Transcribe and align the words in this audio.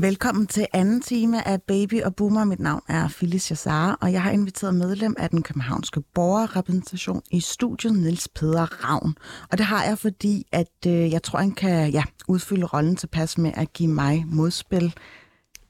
Velkommen 0.00 0.46
til 0.46 0.66
anden 0.72 1.00
time 1.00 1.48
af 1.48 1.62
Baby 1.62 2.02
og 2.02 2.14
Boomer. 2.14 2.44
Mit 2.44 2.60
navn 2.60 2.82
er 2.88 3.08
Phyllis 3.08 3.50
Jassar, 3.50 3.98
og 4.00 4.12
jeg 4.12 4.22
har 4.22 4.30
inviteret 4.30 4.74
medlem 4.74 5.14
af 5.18 5.30
den 5.30 5.42
københavnske 5.42 6.00
borgerrepræsentation 6.14 7.22
i 7.30 7.40
studiet, 7.40 7.94
Niels 7.94 8.28
Peder 8.28 8.84
Ravn. 8.84 9.14
Og 9.50 9.58
det 9.58 9.66
har 9.66 9.84
jeg, 9.84 9.98
fordi 9.98 10.46
at 10.52 10.86
øh, 10.86 11.12
jeg 11.12 11.22
tror, 11.22 11.38
han 11.38 11.52
kan 11.52 11.90
ja, 11.90 12.02
udfylde 12.28 12.66
rollen 12.66 12.96
tilpas 12.96 13.38
med 13.38 13.52
at 13.54 13.72
give 13.72 13.92
mig 13.92 14.24
modspil. 14.26 14.94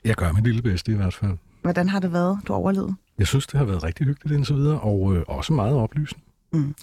Jeg 0.04 0.14
gør 0.14 0.32
mit 0.32 0.44
lille 0.44 0.62
bedste 0.62 0.92
i 0.92 0.94
hvert 0.94 1.14
fald. 1.14 1.36
Hvordan 1.62 1.88
har 1.88 2.00
det 2.00 2.12
været, 2.12 2.38
du 2.48 2.52
overlevede? 2.52 2.94
Jeg 3.18 3.26
synes, 3.26 3.46
det 3.46 3.58
har 3.58 3.64
været 3.64 3.84
rigtig 3.84 4.06
hyggeligt 4.06 4.36
indtil 4.36 4.56
videre, 4.56 4.80
og 4.80 5.16
øh, 5.16 5.24
også 5.28 5.52
meget 5.52 5.74
oplysende. 5.74 6.22
Mm. 6.52 6.74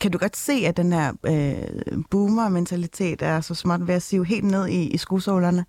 Kan 0.00 0.10
du 0.10 0.18
godt 0.18 0.36
se, 0.36 0.52
at 0.52 0.76
den 0.76 0.92
her 0.92 1.12
øh, 1.26 2.02
boomer-mentalitet 2.10 3.22
er 3.22 3.40
så 3.40 3.54
småt 3.54 3.86
ved 3.86 3.94
at 3.94 4.02
sive 4.02 4.26
helt 4.26 4.44
ned 4.44 4.66
i, 4.66 4.86
i 4.86 4.96
skusålerne? 4.96 5.64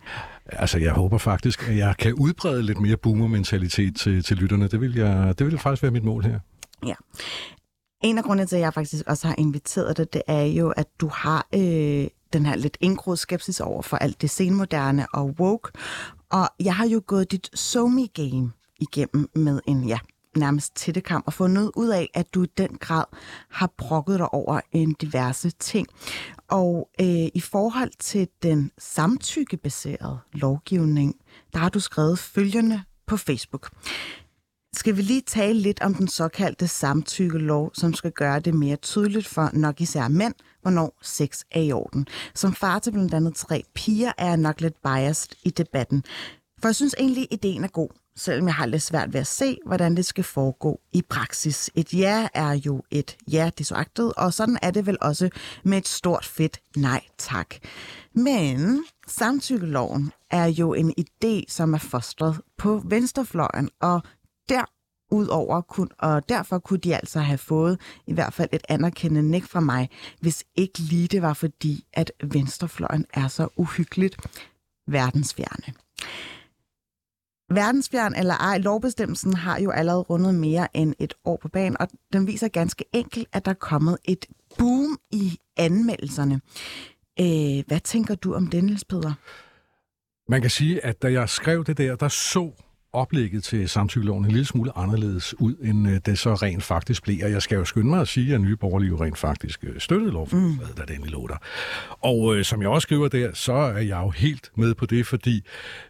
Altså, 0.52 0.78
jeg 0.78 0.94
håber 0.94 1.18
faktisk, 1.18 1.70
at 1.70 1.78
jeg 1.78 1.96
kan 2.00 2.14
udbrede 2.14 2.64
lidt 2.64 2.80
mere 2.80 2.98
boomer-mentalitet 2.98 3.96
til, 3.96 4.24
til 4.24 4.38
lytterne. 4.38 4.68
Det 4.68 4.82
vil, 4.82 4.96
jeg, 4.96 5.40
det 5.40 5.48
vil 5.48 5.60
faktisk 5.60 5.84
være 5.84 5.92
mit 5.92 6.04
mål 6.04 6.24
her. 6.24 6.40
Ja. 6.86 6.94
En 8.04 8.18
af 8.18 8.24
grundene 8.24 8.48
til, 8.48 8.56
at 8.56 8.62
jeg 8.62 8.74
faktisk 8.74 9.04
også 9.08 9.28
har 9.28 9.36
inviteret 9.38 9.98
dig, 9.98 10.14
det 10.14 10.22
er 10.28 10.44
jo, 10.44 10.70
at 10.70 10.88
du 11.02 11.10
har 11.14 11.48
øh, 11.56 12.08
den 12.34 12.46
her 12.46 12.56
lidt 12.56 12.78
indgroet 12.82 13.20
skepsis 13.20 13.60
over 13.60 13.82
for 13.82 13.98
alt 13.98 14.22
det 14.22 14.30
senmoderne 14.30 15.06
og 15.14 15.36
woke. 15.40 15.72
Og 16.32 16.50
jeg 16.60 16.76
har 16.76 16.88
jo 16.88 17.02
gået 17.08 17.32
dit 17.32 17.50
somi 17.54 18.12
game 18.14 18.52
igennem 18.80 19.30
med 19.36 19.60
en, 19.68 19.84
ja, 19.84 20.00
nærmest 20.40 20.76
tættekam 20.76 21.24
og 21.26 21.34
fundet 21.34 21.72
ud 21.76 21.88
af, 21.88 22.10
at 22.14 22.34
du 22.34 22.44
i 22.44 22.48
den 22.58 22.78
grad 22.80 23.04
har 23.50 23.74
brokket 23.78 24.20
dig 24.20 24.34
over 24.34 24.62
en 24.72 24.94
diverse 24.94 25.50
ting. 25.50 25.88
Og 26.48 26.90
øh, 27.02 27.28
i 27.34 27.42
forhold 27.42 27.92
til 28.00 28.28
den 28.44 28.72
samtykkebaserede 28.78 30.20
lovgivning, 30.34 31.16
der 31.54 31.60
har 31.60 31.70
du 31.70 31.80
skrevet 31.80 32.20
følgende 32.20 32.82
på 33.08 33.18
Facebook. 33.18 33.70
Skal 34.74 34.98
vi 34.98 35.02
lige 35.02 35.22
tale 35.22 35.60
lidt 35.60 35.82
om 35.82 35.94
den 35.94 36.08
såkaldte 36.08 36.68
samtykkelov, 36.68 37.72
som 37.74 37.94
skal 37.94 38.12
gøre 38.12 38.40
det 38.40 38.54
mere 38.54 38.76
tydeligt 38.76 39.28
for 39.28 39.50
nok 39.54 39.82
især 39.82 40.08
mænd, 40.08 40.34
hvornår 40.62 40.98
sex 41.02 41.42
er 41.52 41.62
i 41.62 41.72
orden. 41.72 42.08
Som 42.36 42.54
far 42.54 42.80
til 42.80 42.92
blandt 42.92 43.14
andet 43.14 43.36
tre 43.36 43.64
piger 43.76 44.12
er 44.18 44.28
jeg 44.28 44.38
nok 44.38 44.62
lidt 44.62 44.82
biased 44.84 45.30
i 45.44 45.50
debatten. 45.50 46.04
For 46.62 46.68
jeg 46.68 46.76
synes 46.76 46.96
egentlig, 47.00 47.28
ideen 47.32 47.64
er 47.64 47.68
god, 47.68 47.90
selvom 48.20 48.48
jeg 48.48 48.56
har 48.56 48.66
lidt 48.66 48.82
svært 48.82 49.14
ved 49.14 49.20
at 49.20 49.28
se, 49.28 49.58
hvordan 49.66 49.96
det 49.96 50.06
skal 50.06 50.24
foregå 50.24 50.80
i 50.94 51.02
praksis. 51.02 51.70
Et 51.76 51.94
ja 51.94 52.28
er 52.34 52.52
jo 52.66 52.84
et 52.92 53.18
ja 53.32 53.50
det 53.58 53.66
så 53.68 53.76
agtet, 53.76 54.14
og 54.14 54.34
sådan 54.34 54.60
er 54.62 54.72
det 54.72 54.86
vel 54.86 54.98
også 55.02 55.30
med 55.64 55.78
et 55.78 55.88
stort 55.88 56.26
fedt 56.26 56.60
nej 56.76 57.02
tak. 57.18 57.56
Men 58.14 58.84
samtykkeloven 59.08 60.12
er 60.32 60.46
jo 60.46 60.74
en 60.74 60.94
idé, 61.00 61.44
som 61.48 61.74
er 61.74 61.78
fostret 61.78 62.42
på 62.58 62.82
venstrefløjen, 62.86 63.70
og 63.82 64.02
der 64.50 64.66
Udover 65.12 65.62
kun, 65.62 65.90
og 66.00 66.30
derfor 66.30 66.60
kunne 66.60 66.80
de 66.80 66.96
altså 66.96 67.20
have 67.20 67.38
fået 67.38 67.80
i 68.08 68.14
hvert 68.14 68.34
fald 68.34 68.50
et 68.52 68.62
anerkendende 68.70 69.32
nik 69.32 69.46
fra 69.46 69.60
mig, 69.60 69.90
hvis 70.22 70.44
ikke 70.56 70.80
lige 70.80 71.08
det 71.08 71.22
var 71.22 71.34
fordi, 71.34 71.86
at 71.94 72.12
venstrefløjen 72.24 73.06
er 73.14 73.28
så 73.28 73.48
uhyggeligt 73.56 74.18
verdensfjerne. 74.88 75.74
Verdensfjern 77.50 78.16
eller 78.16 78.34
ej, 78.34 78.58
lovbestemmelsen 78.58 79.34
har 79.34 79.60
jo 79.60 79.72
allerede 79.72 80.02
rundet 80.02 80.36
mere 80.36 80.78
end 80.78 80.94
et 81.00 81.14
år 81.26 81.38
på 81.42 81.48
banen, 81.48 81.78
og 81.82 81.88
den 82.14 82.28
viser 82.28 82.48
ganske 82.48 82.86
enkelt, 82.94 83.28
at 83.34 83.46
der 83.46 83.52
er 83.52 83.56
kommet 83.56 83.98
et 84.06 84.26
boom 84.58 84.98
i 85.12 85.38
anmeldelserne. 85.58 86.42
Øh, 87.20 87.64
hvad 87.68 87.80
tænker 87.80 88.16
du 88.16 88.34
om 88.34 88.48
den, 88.48 88.64
Niels 88.64 88.86
Peder? 88.86 89.14
Man 90.30 90.42
kan 90.42 90.50
sige, 90.50 90.86
at 90.86 91.02
da 91.02 91.12
jeg 91.12 91.30
skrev 91.30 91.66
det 91.66 91.78
der, 91.78 91.96
der 91.96 92.08
så 92.08 92.52
oplægget 92.94 93.44
til 93.44 93.70
samtykkeloven 93.70 94.26
en 94.26 94.32
lille 94.32 94.46
smule 94.46 94.78
anderledes 94.78 95.40
ud, 95.40 95.56
end 95.64 95.88
øh, 95.88 96.00
det 96.06 96.20
så 96.20 96.34
rent 96.34 96.64
faktisk 96.64 97.04
blev. 97.04 97.18
Og 97.24 97.32
jeg 97.32 97.42
skal 97.42 97.56
jo 97.56 97.66
skynde 97.66 97.90
mig 97.90 98.02
at 98.02 98.08
sige, 98.08 98.36
at 98.36 98.42
Nye 98.42 98.56
Borgerlige 98.56 98.96
rent 98.96 99.18
faktisk 99.18 99.64
øh, 99.64 99.80
støttede 99.80 100.12
lovforslaget, 100.12 100.78
mm. 100.78 100.86
da 100.86 100.94
den 100.94 101.06
lå 101.06 101.28
der. 101.28 101.38
Og 102.00 102.36
øh, 102.36 102.46
som 102.46 102.62
jeg 102.62 102.70
også 102.70 102.86
skriver 102.86 103.08
der, 103.08 103.34
så 103.34 103.54
er 103.54 103.80
jeg 103.80 104.02
jo 104.04 104.10
helt 104.10 104.52
med 104.56 104.76
på 104.76 104.86
det, 104.86 105.08
fordi 105.08 105.46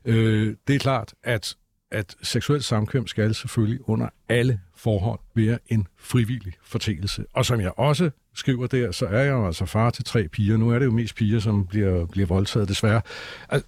øh, 0.05 0.55
det 0.67 0.75
er 0.75 0.79
klart, 0.79 1.13
at 1.23 1.55
at 1.91 2.15
seksuel 2.21 2.63
samkvem 2.63 3.07
skal 3.07 3.35
selvfølgelig 3.35 3.89
under 3.89 4.09
alle 4.29 4.59
forhold 4.75 5.19
være 5.35 5.59
en 5.67 5.87
frivillig 5.97 6.53
fortælelse. 6.63 7.25
Og 7.33 7.45
som 7.45 7.61
jeg 7.61 7.71
også 7.77 8.09
skriver 8.33 8.67
der, 8.67 8.91
så 8.91 9.05
er 9.05 9.19
jeg 9.19 9.31
jo 9.31 9.45
altså 9.45 9.65
far 9.65 9.89
til 9.89 10.03
tre 10.03 10.27
piger. 10.27 10.57
Nu 10.57 10.69
er 10.69 10.79
det 10.79 10.85
jo 10.85 10.91
mest 10.91 11.15
piger, 11.15 11.39
som 11.39 11.65
bliver, 11.65 12.05
bliver 12.05 12.27
voldtaget, 12.27 12.69
desværre. 12.69 13.01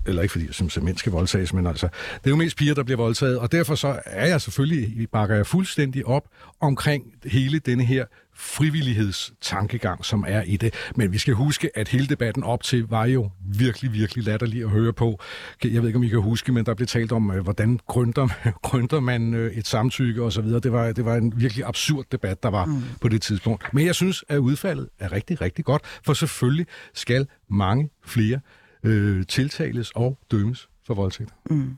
Eller 0.06 0.22
ikke 0.22 0.32
fordi 0.32 0.46
jeg 0.46 0.54
synes, 0.54 0.78
at 0.78 0.84
mænd 0.84 0.98
skal 0.98 1.12
voldtages, 1.12 1.54
men 1.54 1.68
altså, 1.68 1.88
det 2.14 2.26
er 2.26 2.30
jo 2.30 2.36
mest 2.36 2.58
piger, 2.58 2.74
der 2.74 2.84
bliver 2.84 2.98
voldtaget. 2.98 3.40
Og 3.40 3.52
derfor 3.52 3.76
så 3.76 4.00
er 4.06 4.28
jeg 4.28 4.42
selvfølgelig, 4.42 5.10
bakker 5.10 5.36
jeg 5.36 5.48
fuldstændig 5.48 6.06
op 6.06 6.28
omkring 6.60 7.14
hele 7.26 7.60
denne 7.60 7.84
her 7.84 8.06
frivillighedstankegang, 8.42 10.06
som 10.06 10.26
er 10.28 10.42
i 10.42 10.58
det. 10.58 10.74
Men 10.96 11.12
vi 11.12 11.18
skal 11.18 11.34
huske, 11.34 11.78
at 11.78 11.88
hele 11.88 12.08
debatten 12.08 12.44
op 12.44 12.64
til 12.64 12.88
var 12.88 13.06
jo 13.06 13.30
virkelig, 13.46 13.94
virkelig 13.94 14.26
latterlig 14.26 14.64
at 14.64 14.70
høre 14.70 14.94
på. 14.94 15.20
Jeg 15.64 15.82
ved 15.82 15.90
ikke, 15.90 15.98
om 15.98 16.04
I 16.04 16.08
kan 16.08 16.22
huske, 16.22 16.52
men 16.52 16.66
der 16.66 16.74
blev 16.74 16.88
talt 16.88 17.12
om, 17.12 17.32
øh, 17.32 17.44
hvordan 17.44 17.80
grønter, 17.88 18.28
grønter 18.70 19.00
man 19.00 19.34
øh, 19.34 19.54
et 19.54 19.68
samtykke 19.68 20.24
osv. 20.24 20.46
Det 20.46 20.72
var, 20.72 20.92
det 20.92 21.06
var 21.06 21.16
en 21.16 21.34
virkelig 21.36 21.66
absurd 21.66 22.06
debat, 22.12 22.44
der 22.44 22.50
var 22.50 22.66
mm. 22.66 22.82
på 23.02 23.08
det 23.08 23.22
tidspunkt. 23.22 23.74
Men 23.74 23.86
jeg 23.86 23.96
synes, 23.96 24.24
at 24.30 24.38
udfaldet 24.38 24.90
er 25.00 25.12
rigtig, 25.12 25.42
rigtig 25.42 25.66
godt, 25.66 25.82
for 26.06 26.14
selvfølgelig 26.14 26.66
skal 26.94 27.28
mange 27.50 27.90
flere 28.06 28.40
øh, 28.84 29.26
tiltales 29.26 29.92
og 29.92 30.20
dømmes 30.32 30.70
for 30.88 30.94
voldtægt. 30.94 31.34
Mm. 31.50 31.78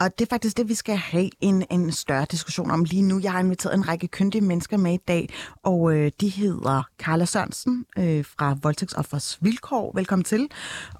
Og 0.00 0.18
det 0.18 0.24
er 0.24 0.28
faktisk 0.30 0.56
det, 0.56 0.68
vi 0.68 0.74
skal 0.74 0.96
have 0.96 1.30
en, 1.40 1.64
en 1.70 1.92
større 1.92 2.26
diskussion 2.30 2.70
om 2.70 2.84
lige 2.84 3.02
nu. 3.02 3.20
Jeg 3.22 3.32
har 3.32 3.40
inviteret 3.40 3.74
en 3.74 3.88
række 3.88 4.08
kyndige 4.08 4.42
mennesker 4.42 4.76
med 4.76 4.94
i 4.94 5.02
dag, 5.08 5.28
og 5.62 5.96
øh, 5.96 6.12
de 6.20 6.28
hedder 6.28 6.82
Carla 6.98 7.24
Sørensen 7.24 7.84
øh, 7.98 8.24
fra 8.24 8.56
Voldtægtsoffers 8.62 9.38
Vilkår. 9.40 9.92
Velkommen 9.94 10.24
til. 10.24 10.48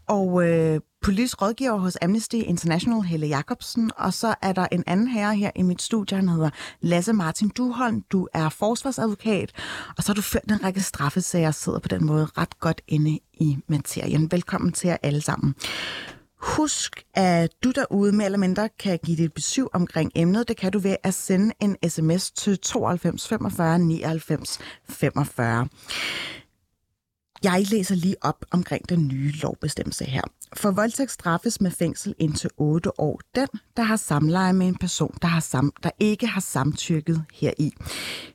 Og 0.07 0.49
øh, 0.49 0.81
politisk 1.03 1.43
rådgiver 1.43 1.77
hos 1.77 1.97
Amnesty 2.03 2.35
International, 2.35 3.03
Helle 3.03 3.27
Jacobsen. 3.27 3.91
Og 3.97 4.15
så 4.15 4.35
er 4.43 4.53
der 4.53 4.67
en 4.73 4.85
anden 4.87 5.09
herre 5.09 5.37
her 5.37 5.51
i 5.57 5.63
mit 5.63 5.83
studie, 5.83 6.17
han 6.17 6.29
hedder 6.29 6.51
Lasse 6.81 7.13
Martin 7.13 7.49
Duholm. 7.49 8.03
Du 8.13 8.29
er 8.35 8.49
forsvarsadvokat, 8.49 9.53
og 9.97 10.03
så 10.03 10.09
har 10.09 10.15
du 10.15 10.23
ført 10.23 10.45
en 10.51 10.65
række 10.65 10.81
straffesager 10.81 11.49
og 11.49 11.55
sidder 11.55 11.79
på 11.79 11.89
den 11.89 12.05
måde 12.05 12.29
ret 12.39 12.61
godt 12.61 12.81
inde 12.89 13.19
i 13.35 13.59
materien. 13.69 14.33
Velkommen 14.33 14.73
til 14.73 14.89
jer 14.89 14.97
alle 15.03 15.21
sammen. 15.21 15.55
Husk, 16.45 17.05
at 17.15 17.51
du 17.65 17.71
derude 17.71 18.13
mere 18.13 18.25
eller 18.25 18.39
mindre 18.39 18.69
kan 18.79 18.99
give 19.05 19.17
dit 19.17 19.33
besøg 19.33 19.67
omkring 19.73 20.13
emnet. 20.15 20.49
Det 20.49 20.57
kan 20.57 20.73
du 20.73 20.79
ved 20.79 20.97
at 21.03 21.15
sende 21.15 21.55
en 21.61 21.77
sms 21.89 22.31
til 22.31 22.59
92 22.59 23.29
45 23.29 23.79
99 23.79 24.59
45. 24.89 25.69
Jeg 27.45 27.65
læser 27.71 27.95
lige 27.95 28.17
op 28.23 28.45
omkring 28.51 28.89
den 28.89 29.09
nye 29.09 29.33
lovbestemmelse 29.43 30.05
her. 30.05 30.23
For 30.57 30.71
voldtægt 30.71 31.11
straffes 31.11 31.61
med 31.61 31.71
fængsel 31.71 32.15
indtil 32.19 32.51
8 32.57 33.01
år 33.01 33.21
den, 33.35 33.49
der 33.77 33.83
har 33.83 33.97
samleje 33.97 34.53
med 34.53 34.67
en 34.67 34.79
person, 34.79 35.15
der, 35.23 35.29
har 35.29 35.41
sam, 35.41 35.73
der 35.83 35.91
ikke 36.01 36.27
har 36.27 36.41
samtykket 36.41 37.25
heri. 37.33 37.73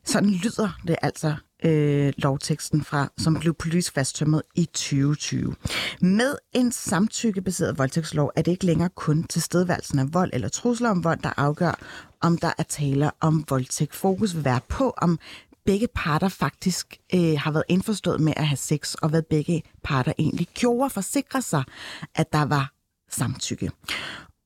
Sådan 0.05 0.29
lyder 0.29 0.79
det 0.87 0.95
altså 1.01 1.35
øh, 1.65 2.13
lovteksten 2.17 2.83
fra, 2.83 3.11
som 3.17 3.35
blev 3.39 3.53
politisk 3.53 3.93
fasttømmet 3.93 4.41
i 4.55 4.65
2020. 4.65 5.55
Med 6.01 6.35
en 6.53 6.71
samtykkebaseret 6.71 7.77
voldtægtslov 7.77 8.31
er 8.35 8.41
det 8.41 8.51
ikke 8.51 8.65
længere 8.65 8.89
kun 8.95 9.23
tilstedeværelsen 9.23 9.99
af 9.99 10.13
vold 10.13 10.29
eller 10.33 10.49
trusler 10.49 10.89
om 10.89 11.03
vold, 11.03 11.19
der 11.19 11.31
afgør, 11.37 11.79
om 12.21 12.37
der 12.37 12.51
er 12.57 12.63
tale 12.63 13.11
om 13.21 13.45
voldtægt. 13.49 13.95
Fokus 13.95 14.35
vil 14.35 14.45
være 14.45 14.59
på, 14.69 14.93
om 14.97 15.19
begge 15.65 15.87
parter 15.95 16.29
faktisk 16.29 16.97
øh, 17.15 17.39
har 17.39 17.51
været 17.51 17.63
indforstået 17.69 18.19
med 18.21 18.33
at 18.37 18.47
have 18.47 18.57
sex, 18.57 18.93
og 18.93 19.09
hvad 19.09 19.21
begge 19.21 19.63
parter 19.83 20.13
egentlig 20.17 20.47
gjorde 20.53 20.89
for 20.89 20.99
at 20.99 21.05
sikre 21.05 21.41
sig, 21.41 21.63
at 22.15 22.33
der 22.33 22.45
var 22.45 22.73
samtykke. 23.09 23.71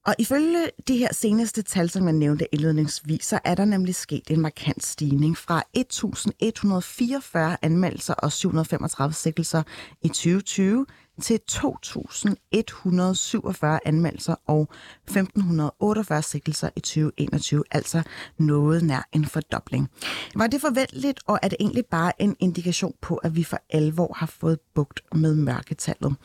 Og 0.05 0.15
ifølge 0.19 0.69
de 0.87 0.97
her 0.97 1.13
seneste 1.13 1.61
tal, 1.61 1.89
som 1.89 2.05
jeg 2.05 2.13
nævnte 2.13 2.47
indledningsvis, 2.51 3.25
så 3.25 3.39
er 3.43 3.55
der 3.55 3.65
nemlig 3.65 3.95
sket 3.95 4.29
en 4.29 4.41
markant 4.41 4.85
stigning 4.85 5.37
fra 5.37 5.63
1.144 5.77 7.57
anmeldelser 7.61 8.13
og 8.13 8.31
735 8.31 9.13
sikkelser 9.13 9.63
i 10.01 10.07
2020 10.07 10.85
til 11.21 11.39
2.147 11.51 13.79
anmeldelser 13.85 14.35
og 14.47 14.69
1.548 15.11 16.21
sikkelser 16.21 16.69
i 16.75 16.79
2021, 16.79 17.63
altså 17.71 18.01
noget 18.37 18.83
nær 18.83 19.07
en 19.13 19.25
fordobling. 19.25 19.89
Var 20.35 20.47
det 20.47 20.61
forventeligt, 20.61 21.19
og 21.27 21.39
er 21.41 21.47
det 21.47 21.57
egentlig 21.59 21.85
bare 21.85 22.21
en 22.21 22.35
indikation 22.39 22.93
på, 23.01 23.15
at 23.15 23.35
vi 23.35 23.43
for 23.43 23.59
alvor 23.69 24.13
har 24.17 24.25
fået 24.25 24.59
bugt 24.75 25.01
med 25.15 25.35
mørketallet? 25.35 26.15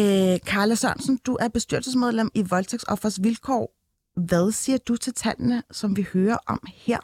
Øh, 0.00 0.36
Karla 0.50 0.74
Sørensen, 0.74 1.18
du 1.26 1.32
er 1.44 1.48
bestyrelsesmedlem 1.48 2.30
i 2.34 2.42
Voldtægtsoffers 2.50 3.20
Vilkår. 3.24 3.64
Hvad 4.28 4.50
siger 4.50 4.78
du 4.88 4.96
til 4.96 5.14
tallene, 5.14 5.62
som 5.70 5.96
vi 5.96 6.04
hører 6.14 6.38
om 6.48 6.60
her? 6.86 7.02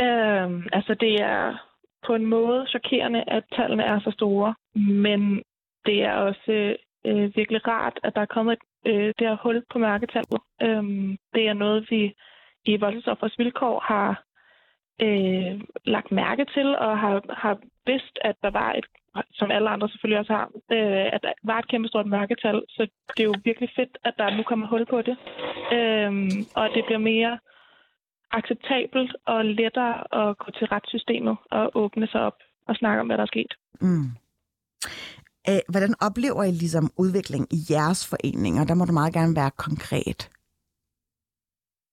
Øhm, 0.00 0.62
altså, 0.72 0.94
det 0.94 1.14
er 1.20 1.68
på 2.06 2.14
en 2.14 2.26
måde 2.26 2.66
chokerende, 2.68 3.24
at 3.26 3.44
tallene 3.56 3.82
er 3.82 4.00
så 4.00 4.10
store, 4.10 4.54
men 4.74 5.42
det 5.86 6.02
er 6.02 6.12
også 6.12 6.76
øh, 7.06 7.36
virkelig 7.36 7.68
rart, 7.68 8.00
at 8.02 8.14
der 8.14 8.20
er 8.20 8.34
kommet 8.36 8.52
et, 8.52 8.92
øh, 8.92 9.06
det 9.18 9.26
her 9.28 9.36
hul 9.42 9.64
på 9.72 9.78
mærketallet. 9.78 10.40
Øhm, 10.62 11.16
det 11.34 11.48
er 11.48 11.52
noget, 11.52 11.86
vi 11.90 12.14
i 12.64 12.76
Voldtægtsoffers 12.76 13.38
vilkår 13.38 13.80
har 13.80 14.22
øh, 15.02 15.60
lagt 15.84 16.12
mærke 16.12 16.44
til 16.54 16.66
og 16.78 16.98
har, 16.98 17.22
har 17.42 17.58
vidst, 17.86 18.18
at 18.20 18.36
der 18.42 18.50
var 18.50 18.72
et, 18.72 18.86
som 19.32 19.50
alle 19.50 19.68
andre 19.70 19.88
selvfølgelig 19.88 20.18
også 20.18 20.32
har, 20.32 20.46
øh, 20.72 21.06
at 21.14 21.20
der 21.22 21.32
var 21.44 21.58
et 21.58 21.68
kæmpe 21.68 21.88
stort 21.88 22.06
mørketal. 22.06 22.62
Så 22.68 22.82
det 23.16 23.22
er 23.22 23.30
jo 23.32 23.34
virkelig 23.44 23.70
fedt, 23.76 23.98
at 24.04 24.14
der 24.18 24.36
nu 24.36 24.42
kommer 24.42 24.66
hul 24.66 24.86
på 24.86 25.02
det. 25.02 25.16
Øh, 25.76 26.10
og 26.56 26.64
at 26.64 26.72
det 26.74 26.84
bliver 26.86 26.98
mere 26.98 27.38
acceptabelt 28.30 29.16
og 29.26 29.44
lettere 29.44 29.94
at 30.20 30.38
gå 30.38 30.50
til 30.58 30.66
retssystemet 30.66 31.36
og 31.50 31.70
åbne 31.74 32.06
sig 32.06 32.20
op 32.20 32.38
og 32.68 32.74
snakke 32.76 33.00
om, 33.00 33.06
hvad 33.06 33.16
der 33.16 33.22
er 33.22 33.34
sket. 33.34 33.52
Mm. 33.80 34.08
Æh, 35.48 35.60
hvordan 35.68 35.94
oplever 36.00 36.42
I 36.44 36.50
ligesom 36.50 36.90
udvikling 36.98 37.44
i 37.56 37.58
jeres 37.70 38.08
foreninger? 38.10 38.64
Der 38.64 38.74
må 38.74 38.84
du 38.84 38.92
meget 38.92 39.14
gerne 39.14 39.36
være 39.36 39.50
konkret. 39.50 40.20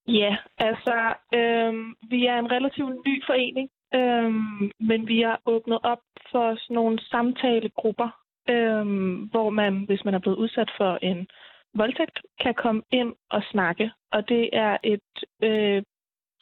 Ja, 0.07 0.38
altså, 0.57 0.95
øhm, 1.33 1.95
vi 2.11 2.25
er 2.25 2.38
en 2.39 2.51
relativt 2.51 2.95
ny 3.07 3.23
forening, 3.29 3.69
øhm, 3.95 4.71
men 4.80 5.07
vi 5.07 5.21
har 5.21 5.42
åbnet 5.45 5.80
op 5.83 6.01
for 6.31 6.56
sådan 6.56 6.75
nogle 6.75 7.00
samtalegrupper, 7.00 8.09
øhm, 8.50 9.15
hvor 9.31 9.50
man, 9.50 9.83
hvis 9.86 10.06
man 10.06 10.13
er 10.13 10.19
blevet 10.19 10.38
udsat 10.38 10.71
for 10.77 10.97
en 11.01 11.27
voldtægt, 11.74 12.19
kan 12.39 12.53
komme 12.53 12.81
ind 12.92 13.13
og 13.30 13.44
snakke. 13.51 13.92
Og 14.12 14.30
det 14.30 14.50
er 14.53 14.77
et, 14.83 15.24
øh, 15.44 15.83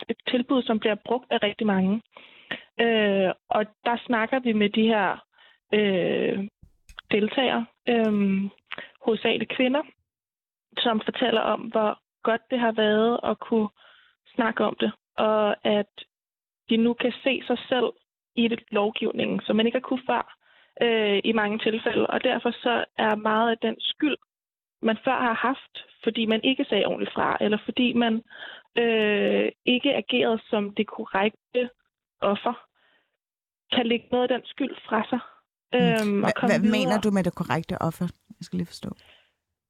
et 0.10 0.18
tilbud, 0.28 0.64
som 0.64 0.80
bliver 0.80 0.96
brugt 1.06 1.32
af 1.32 1.44
rigtig 1.44 1.68
mange. 1.68 2.02
Øh, 2.80 3.32
og 3.50 3.66
der 3.86 3.98
snakker 4.06 4.40
vi 4.40 4.54
med 4.54 4.70
de 4.70 4.88
her 4.88 5.26
øh, 5.74 6.48
deltagere, 7.12 7.66
øh, 7.90 8.14
hovedsageligt 9.06 9.56
kvinder, 9.56 9.82
som 10.78 11.02
fortæller 11.06 11.42
om, 11.42 11.62
hvor 11.62 12.00
godt 12.24 12.42
det 12.52 12.60
har 12.60 12.72
været 12.72 13.20
at 13.24 13.40
kunne 13.40 13.70
snakke 14.36 14.64
om 14.64 14.76
det, 14.80 14.92
og 15.18 15.68
at 15.68 15.94
de 16.74 16.78
nu 16.78 16.94
kan 16.94 17.14
se 17.24 17.34
sig 17.48 17.60
selv 17.70 17.90
i 18.36 18.48
det 18.48 18.62
lovgivningen, 18.72 19.40
som 19.46 19.56
man 19.56 19.66
ikke 19.66 19.80
har 19.80 19.90
kunne 19.90 20.08
før 20.10 20.24
øh, 20.82 21.20
i 21.24 21.32
mange 21.42 21.58
tilfælde. 21.60 22.08
Og 22.08 22.24
derfor 22.24 22.52
så 22.52 22.86
er 22.98 23.16
meget 23.16 23.50
af 23.52 23.58
den 23.58 23.76
skyld, 23.80 24.18
man 24.82 24.98
før 25.06 25.20
har 25.28 25.38
haft, 25.50 25.76
fordi 26.04 26.26
man 26.26 26.42
ikke 26.44 26.66
sagde 26.70 26.86
ordentligt 26.86 27.14
fra, 27.14 27.38
eller 27.42 27.58
fordi 27.66 27.94
man 27.94 28.14
øh, 28.82 29.48
ikke 29.66 29.92
agerede 30.04 30.40
som 30.50 30.64
det 30.78 30.88
korrekte 30.88 31.70
offer, 32.22 32.56
kan 33.76 33.86
lægge 33.88 34.08
noget 34.12 34.24
af 34.28 34.34
den 34.36 34.46
skyld 34.46 34.76
fra 34.88 35.00
sig. 35.12 35.22
Øhm, 35.78 36.20
Hvad 36.50 36.72
mener 36.78 36.98
du 37.04 37.10
med 37.12 37.24
det 37.24 37.36
korrekte 37.36 37.76
offer? 37.82 38.08
Jeg 38.40 38.46
skal 38.46 38.58
lige 38.58 38.74
forstå. 38.74 38.90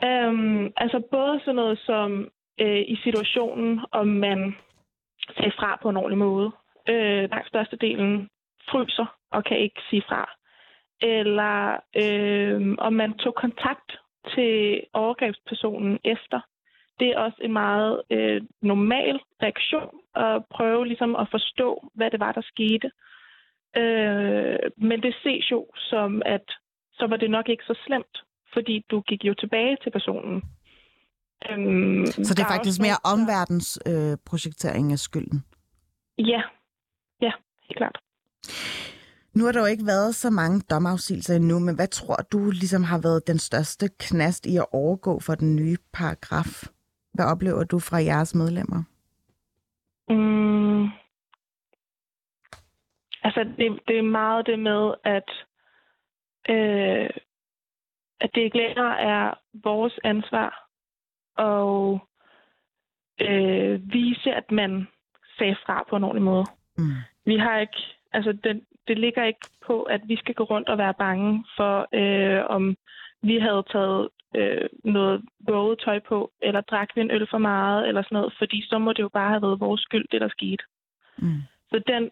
Øhm, 0.03 0.65
altså 0.83 0.99
både 1.11 1.39
sådan 1.39 1.55
noget 1.55 1.79
som 1.79 2.27
øh, 2.61 2.83
i 2.87 2.95
situationen, 3.03 3.79
om 3.91 4.07
man 4.07 4.55
sagde 5.37 5.51
fra 5.59 5.79
på 5.81 5.89
en 5.89 5.97
ordentlig 5.97 6.17
måde. 6.17 6.51
Øh, 6.89 7.29
langt 7.29 7.47
størstedelen 7.47 8.29
fryser 8.69 9.17
og 9.31 9.43
kan 9.43 9.57
ikke 9.57 9.81
sige 9.89 10.03
fra. 10.09 10.29
Eller 11.01 11.79
øh, 12.03 12.75
om 12.77 12.93
man 12.93 13.13
tog 13.13 13.35
kontakt 13.35 13.89
til 14.35 14.81
overgrebspersonen 14.93 15.99
efter. 16.03 16.39
Det 16.99 17.07
er 17.07 17.19
også 17.19 17.37
en 17.41 17.53
meget 17.53 18.01
øh, 18.09 18.41
normal 18.61 19.19
reaktion 19.41 19.89
at 20.15 20.45
prøve 20.55 20.87
ligesom 20.87 21.15
at 21.15 21.27
forstå, 21.31 21.89
hvad 21.95 22.11
det 22.11 22.19
var, 22.19 22.31
der 22.31 22.41
skete. 22.41 22.91
Øh, 23.81 24.59
men 24.77 25.01
det 25.01 25.15
ses 25.23 25.51
jo 25.51 25.67
som, 25.75 26.21
at 26.25 26.45
så 26.93 27.07
var 27.07 27.17
det 27.17 27.31
nok 27.31 27.49
ikke 27.49 27.63
så 27.63 27.75
slemt, 27.85 28.17
fordi 28.53 28.85
du 28.91 29.01
gik 29.01 29.23
jo 29.23 29.33
tilbage 29.33 29.77
til 29.83 29.91
personen. 29.91 30.43
Øhm, 31.49 32.05
så 32.05 32.33
det 32.33 32.43
er 32.43 32.53
faktisk 32.55 32.79
mere 32.81 32.99
omverdens 33.13 33.79
øh, 33.85 34.17
projektering 34.25 34.91
af 34.91 34.99
skylden? 34.99 35.43
Ja, 36.17 36.41
klart. 37.73 37.97
Nu 39.35 39.45
har 39.45 39.51
der 39.51 39.59
jo 39.59 39.65
ikke 39.65 39.85
været 39.85 40.15
så 40.15 40.29
mange 40.29 40.61
domafsigelser 40.69 41.35
endnu, 41.35 41.59
men 41.59 41.75
hvad 41.75 41.87
tror 41.87 42.15
du 42.31 42.49
ligesom 42.49 42.83
har 42.83 42.99
været 43.01 43.27
den 43.27 43.39
største 43.39 43.89
knast 43.99 44.45
i 44.45 44.57
at 44.57 44.65
overgå 44.71 45.19
for 45.19 45.35
den 45.35 45.55
nye 45.55 45.77
paragraf? 45.93 46.63
Hvad 47.13 47.25
oplever 47.25 47.63
du 47.63 47.79
fra 47.79 47.97
jeres 47.97 48.35
medlemmer? 48.35 48.83
Mm. 50.09 50.83
Altså, 53.23 53.43
det, 53.57 53.79
det 53.87 53.97
er 53.97 54.11
meget 54.21 54.45
det 54.45 54.59
med, 54.59 54.93
at, 55.03 55.29
øh, 56.49 57.09
at 58.21 58.29
det 58.35 58.41
ikke 58.41 58.57
længere 58.57 58.99
er 58.99 59.33
vores 59.63 59.99
ansvar 60.03 60.69
og 61.37 61.99
øh, 63.21 63.81
vise, 63.93 64.33
at 64.33 64.51
man 64.51 64.87
sagde 65.37 65.55
fra 65.65 65.85
på 65.89 65.95
en 65.95 66.03
ordentlig 66.03 66.23
måde. 66.23 66.45
Mm. 66.77 67.12
Vi 67.25 67.37
har 67.37 67.59
ikke, 67.59 67.77
altså 68.13 68.31
det, 68.43 68.63
det 68.87 68.99
ligger 68.99 69.23
ikke 69.23 69.47
på, 69.65 69.83
at 69.83 70.01
vi 70.07 70.15
skal 70.15 70.35
gå 70.35 70.43
rundt 70.43 70.69
og 70.69 70.77
være 70.77 70.93
bange 70.93 71.45
for, 71.57 71.87
øh, 71.93 72.45
om 72.49 72.75
vi 73.21 73.39
havde 73.39 73.63
taget 73.71 74.09
øh, 74.35 74.69
noget 74.83 75.21
våget 75.47 75.79
tøj 75.79 75.99
på, 75.99 76.31
eller 76.41 76.61
drak 76.61 76.89
vi 76.95 77.01
en 77.01 77.11
øl 77.11 77.27
for 77.29 77.37
meget, 77.37 77.87
eller 77.87 78.01
sådan 78.01 78.15
noget, 78.15 78.33
fordi 78.37 78.67
så 78.69 78.77
må 78.79 78.93
det 78.93 79.03
jo 79.03 79.09
bare 79.09 79.29
have 79.29 79.41
været 79.41 79.59
vores 79.59 79.81
skyld, 79.81 80.07
det 80.11 80.21
der 80.21 80.29
skete. 80.29 80.63
Mm. 81.17 81.41
Så 81.69 81.81
den, 81.87 82.11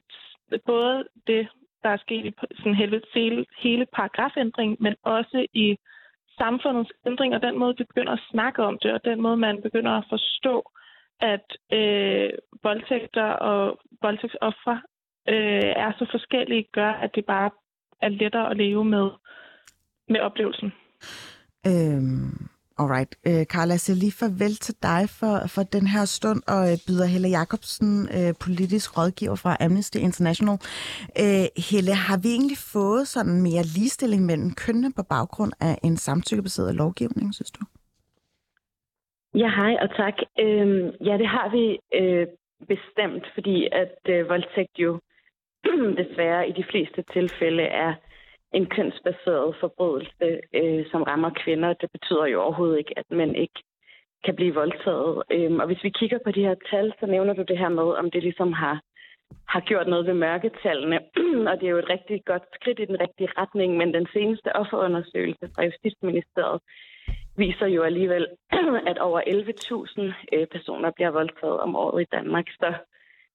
både 0.65 1.07
det, 1.27 1.47
der 1.83 1.89
er 1.89 1.97
sket 1.97 2.25
i 2.25 2.33
sådan 2.57 2.75
hele, 2.75 3.45
hele 3.63 3.85
paragrafændring, 3.93 4.77
men 4.79 4.95
også 5.03 5.45
i 5.53 5.77
samfundets 6.37 6.91
ændring, 7.07 7.35
og 7.35 7.41
den 7.41 7.59
måde, 7.59 7.77
vi 7.77 7.83
begynder 7.83 8.13
at 8.13 8.27
snakke 8.31 8.63
om 8.63 8.79
det, 8.83 8.91
og 8.93 9.05
den 9.05 9.21
måde, 9.21 9.37
man 9.37 9.61
begynder 9.61 9.91
at 9.91 10.05
forstå, 10.09 10.71
at 11.19 11.47
øh, 11.73 12.29
voldtægter 12.63 13.23
og 13.23 13.79
voldtægtsoffre 14.01 14.81
øh, 15.29 15.71
er 15.83 15.91
så 15.99 16.05
forskellige, 16.11 16.67
gør, 16.73 16.91
at 16.91 17.15
det 17.15 17.25
bare 17.25 17.49
er 18.01 18.09
lettere 18.09 18.51
at 18.51 18.57
leve 18.57 18.85
med, 18.85 19.09
med 20.09 20.19
oplevelsen. 20.19 20.73
Øhm, 21.67 22.49
Alright. 22.81 23.15
Øh, 23.27 23.45
Carla, 23.53 23.71
jeg 23.73 23.83
siger 23.85 23.97
lige 24.03 24.19
farvel 24.21 24.55
til 24.65 24.75
dig 24.89 25.01
for, 25.19 25.35
for 25.55 25.63
den 25.75 25.85
her 25.93 26.05
stund, 26.17 26.41
og 26.55 26.61
øh, 26.71 26.77
byder 26.87 27.07
Helle 27.13 27.29
Jacobsen, 27.37 27.91
øh, 28.17 28.31
politisk 28.45 28.87
rådgiver 28.97 29.35
fra 29.43 29.57
Amnesty 29.65 29.97
International. 30.07 30.57
Øh, 31.23 31.47
Helle, 31.69 31.93
har 32.07 32.17
vi 32.23 32.29
egentlig 32.37 32.61
fået 32.75 33.03
sådan 33.15 33.37
mere 33.47 33.63
ligestilling 33.75 34.21
mellem 34.25 34.51
kønnene 34.63 34.91
på 34.97 35.03
baggrund 35.13 35.53
af 35.67 35.75
en 35.87 35.97
samtykkebaseret 35.97 36.75
lovgivning, 36.75 37.27
synes 37.37 37.51
du? 37.57 37.61
Ja, 39.41 39.49
hej 39.59 39.73
og 39.83 39.89
tak. 40.01 40.17
Øhm, 40.43 40.85
ja, 41.07 41.13
det 41.21 41.27
har 41.35 41.47
vi 41.55 41.65
øh, 41.99 42.27
bestemt, 42.73 43.25
fordi 43.35 43.57
at 43.81 43.95
øh, 44.13 44.29
voldtægt 44.29 44.75
jo 44.85 44.99
desværre 46.01 46.49
i 46.49 46.51
de 46.51 46.63
fleste 46.71 47.03
tilfælde 47.13 47.63
er 47.63 47.93
en 48.53 48.65
kønsbaseret 48.65 49.55
forbrydelse, 49.59 50.27
øh, 50.53 50.85
som 50.91 51.03
rammer 51.03 51.29
kvinder. 51.43 51.73
Det 51.73 51.91
betyder 51.91 52.25
jo 52.25 52.41
overhovedet 52.41 52.77
ikke, 52.77 52.93
at 52.97 53.05
man 53.09 53.35
ikke 53.35 53.59
kan 54.25 54.35
blive 54.35 54.53
voldtaget. 54.53 55.23
Øhm, 55.31 55.59
og 55.59 55.65
hvis 55.67 55.83
vi 55.83 55.89
kigger 55.89 56.19
på 56.25 56.31
de 56.31 56.45
her 56.47 56.55
tal, 56.71 56.93
så 56.99 57.05
nævner 57.05 57.33
du 57.33 57.43
det 57.47 57.57
her 57.57 57.69
med, 57.69 57.89
om 58.01 58.11
det 58.11 58.23
ligesom 58.23 58.53
har, 58.53 58.81
har 59.47 59.59
gjort 59.59 59.87
noget 59.87 60.05
ved 60.05 60.13
mørketallene. 60.13 60.99
og 61.49 61.53
det 61.59 61.65
er 61.65 61.75
jo 61.75 61.77
et 61.77 61.89
rigtig 61.89 62.25
godt 62.25 62.43
skridt 62.53 62.79
i 62.79 62.85
den 62.85 63.01
rigtige 63.01 63.29
retning, 63.37 63.77
men 63.77 63.93
den 63.93 64.07
seneste 64.13 64.55
offerundersøgelse 64.55 65.45
fra 65.55 65.63
Justitsministeriet 65.63 66.61
viser 67.37 67.67
jo 67.67 67.81
alligevel, 67.83 68.27
at 68.91 68.97
over 68.97 69.21
11.000 69.21 70.35
øh, 70.35 70.47
personer 70.47 70.91
bliver 70.91 71.11
voldtaget 71.11 71.59
om 71.59 71.75
året 71.75 72.01
i 72.01 72.11
Danmark. 72.11 72.47
Så 72.49 72.73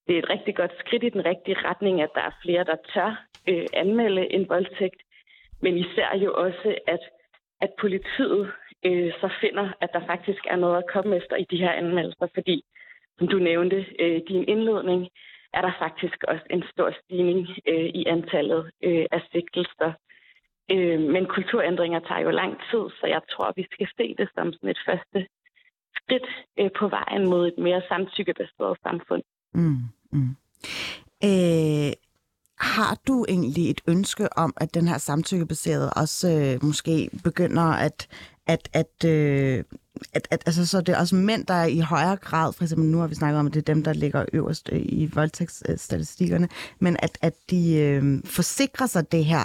det 0.07 0.15
er 0.15 0.19
et 0.19 0.31
rigtig 0.31 0.57
godt 0.57 0.73
skridt 0.79 1.05
i 1.05 1.09
den 1.09 1.25
rigtige 1.25 1.57
retning, 1.69 2.03
at 2.03 2.11
der 2.15 2.21
er 2.21 2.39
flere, 2.43 2.65
der 2.65 2.77
tør 2.95 3.25
øh, 3.49 3.67
anmelde 3.73 4.33
en 4.33 4.49
voldtægt. 4.49 5.03
Men 5.63 5.77
især 5.77 6.17
jo 6.17 6.35
også, 6.35 6.79
at, 6.87 7.01
at 7.61 7.71
politiet 7.81 8.53
øh, 8.87 9.13
så 9.21 9.29
finder, 9.41 9.73
at 9.81 9.91
der 9.93 10.07
faktisk 10.07 10.43
er 10.51 10.57
noget 10.57 10.79
at 10.79 10.91
komme 10.93 11.17
efter 11.17 11.37
i 11.37 11.47
de 11.51 11.57
her 11.57 11.73
anmeldelser, 11.73 12.27
fordi, 12.35 12.63
som 13.19 13.29
du 13.29 13.39
nævnte 13.39 13.87
øh, 13.99 14.21
din 14.29 14.45
indledning, 14.49 15.09
er 15.55 15.61
der 15.61 15.73
faktisk 15.79 16.25
også 16.29 16.47
en 16.51 16.65
stor 16.73 16.91
stigning 17.03 17.49
øh, 17.69 17.89
i 18.01 18.05
antallet 18.07 18.71
øh, 18.85 19.07
af 19.11 19.23
sigtelser. 19.33 19.93
Øh, 20.71 21.01
men 21.01 21.27
kulturændringer 21.27 22.01
tager 22.01 22.21
jo 22.21 22.31
lang 22.31 22.53
tid, 22.71 22.85
så 23.01 23.07
jeg 23.07 23.23
tror, 23.31 23.53
vi 23.57 23.67
skal 23.73 23.89
se 23.97 24.15
det 24.19 24.29
som 24.35 24.53
sådan 24.53 24.71
et 24.71 24.83
første 24.87 25.27
skridt 25.97 26.29
øh, 26.59 26.71
på 26.79 26.89
vejen 26.89 27.29
mod 27.31 27.47
et 27.49 27.59
mere 27.59 27.83
samtykkebaseret 27.89 28.79
samfund. 28.83 29.23
Mm, 29.55 29.83
mm. 30.17 30.37
Øh, 31.25 31.93
har 32.59 32.99
du 33.07 33.25
egentlig 33.29 33.71
et 33.71 33.81
ønske 33.87 34.39
om, 34.39 34.55
at 34.57 34.75
den 34.75 34.89
her 34.89 34.99
samtykkebaserede 34.99 35.91
også 35.91 36.31
øh, 36.31 36.65
måske 36.65 37.11
begynder 37.25 37.63
at, 37.63 38.09
at, 38.47 38.69
at, 38.73 39.05
øh, 39.05 39.65
at, 40.13 40.29
at 40.31 40.43
altså, 40.47 40.67
så 40.67 40.81
det 40.81 40.95
er 40.95 40.99
også 40.99 41.15
mænd, 41.15 41.47
der 41.47 41.65
i 41.65 41.79
højere 41.79 42.17
grad, 42.17 42.53
for 42.53 42.65
eksempel 42.65 42.89
nu 42.89 42.99
har 42.99 43.07
vi 43.07 43.15
snakket 43.15 43.41
om, 43.41 43.47
at 43.47 43.55
det 43.55 43.69
er 43.69 43.75
dem, 43.75 43.83
der 43.83 43.93
ligger 43.93 44.25
øverst 44.33 44.69
øh, 44.73 44.81
i 44.83 45.11
voldtægtsstatistikkerne, 45.15 46.49
men 46.79 46.97
at, 46.99 47.19
at 47.21 47.35
de 47.51 47.75
øh, 47.75 48.21
forsikrer 48.25 48.87
sig 48.87 49.13
det 49.13 49.25
her, 49.25 49.45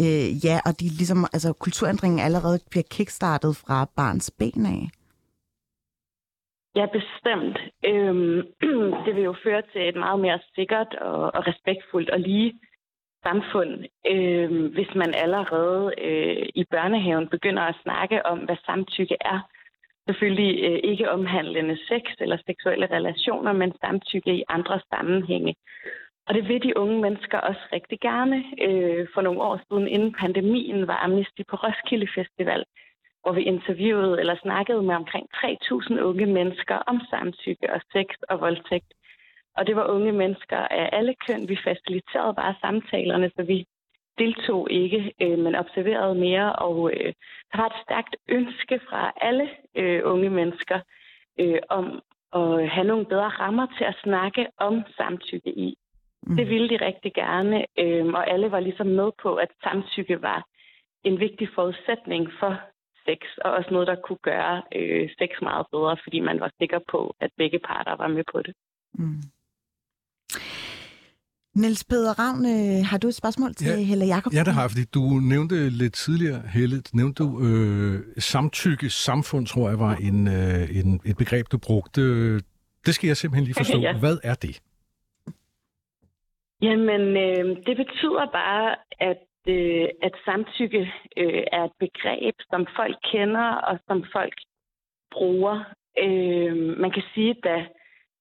øh, 0.00 0.44
ja, 0.44 0.60
og 0.64 0.80
de 0.80 0.88
ligesom, 0.88 1.26
altså 1.32 1.52
kulturændringen 1.52 2.20
allerede 2.20 2.60
bliver 2.70 2.84
kickstartet 2.90 3.56
fra 3.56 3.90
barns 3.96 4.30
ben 4.30 4.66
af. 4.66 4.88
Ja, 6.76 6.86
bestemt. 6.86 7.58
Øhm, 7.84 8.42
det 9.04 9.16
vil 9.16 9.24
jo 9.24 9.34
føre 9.44 9.62
til 9.72 9.88
et 9.88 9.96
meget 9.96 10.20
mere 10.20 10.38
sikkert 10.54 10.94
og, 10.94 11.22
og 11.34 11.46
respektfuldt 11.46 12.10
og 12.10 12.20
lige 12.20 12.60
samfund, 13.22 13.84
øhm, 14.12 14.66
hvis 14.74 14.94
man 14.94 15.14
allerede 15.14 15.92
øh, 15.98 16.48
i 16.54 16.64
børnehaven 16.70 17.28
begynder 17.28 17.62
at 17.62 17.80
snakke 17.82 18.26
om, 18.26 18.38
hvad 18.38 18.56
samtykke 18.66 19.16
er. 19.20 19.38
Selvfølgelig 20.08 20.52
øh, 20.66 20.80
ikke 20.90 21.10
omhandlende 21.10 21.76
sex 21.88 22.02
eller 22.20 22.38
seksuelle 22.46 22.86
relationer, 22.96 23.52
men 23.52 23.72
samtykke 23.84 24.32
i 24.34 24.44
andre 24.48 24.80
sammenhænge. 24.92 25.54
Og 26.26 26.34
det 26.34 26.48
vil 26.48 26.62
de 26.62 26.76
unge 26.76 27.00
mennesker 27.00 27.38
også 27.38 27.64
rigtig 27.72 28.00
gerne. 28.00 28.44
Øh, 28.66 29.06
for 29.14 29.20
nogle 29.20 29.42
år 29.42 29.60
siden, 29.68 29.88
inden 29.88 30.12
pandemien, 30.12 30.86
var 30.86 30.98
Amnesty 31.04 31.42
på 31.50 31.56
Roskilde 31.56 32.08
Festival 32.14 32.64
hvor 33.26 33.34
vi 33.34 33.42
interviewede 33.42 34.20
eller 34.20 34.36
snakkede 34.42 34.82
med 34.82 34.94
omkring 34.94 35.26
3.000 35.34 36.00
unge 36.00 36.26
mennesker 36.26 36.74
om 36.74 37.00
samtykke 37.10 37.72
og 37.74 37.80
sex 37.92 38.06
og 38.28 38.40
voldtægt. 38.40 38.92
Og 39.56 39.66
det 39.66 39.76
var 39.76 39.86
unge 39.86 40.12
mennesker 40.12 40.56
af 40.56 40.88
alle 40.92 41.14
køn. 41.26 41.48
Vi 41.48 41.56
faciliterede 41.64 42.34
bare 42.34 42.54
samtalerne, 42.60 43.30
så 43.36 43.42
vi 43.42 43.66
deltog 44.18 44.70
ikke, 44.70 45.12
øh, 45.22 45.38
men 45.38 45.54
observerede 45.54 46.14
mere. 46.14 46.52
Og 46.52 46.90
øh, 46.92 47.12
der 47.50 47.56
var 47.58 47.66
et 47.66 47.82
stærkt 47.84 48.16
ønske 48.28 48.80
fra 48.88 49.12
alle 49.20 49.50
øh, 49.74 50.00
unge 50.04 50.30
mennesker 50.30 50.78
øh, 51.40 51.58
om 51.68 52.02
at 52.32 52.68
have 52.68 52.86
nogle 52.86 53.06
bedre 53.06 53.28
rammer 53.28 53.66
til 53.78 53.84
at 53.84 54.00
snakke 54.02 54.46
om 54.58 54.84
samtykke 54.96 55.50
i. 55.58 55.76
Mm. 56.22 56.36
Det 56.36 56.48
ville 56.48 56.68
de 56.68 56.84
rigtig 56.88 57.12
gerne, 57.14 57.66
øh, 57.78 58.06
og 58.06 58.30
alle 58.30 58.50
var 58.50 58.60
ligesom 58.60 58.86
med 58.86 59.10
på, 59.22 59.34
at 59.34 59.50
samtykke 59.62 60.22
var 60.22 60.46
en 61.04 61.20
vigtig 61.20 61.48
forudsætning 61.54 62.32
for 62.40 62.60
sex, 63.06 63.20
og 63.44 63.50
også 63.52 63.70
noget, 63.70 63.86
der 63.86 63.96
kunne 64.06 64.22
gøre 64.30 64.62
øh, 64.78 65.08
sex 65.18 65.30
meget 65.42 65.66
bedre, 65.72 65.96
fordi 66.04 66.18
man 66.20 66.40
var 66.40 66.50
sikker 66.60 66.80
på, 66.92 67.00
at 67.20 67.30
begge 67.36 67.58
parter 67.58 67.96
var 67.96 68.08
med 68.08 68.24
på 68.32 68.38
det. 68.46 68.54
Mm. 68.94 69.22
Niels 71.60 71.84
Peder 71.84 72.14
Ravn, 72.22 72.46
øh, 72.54 72.86
har 72.90 72.98
du 72.98 73.06
et 73.08 73.14
spørgsmål 73.14 73.54
til 73.54 73.66
ja, 73.66 73.84
Helle 73.90 74.06
Jacobsen? 74.06 74.38
Ja, 74.38 74.44
det 74.44 74.54
har 74.54 74.62
jeg, 74.62 74.70
fordi 74.70 74.84
du 74.98 75.04
nævnte 75.32 75.70
lidt 75.70 75.94
tidligere, 75.94 76.42
Helle, 76.54 76.82
nævnte 76.94 77.22
du 77.22 77.28
øh, 77.46 77.94
samtykke 78.18 78.90
samfund, 78.90 79.46
tror 79.46 79.68
jeg 79.68 79.78
var 79.78 79.94
en, 80.08 80.28
øh, 80.28 80.78
en, 80.78 81.00
et 81.10 81.16
begreb, 81.16 81.46
du 81.52 81.58
brugte. 81.58 82.02
Det 82.86 82.94
skal 82.94 83.06
jeg 83.06 83.16
simpelthen 83.16 83.44
lige 83.44 83.54
forstå. 83.54 83.78
ja. 83.88 83.98
Hvad 83.98 84.18
er 84.22 84.34
det? 84.34 84.60
Jamen, 86.62 87.02
øh, 87.26 87.44
det 87.66 87.76
betyder 87.82 88.26
bare, 88.32 88.76
at 89.00 89.18
øh, 89.48 89.88
at 90.02 90.14
samtykke 90.24 90.92
øh, 91.16 91.42
er 91.52 91.64
et 91.64 91.76
begreb, 91.78 92.34
som 92.50 92.66
folk 92.76 92.96
kender 93.12 93.48
og 93.68 93.78
som 93.86 94.04
folk 94.12 94.34
bruger. 95.12 95.64
Øh, 96.04 96.56
man 96.56 96.90
kan 96.90 97.02
sige, 97.14 97.30
at 97.30 97.44
da 97.44 97.66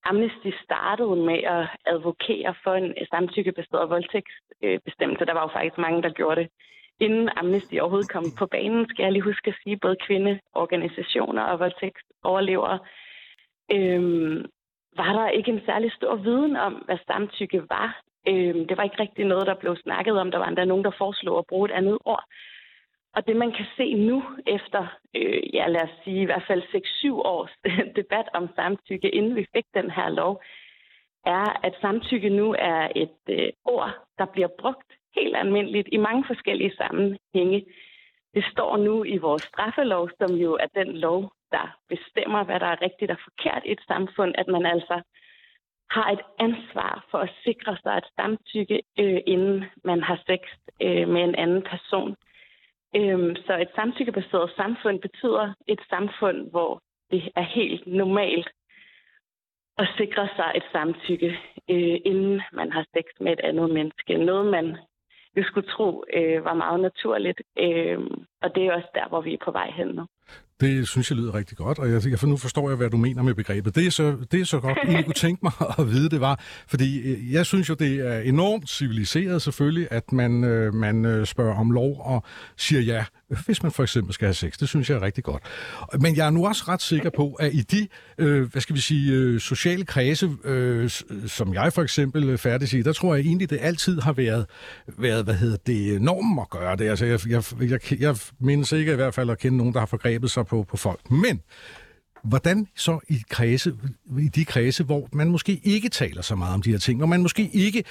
Amnesty 0.06 0.50
startede 0.64 1.16
med 1.16 1.40
at 1.44 1.68
advokere 1.86 2.56
for 2.64 2.74
en 2.74 2.94
samtykkebaseret 3.12 3.90
voldtægtsbestemmelse, 3.90 5.26
der 5.26 5.34
var 5.34 5.42
jo 5.42 5.56
faktisk 5.58 5.78
mange, 5.78 6.02
der 6.04 6.10
gjorde 6.10 6.42
det. 6.42 6.50
Inden 7.00 7.30
Amnesty 7.36 7.76
overhovedet 7.76 8.12
kom 8.12 8.26
på 8.40 8.46
banen, 8.46 8.90
skal 8.90 9.04
jeg 9.04 9.12
lige 9.12 9.30
huske 9.32 9.48
at 9.48 9.58
sige, 9.64 9.78
både 9.78 9.96
kvindeorganisationer 10.08 11.44
og 11.44 11.60
voldtægtsoverlevere, 11.60 12.80
øh, 13.72 14.02
var 14.98 15.14
der 15.14 15.30
ikke 15.30 15.52
en 15.52 15.66
særlig 15.66 15.92
stor 15.92 16.16
viden 16.16 16.56
om, 16.56 16.74
hvad 16.74 16.98
samtykke 17.08 17.62
var. 17.70 18.02
Øh, 18.28 18.56
det 18.70 18.78
var 18.78 18.84
ikke 18.84 19.00
rigtig 19.00 19.26
noget, 19.26 19.48
der 19.48 19.54
blev 19.54 19.76
snakket 19.76 20.20
om. 20.20 20.32
Der 20.32 20.38
var 20.38 20.48
endda 20.48 20.66
nogen, 20.66 20.84
der 20.84 20.92
foreslog 20.98 21.38
at 21.38 21.48
bruge 21.48 21.70
et 21.70 21.74
andet 21.74 21.98
ord. 22.06 22.24
Og 23.16 23.28
det, 23.28 23.36
man 23.36 23.52
kan 23.52 23.66
se 23.78 23.94
nu, 23.94 24.24
efter, 24.48 24.88
øh, 25.16 25.56
ja, 25.56 25.68
lad 25.68 25.82
os 25.82 25.96
sige, 26.04 26.22
i 26.22 26.26
hvert 26.26 26.44
fald 26.48 26.64
6-7 26.64 27.12
års 27.12 27.52
debat 28.00 28.28
om 28.34 28.50
samtykke, 28.56 29.10
inden 29.10 29.36
vi 29.36 29.46
fik 29.56 29.66
den 29.74 29.92
her 29.92 30.10
lov, 30.10 30.42
er, 31.26 31.66
at 31.66 31.74
samtykke 31.82 32.30
nu 32.30 32.56
er 32.60 32.88
et 32.96 33.20
øh, 33.30 33.50
ord, 33.66 33.94
der 34.18 34.26
bliver 34.26 34.48
brugt 34.60 34.90
helt 35.16 35.36
almindeligt 35.38 35.90
i 35.92 35.98
mange 35.98 36.24
forskellige 36.28 36.76
sammenhænge. 36.76 37.66
Det 38.34 38.46
står 38.52 38.78
nu 38.78 39.04
i 39.04 39.18
vores 39.18 39.42
straffelov, 39.42 40.10
som 40.20 40.36
jo 40.36 40.54
er 40.54 40.68
den 40.84 40.98
lov, 40.98 41.32
der 41.52 41.78
bestemmer, 41.90 42.44
hvad 42.44 42.60
der 42.60 42.66
er 42.66 42.82
rigtigt 42.82 43.12
og 43.12 43.18
forkert 43.24 43.64
i 43.66 43.72
et 43.72 43.84
samfund, 43.88 44.32
at 44.38 44.48
man 44.48 44.66
altså 44.66 45.02
har 45.90 46.12
et 46.12 46.22
ansvar 46.40 47.06
for 47.12 47.18
at 47.18 47.34
sikre 47.44 47.78
sig 47.84 47.98
et 47.98 48.08
samtykke, 48.16 48.82
øh, 49.00 49.22
inden 49.28 49.66
man 49.84 50.04
har 50.04 50.20
sex 50.26 50.42
øh, 50.82 51.08
med 51.10 51.24
en 51.24 51.36
anden 51.36 51.62
person. 51.62 52.16
Øh, 52.96 53.36
så 53.46 53.58
et 53.62 53.70
samtykkebaseret 53.76 54.52
samfund 54.56 55.02
betyder 55.02 55.54
et 55.68 55.80
samfund, 55.90 56.50
hvor 56.52 56.82
det 57.12 57.32
er 57.36 57.42
helt 57.42 57.88
normalt 57.88 58.50
at 59.78 59.88
sikre 59.98 60.30
sig 60.36 60.52
et 60.56 60.64
samtykke, 60.72 61.40
øh, 61.70 61.98
inden 62.06 62.42
man 62.54 62.72
har 62.72 62.86
sex 62.94 63.06
med 63.20 63.34
et 63.34 63.40
andet 63.40 63.70
menneske. 63.70 64.18
Noget, 64.18 64.52
man 64.52 64.78
jo 65.38 65.44
skulle 65.44 65.68
tro 65.68 66.04
øh, 66.14 66.46
var 66.46 66.54
meget 66.54 66.80
naturligt, 66.80 67.42
øh, 67.60 68.00
og 68.42 68.56
det 68.56 68.66
er 68.66 68.74
også 68.74 68.90
der, 68.94 69.08
hvor 69.08 69.22
vi 69.22 69.34
er 69.34 69.46
på 69.46 69.52
vej 69.52 69.72
hen 69.72 69.88
nu. 69.88 70.06
Det 70.62 70.88
synes 70.88 71.12
jeg 71.12 71.18
lyder 71.18 71.36
rigtig 71.36 71.58
godt, 71.58 71.80
og 71.80 71.92
jeg, 71.92 72.20
for 72.20 72.28
nu 72.28 72.38
forstår 72.38 72.70
jeg, 72.70 72.78
hvad 72.78 72.90
du 72.90 72.98
mener 72.98 73.24
med 73.24 73.34
begrebet. 73.34 73.76
Det 73.76 73.88
er 73.88 73.92
så, 73.92 74.18
det 74.32 74.42
er 74.42 74.46
så 74.46 74.60
godt, 74.60 74.78
egentlig 74.78 75.06
kunne 75.06 75.14
tænke 75.14 75.40
mig 75.44 75.52
at 75.80 75.92
vide, 75.92 76.10
det 76.10 76.22
var, 76.22 76.40
fordi 76.68 77.00
øh, 77.00 77.34
jeg 77.34 77.46
synes 77.46 77.70
jo, 77.70 77.74
det 77.74 78.08
er 78.08 78.20
enormt 78.20 78.70
civiliseret 78.70 79.42
selvfølgelig, 79.42 79.88
at 79.92 80.12
man, 80.12 80.44
øh, 80.44 80.74
man 80.74 81.06
øh, 81.06 81.26
spørger 81.26 81.56
om 81.56 81.72
lov 81.72 82.02
og 82.06 82.24
siger 82.58 82.82
ja 82.82 83.06
hvis 83.46 83.64
man 83.64 83.72
for 83.72 83.84
eksempel 83.84 84.14
skal 84.14 84.26
have 84.26 84.34
sex. 84.34 84.58
Det 84.58 84.70
synes 84.70 84.90
jeg 84.90 84.96
er 84.96 85.02
rigtig 85.02 85.24
godt. 85.24 85.44
Men 86.00 86.16
jeg 86.16 86.26
er 86.26 86.30
nu 86.30 86.48
også 86.48 86.64
ret 86.68 86.82
sikker 86.82 87.10
på, 87.16 87.34
at 87.34 87.54
i 87.54 87.62
de, 87.62 87.88
øh, 88.18 88.52
hvad 88.52 88.62
skal 88.62 88.76
vi 88.76 88.82
sige, 88.82 89.14
øh, 89.14 89.40
sociale 89.40 89.86
kredse, 89.86 90.32
øh, 90.44 90.90
som 91.28 91.54
jeg 91.54 91.74
for 91.74 91.82
eksempel 91.82 92.30
øh, 92.30 92.38
færdig 92.38 92.74
i, 92.74 92.82
der 92.82 92.94
tror 92.94 93.16
jeg 93.16 93.26
egentlig, 93.26 93.50
det 93.50 93.60
altid 93.62 94.02
har 94.02 94.14
været, 94.14 94.46
været 94.98 95.24
hvad 95.24 95.34
hedder 95.34 95.58
det, 95.68 96.02
normen 96.02 96.40
at 96.40 96.50
gøre 96.50 96.76
det. 96.76 96.90
Altså, 96.90 97.06
jeg, 97.06 97.20
jeg, 97.30 97.44
jeg, 97.62 98.00
jeg 98.00 98.16
mindes 98.40 98.72
ikke 98.72 98.92
i 98.92 98.96
hvert 98.96 99.14
fald 99.14 99.30
at 99.30 99.40
kende 99.40 99.58
nogen, 99.58 99.74
der 99.74 99.80
har 99.80 99.86
forgrebet 99.86 100.32
sig 100.32 100.45
på, 100.46 100.64
på 100.64 100.78
folk. 100.78 101.12
Men 101.12 101.42
Hvordan 102.24 102.68
så 102.76 103.00
i, 103.10 103.22
kredse, 103.30 103.74
i 104.20 104.28
de 104.28 104.46
kredse, 104.46 104.84
hvor 104.84 105.10
man 105.14 105.30
måske 105.30 105.62
ikke 105.64 105.90
taler 105.90 106.22
så 106.22 106.36
meget 106.36 106.54
om 106.54 106.62
de 106.62 106.72
her 106.72 106.78
ting, 106.78 106.98
hvor 106.98 107.08
man 107.08 107.22
måske 107.22 107.50
ikke 107.54 107.84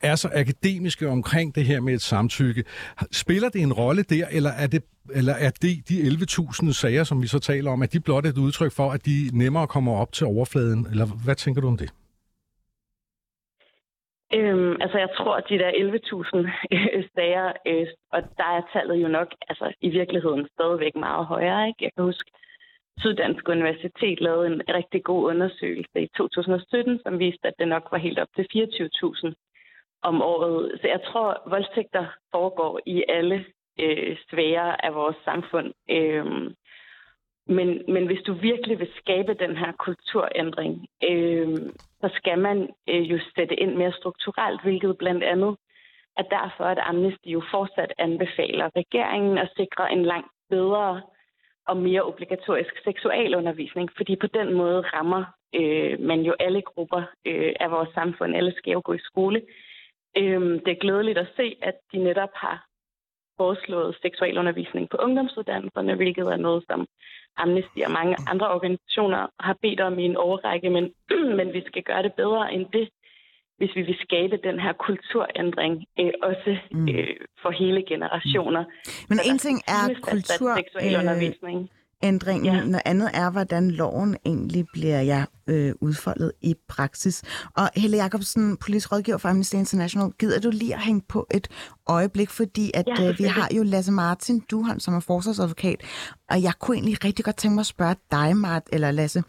er 0.00 0.16
så 0.16 0.30
akademiske 0.34 1.08
omkring 1.08 1.54
det 1.54 1.64
her 1.64 1.80
med 1.80 1.94
et 1.94 2.02
samtykke, 2.02 2.64
spiller 3.12 3.48
det 3.48 3.60
en 3.60 3.72
rolle 3.72 4.02
der, 4.02 4.26
eller 4.30 4.50
er 4.50 4.66
det 4.66 4.82
eller 5.10 5.32
er 5.32 5.50
det 5.50 5.88
de 5.88 6.02
11.000 6.02 6.72
sager, 6.72 7.04
som 7.04 7.22
vi 7.22 7.26
så 7.26 7.38
taler 7.38 7.70
om, 7.70 7.82
at 7.82 7.92
de 7.92 8.00
blot 8.00 8.26
et 8.26 8.38
udtryk 8.38 8.72
for, 8.72 8.92
at 8.92 9.06
de 9.06 9.30
nemmere 9.32 9.66
kommer 9.66 9.92
op 9.92 10.12
til 10.12 10.26
overfladen? 10.26 10.86
Eller 10.90 11.06
hvad 11.06 11.34
tænker 11.34 11.60
du 11.60 11.68
om 11.68 11.76
det? 11.76 11.90
Øhm, 14.34 14.76
altså, 14.80 14.98
jeg 14.98 15.08
tror, 15.16 15.34
at 15.36 15.48
de 15.48 15.58
der 15.58 15.70
11.000 15.70 16.38
øh, 16.72 17.04
sager, 17.14 17.52
øh, 17.66 17.86
og 18.12 18.22
der 18.36 18.48
er 18.56 18.62
tallet 18.72 18.96
jo 19.02 19.08
nok 19.08 19.28
altså, 19.48 19.72
i 19.80 19.88
virkeligheden 19.88 20.48
stadigvæk 20.54 20.96
meget 20.96 21.26
højere. 21.26 21.68
Ikke? 21.68 21.84
Jeg 21.84 21.90
kan 21.96 22.04
huske, 22.04 22.30
Syddansk 22.98 23.48
Universitet 23.48 24.20
lavede 24.20 24.46
en 24.46 24.62
rigtig 24.68 25.04
god 25.04 25.24
undersøgelse 25.24 26.00
i 26.00 26.08
2017, 26.16 27.00
som 27.02 27.18
viste, 27.18 27.48
at 27.48 27.54
det 27.58 27.68
nok 27.68 27.88
var 27.90 27.98
helt 27.98 28.18
op 28.18 28.28
til 28.36 28.46
24.000 28.54 29.32
om 30.02 30.22
året. 30.22 30.78
Så 30.80 30.88
jeg 30.88 31.00
tror, 31.04 31.28
at 31.30 31.40
voldtægter 31.46 32.06
foregår 32.32 32.80
i 32.86 33.04
alle 33.08 33.44
øh, 33.80 34.16
sfærer 34.28 34.76
af 34.76 34.94
vores 34.94 35.16
samfund. 35.24 35.72
Øhm, 35.90 36.54
men, 37.46 37.82
men 37.88 38.06
hvis 38.06 38.22
du 38.26 38.32
virkelig 38.32 38.78
vil 38.78 38.90
skabe 38.96 39.34
den 39.34 39.56
her 39.56 39.72
kulturændring, 39.72 40.86
øh, 41.10 41.56
så 42.00 42.10
skal 42.14 42.38
man 42.38 42.68
øh, 42.88 43.10
jo 43.10 43.18
sætte 43.34 43.54
ind 43.54 43.74
mere 43.74 43.92
strukturelt, 43.92 44.62
hvilket 44.62 44.98
blandt 44.98 45.24
andet 45.24 45.56
er 46.16 46.22
derfor, 46.22 46.64
at 46.64 46.78
Amnesty 46.82 47.26
jo 47.26 47.42
fortsat 47.50 47.92
anbefaler 47.98 48.68
regeringen 48.76 49.38
at 49.38 49.52
sikre 49.56 49.92
en 49.92 50.02
langt 50.02 50.32
bedre 50.50 51.02
og 51.66 51.76
mere 51.76 52.02
obligatorisk 52.02 52.74
seksualundervisning, 52.84 53.90
fordi 53.96 54.16
på 54.16 54.26
den 54.26 54.54
måde 54.54 54.80
rammer 54.80 55.24
øh, 55.54 56.00
man 56.00 56.20
jo 56.20 56.34
alle 56.40 56.62
grupper 56.62 57.02
øh, 57.26 57.52
af 57.60 57.70
vores 57.70 57.88
samfund. 57.94 58.36
Alle 58.36 58.54
skal 58.56 58.72
jo 58.72 58.82
gå 58.84 58.92
i 58.92 59.06
skole. 59.10 59.42
Øh, 60.16 60.40
det 60.64 60.68
er 60.72 60.82
glædeligt 60.84 61.18
at 61.18 61.32
se, 61.36 61.56
at 61.62 61.74
de 61.92 61.98
netop 61.98 62.34
har 62.34 62.68
foreslået 63.36 63.98
seksualundervisning 64.02 64.90
på 64.90 64.96
ungdomsuddannelserne, 64.96 65.94
hvilket 65.94 66.26
er 66.26 66.36
noget, 66.36 66.64
som 66.70 66.86
Amnesty 67.36 67.80
og 67.86 67.90
mange 67.90 68.16
andre 68.26 68.48
organisationer 68.56 69.26
har 69.40 69.56
bedt 69.62 69.80
om 69.80 69.98
i 69.98 70.04
en 70.04 70.16
overrække, 70.16 70.70
men, 70.70 70.84
men 71.38 71.52
vi 71.52 71.62
skal 71.66 71.82
gøre 71.82 72.02
det 72.02 72.12
bedre 72.12 72.52
end 72.54 72.66
det, 72.72 72.88
hvis 73.58 73.76
vi 73.76 73.82
vil 73.82 73.96
skabe 74.00 74.36
den 74.48 74.60
her 74.60 74.72
kulturændring, 74.72 75.84
øh, 76.00 76.12
også 76.22 76.58
mm. 76.72 76.88
øh, 76.88 77.16
for 77.42 77.50
hele 77.50 77.84
generationer. 77.88 78.64
Men 79.08 79.18
en 79.30 79.38
ting 79.38 79.58
er 79.68 79.84
kultur... 80.10 80.52
Øh, 80.56 81.68
ændringen. 82.02 82.54
Ja. 82.54 82.64
Noget 82.64 82.82
andet 82.84 83.10
er, 83.14 83.30
hvordan 83.30 83.70
loven 83.70 84.16
egentlig 84.24 84.66
bliver 84.72 85.00
ja, 85.00 85.24
øh, 85.46 85.74
udfoldet 85.80 86.32
i 86.40 86.54
praksis. 86.68 87.22
Og 87.54 87.70
Helle 87.76 87.96
Jacobsen, 87.96 88.56
politisk 88.56 88.92
rådgiver 88.92 89.18
for 89.18 89.28
Amnesty 89.28 89.54
International, 89.54 90.10
gider 90.18 90.40
du 90.40 90.50
lige 90.50 90.74
at 90.74 90.80
hænge 90.82 91.02
på 91.08 91.26
et 91.30 91.48
øjeblik, 91.86 92.30
fordi 92.30 92.70
at 92.74 92.84
ja, 92.98 93.08
øh, 93.08 93.18
vi 93.18 93.24
har 93.24 93.48
jo 93.56 93.62
Lasse 93.62 93.92
Martin 93.92 94.40
Duholm, 94.40 94.80
som 94.80 94.94
er 94.94 95.00
forsvarsadvokat, 95.00 95.82
og 96.30 96.42
jeg 96.42 96.52
kunne 96.60 96.76
egentlig 96.76 97.04
rigtig 97.04 97.24
godt 97.24 97.36
tænke 97.36 97.54
mig 97.54 97.62
at 97.62 97.66
spørge 97.66 97.96
dig, 98.10 98.36
Mart, 98.36 98.62
eller 98.72 98.90
Lasse, 98.90 99.22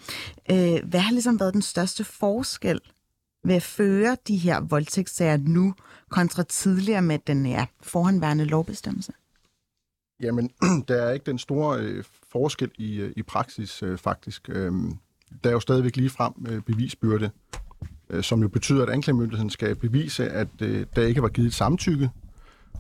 øh, 0.52 0.80
hvad 0.90 1.00
har 1.00 1.12
ligesom 1.12 1.40
været 1.40 1.54
den 1.54 1.62
største 1.62 2.04
forskel 2.04 2.80
ved 3.44 3.56
at 3.56 3.64
føre 3.64 4.18
de 4.28 4.38
her 4.38 4.60
voldtægtssager 4.60 5.38
nu, 5.38 5.74
kontra 6.10 6.44
tidligere 6.44 7.02
med 7.02 7.20
den 7.28 7.46
ja, 7.46 7.66
forhåndværende 7.82 8.46
lovbestemmelse? 8.46 9.14
Jamen, 10.22 10.50
der 10.88 10.96
er 11.02 11.12
ikke 11.12 11.26
den 11.26 11.40
store 11.40 11.80
øh, 11.80 12.04
forskel 12.32 12.72
i, 12.78 12.96
øh, 12.96 13.14
i 13.16 13.24
praksis, 13.24 13.84
øh, 13.84 13.98
faktisk. 13.98 14.50
Øh, 14.50 14.72
der 15.44 15.50
er 15.50 15.54
jo 15.54 15.60
stadigvæk 15.60 15.96
lige 15.96 16.10
frem 16.10 16.34
øh, 16.50 16.62
bevisbyrde, 16.62 17.30
øh, 18.10 18.24
som 18.24 18.42
jo 18.42 18.48
betyder, 18.48 18.84
at 18.84 18.90
anklagemyndigheden 18.90 19.50
skal 19.50 19.76
bevise, 19.76 20.30
at 20.30 20.48
øh, 20.62 20.86
der 20.96 21.06
ikke 21.06 21.22
var 21.22 21.30
givet 21.30 21.48
et 21.48 21.54
samtykke, 21.54 22.10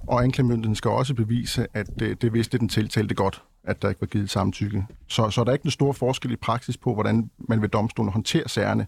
og 0.07 0.23
anklagemyndigheden 0.23 0.75
skal 0.75 0.91
også 0.91 1.13
bevise, 1.13 1.67
at 1.73 2.01
øh, 2.01 2.15
det 2.21 2.33
vidste 2.33 2.57
den 2.57 2.69
tiltalte 2.69 3.15
godt, 3.15 3.43
at 3.63 3.81
der 3.81 3.89
ikke 3.89 4.01
var 4.01 4.07
givet 4.07 4.23
et 4.23 4.29
samtykke. 4.29 4.85
Så, 5.07 5.29
så 5.29 5.43
der 5.43 5.49
er 5.49 5.53
ikke 5.53 5.65
en 5.65 5.71
stor 5.71 5.91
forskel 5.91 6.31
i 6.31 6.35
praksis 6.35 6.77
på, 6.77 6.93
hvordan 6.93 7.29
man 7.37 7.61
ved 7.61 7.69
domstolen 7.69 8.11
håndterer 8.11 8.47
sagerne. 8.47 8.87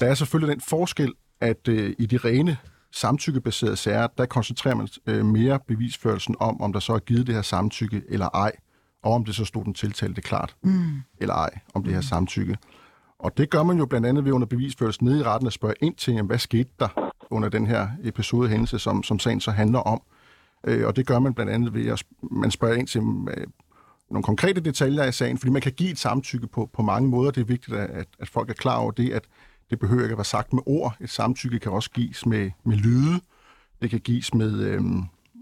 Der 0.00 0.06
er 0.06 0.14
selvfølgelig 0.14 0.54
den 0.54 0.60
forskel, 0.60 1.12
at 1.40 1.68
øh, 1.68 1.94
i 1.98 2.06
de 2.06 2.16
rene 2.16 2.56
samtykkebaserede 2.92 3.76
sager, 3.76 4.06
der 4.18 4.26
koncentrerer 4.26 4.74
man 4.74 4.88
øh, 5.06 5.24
mere 5.24 5.58
bevisførelsen 5.68 6.36
om, 6.40 6.60
om 6.60 6.72
der 6.72 6.80
så 6.80 6.92
er 6.92 6.98
givet 6.98 7.26
det 7.26 7.34
her 7.34 7.42
samtykke 7.42 8.02
eller 8.08 8.28
ej, 8.28 8.52
og 9.04 9.12
om 9.12 9.24
det 9.24 9.34
så 9.34 9.44
stod 9.44 9.64
den 9.64 9.74
tiltalte 9.74 10.20
klart 10.20 10.56
mm. 10.62 11.02
eller 11.18 11.34
ej, 11.34 11.58
om 11.74 11.84
det 11.84 11.94
her 11.94 12.00
samtykke. 12.00 12.58
Og 13.18 13.36
det 13.36 13.50
gør 13.50 13.62
man 13.62 13.78
jo 13.78 13.86
blandt 13.86 14.06
andet 14.06 14.24
ved 14.24 14.32
under 14.32 14.46
bevisførelsen 14.46 15.06
nede 15.06 15.20
i 15.20 15.22
retten 15.22 15.46
at 15.46 15.52
spørge 15.52 15.74
ind 15.80 15.94
til, 15.94 16.14
jamen, 16.14 16.26
hvad 16.26 16.38
skete 16.38 16.70
der 16.80 17.12
under 17.30 17.48
den 17.48 17.66
her 17.66 17.88
episode 18.02 18.48
hændelse, 18.48 18.78
som, 18.78 19.02
som 19.02 19.18
sagen 19.18 19.40
så 19.40 19.50
handler 19.50 19.78
om. 19.78 20.02
Øh, 20.66 20.86
og 20.86 20.96
det 20.96 21.06
gør 21.06 21.18
man 21.18 21.34
blandt 21.34 21.52
andet 21.52 21.74
ved, 21.74 21.86
at 21.86 22.02
man 22.22 22.50
spørger 22.50 22.74
ind 22.74 22.86
til 22.86 23.00
øh, 23.00 23.46
nogle 24.10 24.22
konkrete 24.22 24.60
detaljer 24.60 25.04
i 25.04 25.12
sagen, 25.12 25.38
fordi 25.38 25.50
man 25.50 25.62
kan 25.62 25.72
give 25.72 25.90
et 25.90 25.98
samtykke 25.98 26.46
på, 26.46 26.70
på 26.72 26.82
mange 26.82 27.08
måder. 27.08 27.30
Det 27.30 27.40
er 27.40 27.44
vigtigt, 27.44 27.76
at, 27.76 28.06
at 28.18 28.28
folk 28.28 28.50
er 28.50 28.54
klar 28.54 28.76
over 28.76 28.90
det, 28.90 29.10
at 29.10 29.24
det 29.70 29.78
behøver 29.78 30.02
ikke 30.02 30.12
at 30.12 30.18
være 30.18 30.24
sagt 30.24 30.52
med 30.52 30.62
ord. 30.66 30.96
Et 31.00 31.10
samtykke 31.10 31.58
kan 31.58 31.72
også 31.72 31.90
gives 31.90 32.26
med, 32.26 32.50
med 32.64 32.76
lyde. 32.76 33.20
Det 33.82 33.90
kan 33.90 34.00
gives 34.00 34.34
med, 34.34 34.60
øh, 34.60 34.82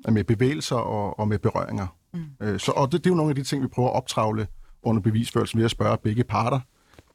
med 0.09 0.25
bevægelser 0.25 0.77
og, 0.77 1.19
og 1.19 1.29
med 1.29 1.39
berøringer. 1.39 1.87
Mm. 2.15 2.21
Øh, 2.43 2.61
så, 2.61 2.73
og 2.73 2.93
det, 2.93 3.05
det 3.05 3.11
er 3.11 3.15
jo 3.15 3.17
nogle 3.17 3.31
af 3.31 3.37
de 3.37 3.43
ting, 3.43 3.63
vi 3.63 3.69
prøver 3.69 3.89
at 3.89 3.95
optravle 3.97 4.47
under 4.83 5.03
bevisførelsen 5.03 5.59
ved 5.59 5.65
at 5.65 5.71
spørge 5.71 5.99
begge 6.03 6.25
parter. 6.25 6.61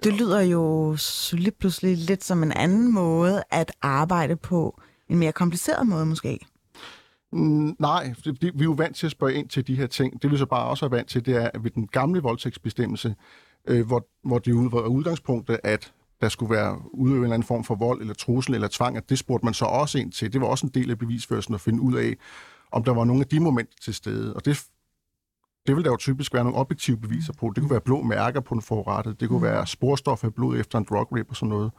Det 0.04 0.14
lyder 0.14 0.42
jo 0.42 0.98
lige 1.32 1.52
pludselig 1.60 1.98
lidt 1.98 2.24
som 2.24 2.44
en 2.44 2.52
anden 2.52 2.94
måde 2.94 3.44
at 3.52 3.72
arbejde 3.82 4.36
på. 4.36 4.82
En 5.10 5.18
mere 5.18 5.32
kompliceret 5.32 5.88
måde 5.88 6.06
måske. 6.06 6.40
Mm, 7.32 7.76
nej, 7.80 8.14
det, 8.26 8.42
det, 8.42 8.54
vi 8.54 8.60
er 8.60 8.64
jo 8.64 8.72
vant 8.72 8.96
til 8.96 9.06
at 9.06 9.12
spørge 9.12 9.34
ind 9.34 9.50
til 9.50 9.68
de 9.68 9.76
her 9.76 9.88
ting. 9.88 10.22
Det 10.22 10.32
vi 10.32 10.38
så 10.38 10.46
bare 10.46 10.66
også 10.66 10.86
er 10.86 10.90
vant 10.90 11.10
til, 11.10 11.26
det 11.26 11.36
er, 11.36 11.50
at 11.54 11.64
ved 11.64 11.72
den 11.72 11.88
gamle 11.88 12.22
voldtægtsbestemmelse, 12.22 13.16
øh, 13.68 13.88
hvor, 13.88 14.08
hvor 14.24 14.40
det 14.40 14.56
var 14.56 14.88
udgangspunktet, 14.88 15.60
at 15.64 15.94
der 16.22 16.30
skulle 16.30 16.56
være 16.56 16.82
udøvet 16.94 17.18
en 17.18 17.24
eller 17.24 17.34
anden 17.34 17.48
form 17.48 17.64
for 17.64 17.76
vold 17.76 18.02
eller 18.02 18.14
trussel 18.14 18.54
eller 18.54 18.68
tvang, 18.72 18.98
at 18.98 19.10
det 19.10 19.20
spurgte 19.20 19.46
man 19.46 19.54
så 19.54 19.66
også 19.66 19.98
ind 19.98 20.12
til. 20.12 20.34
Det 20.34 20.42
var 20.42 20.48
også 20.48 20.66
en 20.66 20.72
del 20.74 20.92
af 20.92 20.98
bevisførelsen 20.98 21.54
at 21.54 21.62
finde 21.62 21.82
ud 21.82 21.96
af, 21.96 22.16
om 22.72 22.84
der 22.84 22.94
var 22.94 23.04
nogle 23.04 23.22
af 23.22 23.28
de 23.28 23.40
momenter 23.40 23.78
til 23.82 23.94
stede. 23.94 24.34
Og 24.34 24.46
det, 24.46 24.64
det 25.68 25.76
vil 25.76 25.84
der 25.84 25.92
jo 25.92 25.98
typisk 25.98 26.34
være 26.34 26.44
nogle 26.44 26.58
objektive 26.58 26.98
beviser 26.98 27.34
på. 27.34 27.52
Det 27.56 27.62
kunne 27.62 27.72
være 27.72 27.82
blå 27.82 28.02
mærker 28.02 28.40
på 28.40 28.54
den 28.54 28.62
forrettet. 28.62 29.20
Det 29.20 29.30
kunne 29.30 29.42
være 29.42 29.68
sporstof 29.68 30.24
af 30.24 30.34
blod 30.34 30.60
efter 30.60 30.78
en 30.78 30.86
drug 30.90 31.08
rape 31.12 31.30
og 31.30 31.36
sådan 31.36 31.50
noget. 31.50 31.72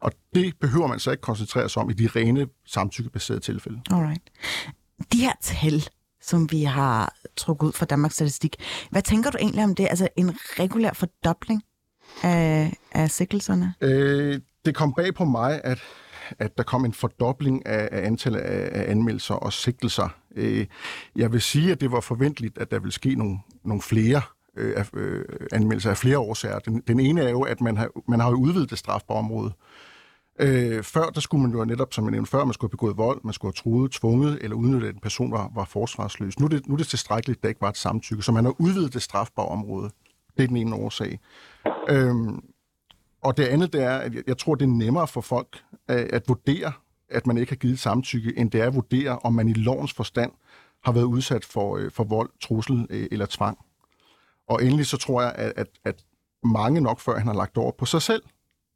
Og 0.00 0.12
det 0.34 0.54
behøver 0.60 0.86
man 0.86 0.98
så 0.98 1.10
ikke 1.10 1.20
koncentrere 1.20 1.68
sig 1.68 1.82
om 1.82 1.90
i 1.90 1.92
de 1.92 2.08
rene 2.16 2.46
samtykkebaserede 2.66 3.40
tilfælde. 3.40 3.80
Alright. 3.90 4.22
De 5.12 5.18
her 5.18 5.32
tal, 5.42 5.88
som 6.20 6.50
vi 6.50 6.62
har 6.62 7.14
trukket 7.36 7.66
ud 7.66 7.72
fra 7.72 7.86
Danmarks 7.86 8.14
Statistik, 8.14 8.56
hvad 8.90 9.02
tænker 9.02 9.30
du 9.30 9.38
egentlig 9.40 9.64
om 9.64 9.74
det? 9.74 9.86
Altså 9.90 10.08
en 10.16 10.30
regulær 10.58 10.92
fordobling 10.92 11.62
af, 12.22 12.76
af 12.92 13.10
sikkelserne? 13.10 13.74
Øh, 13.80 14.40
det 14.64 14.74
kom 14.74 14.94
bag 14.94 15.14
på 15.14 15.24
mig, 15.24 15.60
at, 15.64 15.78
at 16.38 16.58
der 16.58 16.62
kom 16.62 16.84
en 16.84 16.92
fordobling 16.92 17.66
af, 17.66 17.88
af 17.92 18.06
antallet 18.06 18.40
af, 18.40 18.80
af 18.80 18.90
anmeldelser 18.90 19.34
og 19.34 19.52
sigtelser. 19.52 20.08
Øh, 20.36 20.66
jeg 21.16 21.32
vil 21.32 21.40
sige, 21.40 21.72
at 21.72 21.80
det 21.80 21.92
var 21.92 22.00
forventeligt, 22.00 22.58
at 22.58 22.70
der 22.70 22.78
ville 22.78 22.92
ske 22.92 23.14
nogle, 23.14 23.38
nogle 23.64 23.82
flere 23.82 24.22
øh, 24.56 24.84
øh, 24.94 25.24
anmeldelser 25.52 25.90
af 25.90 25.96
flere 25.96 26.18
årsager. 26.18 26.58
Den, 26.58 26.82
den 26.88 27.00
ene 27.00 27.22
er 27.22 27.30
jo, 27.30 27.42
at 27.42 27.60
man 27.60 27.76
har, 27.76 27.90
man 28.08 28.20
har 28.20 28.30
jo 28.30 28.36
udvidet 28.36 28.70
det 28.70 28.78
strafbare 28.78 29.18
område. 29.18 29.52
Øh, 30.40 30.82
før, 30.82 31.10
der 31.10 31.20
skulle 31.20 31.42
man 31.42 31.58
jo 31.58 31.64
netop, 31.64 31.92
som 31.92 32.04
jeg 32.04 32.10
nævnte 32.10 32.30
før, 32.30 32.44
man 32.44 32.54
skulle 32.54 32.68
have 32.68 32.76
begået 32.76 32.96
vold, 32.96 33.20
man 33.24 33.32
skulle 33.32 33.48
have 33.48 33.62
truet, 33.62 33.92
tvunget 33.92 34.38
eller 34.40 34.56
udnyttet, 34.56 34.88
at 34.88 34.94
en 34.94 35.00
person 35.00 35.32
var, 35.32 35.50
var 35.54 35.64
forsvarsløs. 35.64 36.38
Nu 36.38 36.44
er, 36.44 36.48
det, 36.48 36.68
nu 36.68 36.74
er 36.74 36.78
det 36.78 36.86
tilstrækkeligt, 36.86 37.38
at 37.38 37.42
der 37.42 37.48
ikke 37.48 37.60
var 37.60 37.68
et 37.68 37.76
samtykke, 37.76 38.22
så 38.22 38.32
man 38.32 38.44
har 38.44 38.54
udvidet 38.58 38.94
det 38.94 39.02
strafbare 39.02 39.46
område. 39.46 39.90
Det 40.36 40.42
er 40.42 40.46
den 40.46 40.56
ene 40.56 40.76
årsag. 40.76 41.18
Øhm, 41.88 42.40
og 43.26 43.36
det 43.36 43.44
andet, 43.44 43.72
det 43.72 43.82
er, 43.82 43.96
at 43.96 44.14
jeg, 44.14 44.22
jeg 44.26 44.38
tror, 44.38 44.54
det 44.54 44.64
er 44.64 44.68
nemmere 44.68 45.08
for 45.08 45.20
folk 45.20 45.62
at, 45.88 45.96
at 45.96 46.22
vurdere, 46.28 46.72
at 47.08 47.26
man 47.26 47.38
ikke 47.38 47.52
har 47.52 47.56
givet 47.56 47.78
samtykke, 47.78 48.38
end 48.38 48.50
det 48.50 48.60
er 48.60 48.66
at 48.66 48.74
vurdere, 48.74 49.18
om 49.18 49.34
man 49.34 49.48
i 49.48 49.52
lovens 49.52 49.92
forstand 49.92 50.32
har 50.84 50.92
været 50.92 51.04
udsat 51.04 51.44
for, 51.44 51.76
øh, 51.76 51.90
for 51.90 52.04
vold, 52.04 52.30
trussel 52.40 52.86
øh, 52.90 53.06
eller 53.10 53.26
tvang. 53.26 53.58
Og 54.48 54.64
endelig 54.64 54.86
så 54.86 54.96
tror 54.96 55.22
jeg, 55.22 55.32
at, 55.36 55.52
at, 55.56 55.66
at 55.84 56.04
mange 56.44 56.80
nok 56.80 57.00
før 57.00 57.18
han 57.18 57.26
har 57.26 57.34
lagt 57.34 57.56
over 57.56 57.72
på 57.78 57.86
sig 57.86 58.02
selv, 58.02 58.22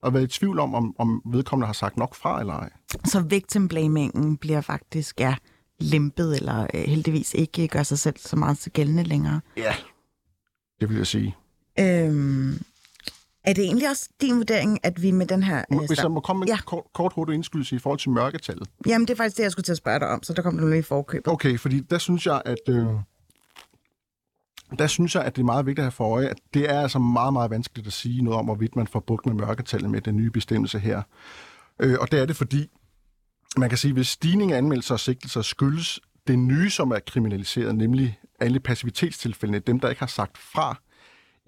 og 0.03 0.15
været 0.15 0.25
i 0.25 0.39
tvivl 0.39 0.59
om, 0.59 0.75
om, 0.75 0.95
om 0.99 1.23
vedkommende 1.27 1.67
har 1.67 1.73
sagt 1.73 1.97
nok 1.97 2.15
fra 2.15 2.41
eller 2.41 2.55
ej. 2.55 2.71
Så 3.05 3.21
victimblamingen 3.21 4.37
bliver 4.37 4.61
faktisk 4.61 5.21
ja, 5.21 5.37
lempet, 5.79 6.37
eller 6.37 6.67
øh, 6.75 6.81
heldigvis 6.81 7.35
ikke 7.35 7.69
gør 7.69 7.83
sig 7.83 7.99
selv 7.99 8.17
så 8.19 8.37
meget 8.37 8.59
til 8.59 8.73
gældende 8.73 9.03
længere? 9.03 9.41
Ja, 9.57 9.75
det 10.81 10.89
vil 10.89 10.97
jeg 10.97 11.07
sige. 11.07 11.37
Øhm, 11.79 12.63
er 13.45 13.53
det 13.53 13.65
egentlig 13.65 13.91
også 13.91 14.09
din 14.21 14.37
vurdering, 14.37 14.79
at 14.83 15.03
vi 15.03 15.11
med 15.11 15.27
den 15.27 15.43
her... 15.43 15.65
Øh, 15.73 15.79
Hvis 15.79 16.03
jeg 16.03 16.11
må 16.11 16.21
komme 16.21 16.41
med 16.41 16.49
ja. 16.49 16.55
en 16.55 16.63
kort, 16.67 16.85
kort 16.95 17.13
hurtig 17.13 17.35
indskydelse 17.35 17.77
i 17.77 17.79
forhold 17.79 17.99
til 17.99 18.11
mørketallet. 18.11 18.69
Jamen, 18.87 19.09
det 19.09 19.15
er 19.15 19.17
faktisk 19.17 19.37
det, 19.37 19.43
jeg 19.43 19.53
skulle 19.53 19.65
til 19.65 19.73
at 19.73 19.79
spørge 19.79 20.01
dig 20.01 20.09
om, 20.09 20.23
så 20.23 20.33
der 20.33 20.43
kommer 20.43 20.61
du 20.61 20.69
lige 20.69 20.79
i 20.79 20.83
forkøbet. 20.83 21.33
Okay, 21.33 21.59
fordi 21.59 21.81
der 21.81 21.99
synes 21.99 22.27
jeg, 22.27 22.43
at... 22.45 22.59
Øh, 22.69 22.87
der 24.79 24.87
synes 24.87 25.15
jeg, 25.15 25.25
at 25.25 25.37
det 25.37 25.43
er 25.43 25.47
meget 25.47 25.67
vigtigt 25.67 25.79
at 25.79 25.85
have 25.85 25.93
for 25.93 26.15
øje, 26.15 26.29
at 26.29 26.39
det 26.55 26.71
er 26.71 26.81
altså 26.81 26.99
meget, 26.99 27.33
meget 27.33 27.51
vanskeligt 27.51 27.87
at 27.87 27.93
sige 27.93 28.23
noget 28.23 28.39
om, 28.39 28.45
hvorvidt 28.45 28.77
man 28.77 28.87
får 28.87 29.01
bukt 29.01 29.27
med 29.27 29.35
mørketallet 29.35 29.91
med 29.91 30.01
den 30.01 30.17
nye 30.17 30.31
bestemmelse 30.31 30.79
her. 30.79 31.03
Øh, 31.79 31.97
og 32.01 32.13
det 32.13 32.21
er 32.21 32.27
det, 32.27 32.37
fordi 32.37 32.71
man 33.57 33.69
kan 33.69 33.79
sige, 33.79 33.91
at 33.91 33.95
hvis 33.95 34.09
stigning 34.09 34.53
af 34.53 34.57
anmeldelser 34.57 34.95
og 34.95 35.01
sigtelser 35.01 35.43
skyldes 35.43 36.01
det 36.27 36.39
nye, 36.39 36.71
som 36.71 36.91
er 36.91 36.99
kriminaliseret, 37.07 37.75
nemlig 37.75 38.19
alle 38.41 38.61
passivitetstilfældene, 38.61 39.59
dem, 39.59 39.81
der 39.81 39.89
ikke 39.89 40.01
har 40.01 40.07
sagt 40.07 40.39
fra, 40.39 40.81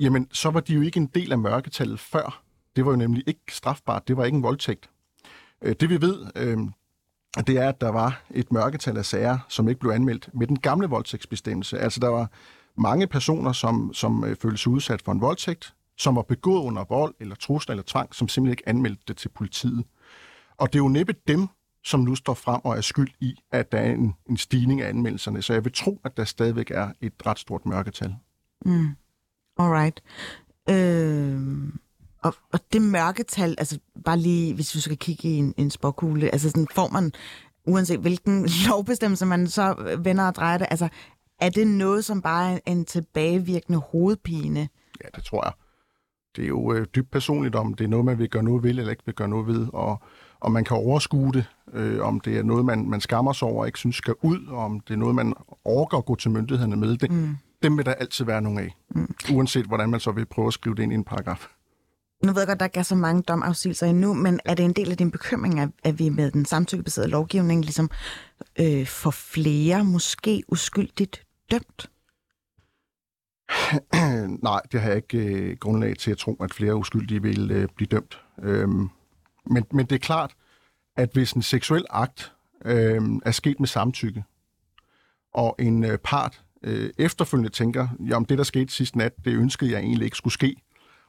jamen 0.02 0.28
så 0.32 0.50
var 0.50 0.60
de 0.60 0.74
jo 0.74 0.80
ikke 0.80 1.00
en 1.00 1.06
del 1.06 1.32
af 1.32 1.38
mørketallet 1.38 2.00
før. 2.00 2.42
Det 2.76 2.84
var 2.84 2.90
jo 2.90 2.96
nemlig 2.96 3.24
ikke 3.26 3.40
strafbart, 3.48 4.08
det 4.08 4.16
var 4.16 4.24
ikke 4.24 4.36
en 4.36 4.42
voldtægt. 4.42 4.90
Øh, 5.62 5.74
det 5.80 5.90
vi 5.90 6.00
ved, 6.00 6.26
øh, 6.36 6.58
det 7.46 7.56
er, 7.56 7.68
at 7.68 7.80
der 7.80 7.88
var 7.88 8.22
et 8.30 8.52
mørketal 8.52 8.96
af 8.96 9.04
sager, 9.04 9.38
som 9.48 9.68
ikke 9.68 9.80
blev 9.80 9.92
anmeldt 9.92 10.28
med 10.34 10.46
den 10.46 10.58
gamle 10.58 10.86
voldtægtsbestemmelse. 10.86 11.78
Altså 11.78 12.00
der 12.00 12.08
var 12.08 12.30
mange 12.76 13.06
personer, 13.06 13.52
som, 13.52 13.94
som 13.94 14.24
øh, 14.24 14.36
følte 14.36 14.58
sig 14.58 14.72
udsat 14.72 15.02
for 15.02 15.12
en 15.12 15.20
voldtægt, 15.20 15.74
som 15.96 16.16
var 16.16 16.22
begået 16.22 16.62
under 16.62 16.84
vold 16.84 17.14
eller 17.20 17.34
trusler 17.34 17.72
eller 17.72 17.84
tvang, 17.86 18.14
som 18.14 18.28
simpelthen 18.28 18.52
ikke 18.52 18.68
anmeldte 18.68 19.02
det 19.08 19.16
til 19.16 19.28
politiet. 19.28 19.84
Og 20.56 20.72
det 20.72 20.78
er 20.78 20.82
jo 20.82 20.88
næppe 20.88 21.14
dem, 21.28 21.48
som 21.84 22.00
nu 22.00 22.14
står 22.14 22.34
frem 22.34 22.60
og 22.64 22.76
er 22.76 22.80
skyld 22.80 23.10
i, 23.20 23.34
at 23.52 23.72
der 23.72 23.78
er 23.78 23.92
en, 23.92 24.14
en 24.28 24.36
stigning 24.36 24.80
af 24.80 24.88
anmeldelserne. 24.88 25.42
Så 25.42 25.52
jeg 25.52 25.64
vil 25.64 25.72
tro, 25.72 26.00
at 26.04 26.16
der 26.16 26.24
stadigvæk 26.24 26.70
er 26.70 26.92
et 27.00 27.12
ret 27.26 27.38
stort 27.38 27.66
mørketal. 27.66 28.14
Mm. 28.64 28.88
Alright. 29.58 30.02
Øh, 30.70 31.40
og, 32.22 32.34
og 32.52 32.60
det 32.72 32.82
mørketal, 32.82 33.54
altså 33.58 33.78
bare 34.04 34.18
lige, 34.18 34.54
hvis 34.54 34.74
vi 34.74 34.80
skal 34.80 34.96
kigge 34.96 35.28
i 35.28 35.36
en, 35.36 35.54
en 35.56 35.70
spåkugle, 35.70 36.30
altså 36.30 36.50
sådan 36.50 36.66
får 36.74 36.88
man, 36.88 37.12
uanset 37.66 38.00
hvilken 38.00 38.48
lovbestemmelse 38.68 39.26
man 39.26 39.46
så 39.46 39.96
vender 39.98 40.24
og 40.24 40.34
drejer 40.34 40.58
det, 40.58 40.66
altså 40.70 40.88
er 41.40 41.50
det 41.50 41.66
noget, 41.66 42.04
som 42.04 42.22
bare 42.22 42.52
er 42.52 42.58
en 42.66 42.84
tilbagevirkende 42.84 43.78
hovedpine? 43.78 44.68
Ja, 45.04 45.08
det 45.14 45.24
tror 45.24 45.44
jeg. 45.44 45.52
Det 46.36 46.44
er 46.44 46.48
jo 46.48 46.72
øh, 46.72 46.86
dybt 46.94 47.10
personligt, 47.10 47.54
om 47.54 47.74
det 47.74 47.84
er 47.84 47.88
noget, 47.88 48.04
man 48.04 48.18
vil 48.18 48.30
gøre 48.30 48.42
noget 48.42 48.62
ved, 48.62 48.70
eller 48.70 48.90
ikke 48.90 49.06
vil 49.06 49.14
gøre 49.14 49.28
noget 49.28 49.46
ved. 49.46 49.66
Og, 49.72 50.02
om 50.40 50.52
man 50.52 50.64
kan 50.64 50.76
overskue 50.76 51.32
det, 51.32 51.44
øh, 51.72 52.00
om 52.06 52.20
det 52.20 52.38
er 52.38 52.42
noget, 52.42 52.64
man, 52.64 52.88
man 52.88 53.00
skammer 53.00 53.32
sig 53.32 53.48
over 53.48 53.60
og 53.60 53.66
ikke 53.66 53.78
synes 53.78 53.96
skal 53.96 54.14
ud, 54.22 54.46
og 54.46 54.58
om 54.58 54.80
det 54.80 54.94
er 54.94 54.98
noget, 54.98 55.14
man 55.14 55.34
overgår 55.64 55.98
at 55.98 56.04
gå 56.04 56.14
til 56.14 56.30
myndighederne 56.30 56.76
med. 56.76 56.96
Det, 56.96 57.10
mm. 57.10 57.36
Dem 57.62 57.78
vil 57.78 57.86
der 57.86 57.94
altid 57.94 58.24
være 58.24 58.42
nogle 58.42 58.60
af, 58.60 58.76
mm. 58.94 59.14
uanset 59.32 59.66
hvordan 59.66 59.90
man 59.90 60.00
så 60.00 60.12
vil 60.12 60.26
prøve 60.26 60.46
at 60.46 60.54
skrive 60.54 60.74
det 60.74 60.82
ind 60.82 60.92
i 60.92 60.94
en 60.94 61.04
paragraf. 61.04 61.48
Nu 62.24 62.32
ved 62.32 62.40
jeg 62.40 62.46
godt, 62.46 62.60
der 62.60 62.66
ikke 62.66 62.78
er 62.78 62.82
så 62.82 62.94
mange 62.94 63.22
domafsigelser 63.22 63.86
endnu, 63.86 64.14
men 64.14 64.40
er 64.44 64.54
det 64.54 64.64
en 64.64 64.72
del 64.72 64.90
af 64.90 64.96
din 64.96 65.10
bekymring, 65.10 65.60
at, 65.60 65.68
at 65.84 65.98
vi 65.98 66.08
med 66.08 66.30
den 66.30 66.44
samtykkebaserede 66.44 67.10
lovgivning 67.10 67.64
ligesom 67.64 67.90
øh, 68.60 68.86
får 68.86 69.10
flere 69.10 69.84
måske 69.84 70.42
uskyldigt 70.48 71.26
dømt? 71.50 71.90
Nej, 74.42 74.60
det 74.72 74.80
har 74.80 74.88
jeg 74.88 74.96
ikke 74.96 75.18
øh, 75.18 75.56
grundlag 75.56 75.96
til 75.96 76.10
at 76.10 76.18
tro, 76.18 76.36
at 76.40 76.54
flere 76.54 76.76
uskyldige 76.76 77.22
vil 77.22 77.50
øh, 77.50 77.68
blive 77.76 77.86
dømt. 77.86 78.20
Øhm, 78.42 78.88
men, 79.46 79.64
men 79.72 79.86
det 79.86 79.92
er 79.94 79.98
klart, 79.98 80.34
at 80.96 81.10
hvis 81.12 81.32
en 81.32 81.42
seksuel 81.42 81.84
akt 81.90 82.32
øh, 82.64 83.02
er 83.24 83.30
sket 83.30 83.60
med 83.60 83.68
samtykke, 83.68 84.24
og 85.34 85.56
en 85.58 85.84
øh, 85.84 85.98
part 85.98 86.42
øh, 86.64 86.90
efterfølgende 86.98 87.50
tænker, 87.50 87.88
jamen 88.08 88.26
det, 88.28 88.38
der 88.38 88.44
skete 88.44 88.72
sidste 88.72 88.98
nat, 88.98 89.12
det 89.24 89.34
ønskede 89.34 89.70
jeg 89.70 89.80
egentlig 89.80 90.04
ikke 90.04 90.16
skulle 90.16 90.34
ske, 90.34 90.56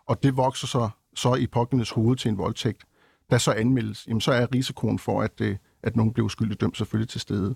og 0.08 0.24
det 0.24 0.38
vokser 0.38 0.68
så, 0.68 0.90
så 1.16 1.36
i 1.36 1.48
pågældendes 1.48 1.92
hoved 1.92 2.16
til 2.16 2.30
en 2.30 2.38
voldtægt, 2.38 2.84
der 3.30 3.38
så 3.38 3.52
anmeldes, 3.52 4.08
jamen 4.08 4.22
så 4.22 4.32
er 4.32 4.48
risikoen 4.56 5.00
for, 5.00 5.22
at, 5.22 5.42
øh, 5.42 5.56
at 5.84 5.96
nogen 5.96 6.14
bliver 6.14 6.26
uskyldigt 6.26 6.62
dømt 6.62 6.78
selvfølgelig 6.78 7.10
til 7.10 7.22
stede. 7.22 7.56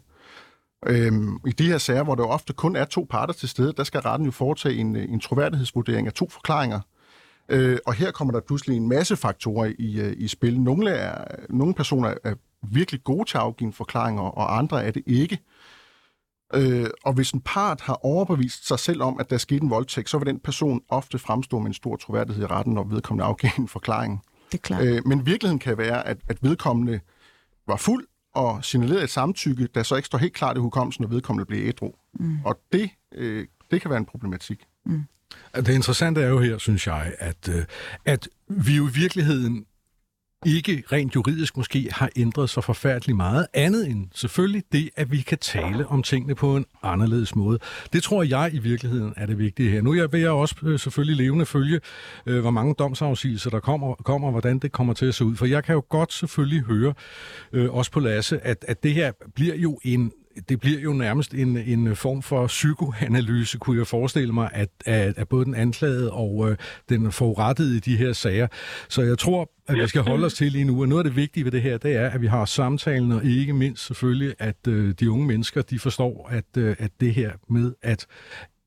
Øhm, 0.85 1.39
I 1.47 1.51
de 1.51 1.67
her 1.67 1.77
sager, 1.77 2.03
hvor 2.03 2.15
der 2.15 2.23
ofte 2.23 2.53
kun 2.53 2.75
er 2.75 2.85
to 2.85 3.07
parter 3.09 3.33
til 3.33 3.49
stede, 3.49 3.73
der 3.77 3.83
skal 3.83 4.01
retten 4.01 4.25
jo 4.25 4.31
foretage 4.31 4.75
en, 4.75 4.95
øh, 4.95 5.03
en 5.03 5.19
troværdighedsvurdering 5.19 6.07
af 6.07 6.13
to 6.13 6.29
forklaringer. 6.29 6.79
Øh, 7.49 7.77
og 7.85 7.93
her 7.93 8.11
kommer 8.11 8.31
der 8.31 8.39
pludselig 8.39 8.77
en 8.77 8.89
masse 8.89 9.15
faktorer 9.15 9.73
i, 9.79 9.99
øh, 9.99 10.13
i 10.17 10.27
spil. 10.27 10.59
Nogle, 10.61 10.89
er, 10.89 11.25
nogle 11.49 11.73
personer 11.73 12.13
er 12.23 12.35
virkelig 12.61 13.03
gode 13.03 13.29
til 13.29 13.37
at 13.37 13.43
afgive 13.43 13.73
forklaringer, 13.73 14.21
og 14.21 14.57
andre 14.57 14.83
er 14.83 14.91
det 14.91 15.03
ikke. 15.05 15.35
Øh, 15.35 15.56
og 17.03 17.13
hvis 17.13 17.31
en 17.31 17.41
part 17.41 17.81
har 17.81 18.05
overbevist 18.05 18.67
sig 18.67 18.79
selv 18.79 19.01
om, 19.01 19.19
at 19.19 19.29
der 19.29 19.35
er 19.35 19.39
sket 19.39 19.61
en 19.61 19.69
voldtægt, 19.69 20.09
så 20.09 20.17
vil 20.17 20.27
den 20.27 20.39
person 20.39 20.81
ofte 20.89 21.19
fremstå 21.19 21.59
med 21.59 21.67
en 21.67 21.73
stor 21.73 21.95
troværdighed 21.95 22.43
i 22.43 22.45
retten, 22.45 22.73
når 22.73 22.83
vedkommende 22.83 23.25
afgiver 23.25 23.53
en 23.59 23.67
forklaring. 23.67 24.21
Det 24.51 24.57
er 24.57 24.61
klart. 24.61 24.85
Øh, 24.85 25.01
men 25.05 25.25
virkeligheden 25.25 25.59
kan 25.59 25.77
være, 25.77 26.07
at, 26.07 26.17
at 26.27 26.37
vedkommende 26.41 26.99
var 27.67 27.77
fuld 27.77 28.07
og 28.33 28.65
signalerede 28.65 29.03
et 29.03 29.09
samtykke, 29.09 29.67
der 29.75 29.83
så 29.83 29.95
ikke 29.95 30.05
står 30.05 30.17
helt 30.17 30.33
klart 30.33 30.57
i 30.57 30.59
hukommelsen, 30.59 31.01
når 31.01 31.09
vedkommende 31.09 31.45
bliver 31.45 31.67
ædru. 31.67 31.91
Mm. 32.19 32.37
Og 32.45 32.59
det, 32.71 32.89
øh, 33.15 33.47
det 33.71 33.81
kan 33.81 33.89
være 33.89 33.99
en 33.99 34.05
problematik. 34.05 34.63
Mm. 34.85 35.03
Det 35.55 35.69
interessante 35.69 36.21
er 36.21 36.27
jo 36.27 36.39
her, 36.39 36.57
synes 36.57 36.87
jeg, 36.87 37.13
at, 37.19 37.49
øh, 37.49 37.65
at 38.05 38.29
vi 38.47 38.75
jo 38.75 38.87
i 38.87 38.91
virkeligheden 38.91 39.65
ikke 40.45 40.83
rent 40.91 41.15
juridisk 41.15 41.57
måske 41.57 41.89
har 41.91 42.09
ændret 42.15 42.49
sig 42.49 42.63
forfærdeligt 42.63 43.15
meget, 43.15 43.47
andet 43.53 43.87
end 43.87 44.07
selvfølgelig 44.15 44.63
det, 44.71 44.89
at 44.95 45.11
vi 45.11 45.17
kan 45.17 45.37
tale 45.37 45.87
om 45.87 46.03
tingene 46.03 46.35
på 46.35 46.57
en 46.57 46.65
anderledes 46.83 47.35
måde. 47.35 47.59
Det 47.93 48.03
tror 48.03 48.23
jeg 48.23 48.49
i 48.53 48.59
virkeligheden 48.59 49.13
er 49.17 49.25
det 49.25 49.37
vigtige 49.37 49.69
her. 49.69 49.81
Nu 49.81 50.07
vil 50.11 50.21
jeg 50.21 50.29
også 50.29 50.55
øh, 50.63 50.79
selvfølgelig 50.79 51.25
levende 51.25 51.45
følge, 51.45 51.79
øh, 52.25 52.41
hvor 52.41 52.51
mange 52.51 52.75
domsafsigelser 52.79 53.49
der 53.49 53.59
kommer, 53.59 53.95
kommer, 53.95 54.31
hvordan 54.31 54.59
det 54.59 54.71
kommer 54.71 54.93
til 54.93 55.05
at 55.05 55.15
se 55.15 55.25
ud. 55.25 55.35
For 55.35 55.45
jeg 55.45 55.63
kan 55.63 55.75
jo 55.75 55.83
godt 55.89 56.13
selvfølgelig 56.13 56.63
høre, 56.63 56.93
øh, 57.53 57.73
også 57.73 57.91
på 57.91 57.99
Lasse, 57.99 58.39
at, 58.39 58.65
at 58.67 58.83
det 58.83 58.93
her 58.93 59.11
bliver 59.35 59.55
jo 59.55 59.79
en 59.83 60.11
det 60.49 60.59
bliver 60.59 60.79
jo 60.79 60.93
nærmest 60.93 61.33
en, 61.33 61.57
en 61.57 61.95
form 61.95 62.21
for 62.21 62.47
psykoanalyse, 62.47 63.57
kunne 63.57 63.77
jeg 63.77 63.87
forestille 63.87 64.33
mig, 64.33 64.49
at, 64.53 64.69
at, 64.85 65.17
at 65.17 65.27
både 65.27 65.45
den 65.45 65.55
anklagede 65.55 66.11
og 66.11 66.51
øh, 66.51 66.57
den 66.89 67.11
forurettede 67.11 67.77
i 67.77 67.79
de 67.79 67.97
her 67.97 68.13
sager. 68.13 68.47
Så 68.89 69.01
jeg 69.01 69.17
tror, 69.17 69.51
at 69.67 69.75
vi 69.75 69.87
skal 69.87 70.01
holde 70.01 70.25
os 70.25 70.33
til 70.33 70.51
lige 70.51 70.63
nu, 70.63 70.81
og 70.81 70.87
noget 70.87 70.99
af 71.05 71.09
det 71.09 71.15
vigtige 71.15 71.43
ved 71.43 71.51
det 71.51 71.61
her, 71.61 71.77
det 71.77 71.95
er, 71.95 72.09
at 72.09 72.21
vi 72.21 72.27
har 72.27 72.45
samtalen, 72.45 73.11
og 73.11 73.25
ikke 73.25 73.53
mindst 73.53 73.85
selvfølgelig, 73.85 74.35
at 74.39 74.67
øh, 74.67 74.93
de 74.99 75.11
unge 75.11 75.27
mennesker, 75.27 75.61
de 75.61 75.79
forstår, 75.79 76.27
at, 76.31 76.57
øh, 76.57 76.75
at 76.79 76.91
det 76.99 77.13
her 77.13 77.31
med, 77.49 77.73
at 77.81 78.05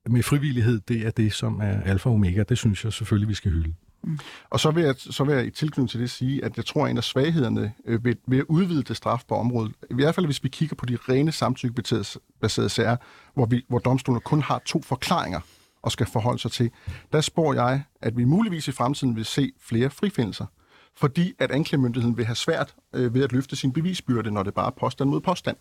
med 0.09 0.23
frivillighed, 0.23 0.81
det 0.89 1.07
er 1.07 1.11
det, 1.11 1.33
som 1.33 1.61
er 1.63 1.83
alfa 1.83 2.09
og 2.09 2.15
omega. 2.15 2.43
Det 2.43 2.59
synes 2.59 2.85
jeg 2.85 2.93
selvfølgelig, 2.93 3.29
vi 3.29 3.35
skal 3.35 3.51
hylde. 3.51 3.75
Mm. 4.03 4.19
Og 4.51 4.61
så 4.61 4.71
vil, 4.71 4.85
jeg, 4.85 4.95
så 4.99 5.25
vil 5.25 5.35
jeg 5.35 5.47
i 5.47 5.51
tilknytning 5.51 5.91
til 5.91 6.01
det 6.01 6.11
sige, 6.11 6.45
at 6.45 6.57
jeg 6.57 6.67
tror, 6.67 6.85
at 6.85 6.91
en 6.91 6.97
af 6.97 7.05
svaghederne 7.05 7.73
øh, 7.85 8.05
ved, 8.05 8.15
ved 8.27 8.39
at 8.39 8.45
udvide 8.49 8.83
det 8.83 8.97
straf 8.97 9.23
på 9.29 9.35
området, 9.35 9.73
i 9.91 9.95
hvert 9.95 10.15
fald 10.15 10.27
hvis 10.27 10.45
vi 10.45 10.49
kigger 10.49 10.77
på 10.77 10.87
de 10.87 10.99
rene 11.09 11.33
samtykkebaserede 11.33 12.69
sager, 12.69 12.97
hvor, 13.35 13.47
vi, 13.47 13.65
hvor 13.69 13.79
domstolene 13.79 14.21
kun 14.21 14.43
har 14.43 14.63
to 14.67 14.83
forklaringer 14.83 15.41
og 15.83 15.93
skal 15.93 16.07
forholde 16.07 16.39
sig 16.39 16.51
til, 16.51 16.71
der 17.13 17.21
spår 17.21 17.55
jeg, 17.55 17.83
at 18.03 18.17
vi 18.17 18.25
muligvis 18.25 18.69
i 18.69 18.73
fremtiden 18.73 19.17
vil 19.17 19.25
se 19.25 19.53
flere 19.61 19.91
frifindelser, 19.91 20.47
fordi 20.97 21.33
at 21.39 21.51
anklagemyndigheden 21.51 22.17
vil 22.17 22.27
have 22.27 22.37
svært 22.37 22.75
øh, 22.95 23.15
ved 23.15 23.25
at 23.25 23.33
løfte 23.33 23.57
sin 23.57 23.73
bevisbyrde, 23.73 24.31
når 24.31 24.43
det 24.43 24.55
bare 24.55 24.67
er 24.67 24.71
påstand 24.81 25.11
mod 25.11 25.21
påstand. 25.21 25.57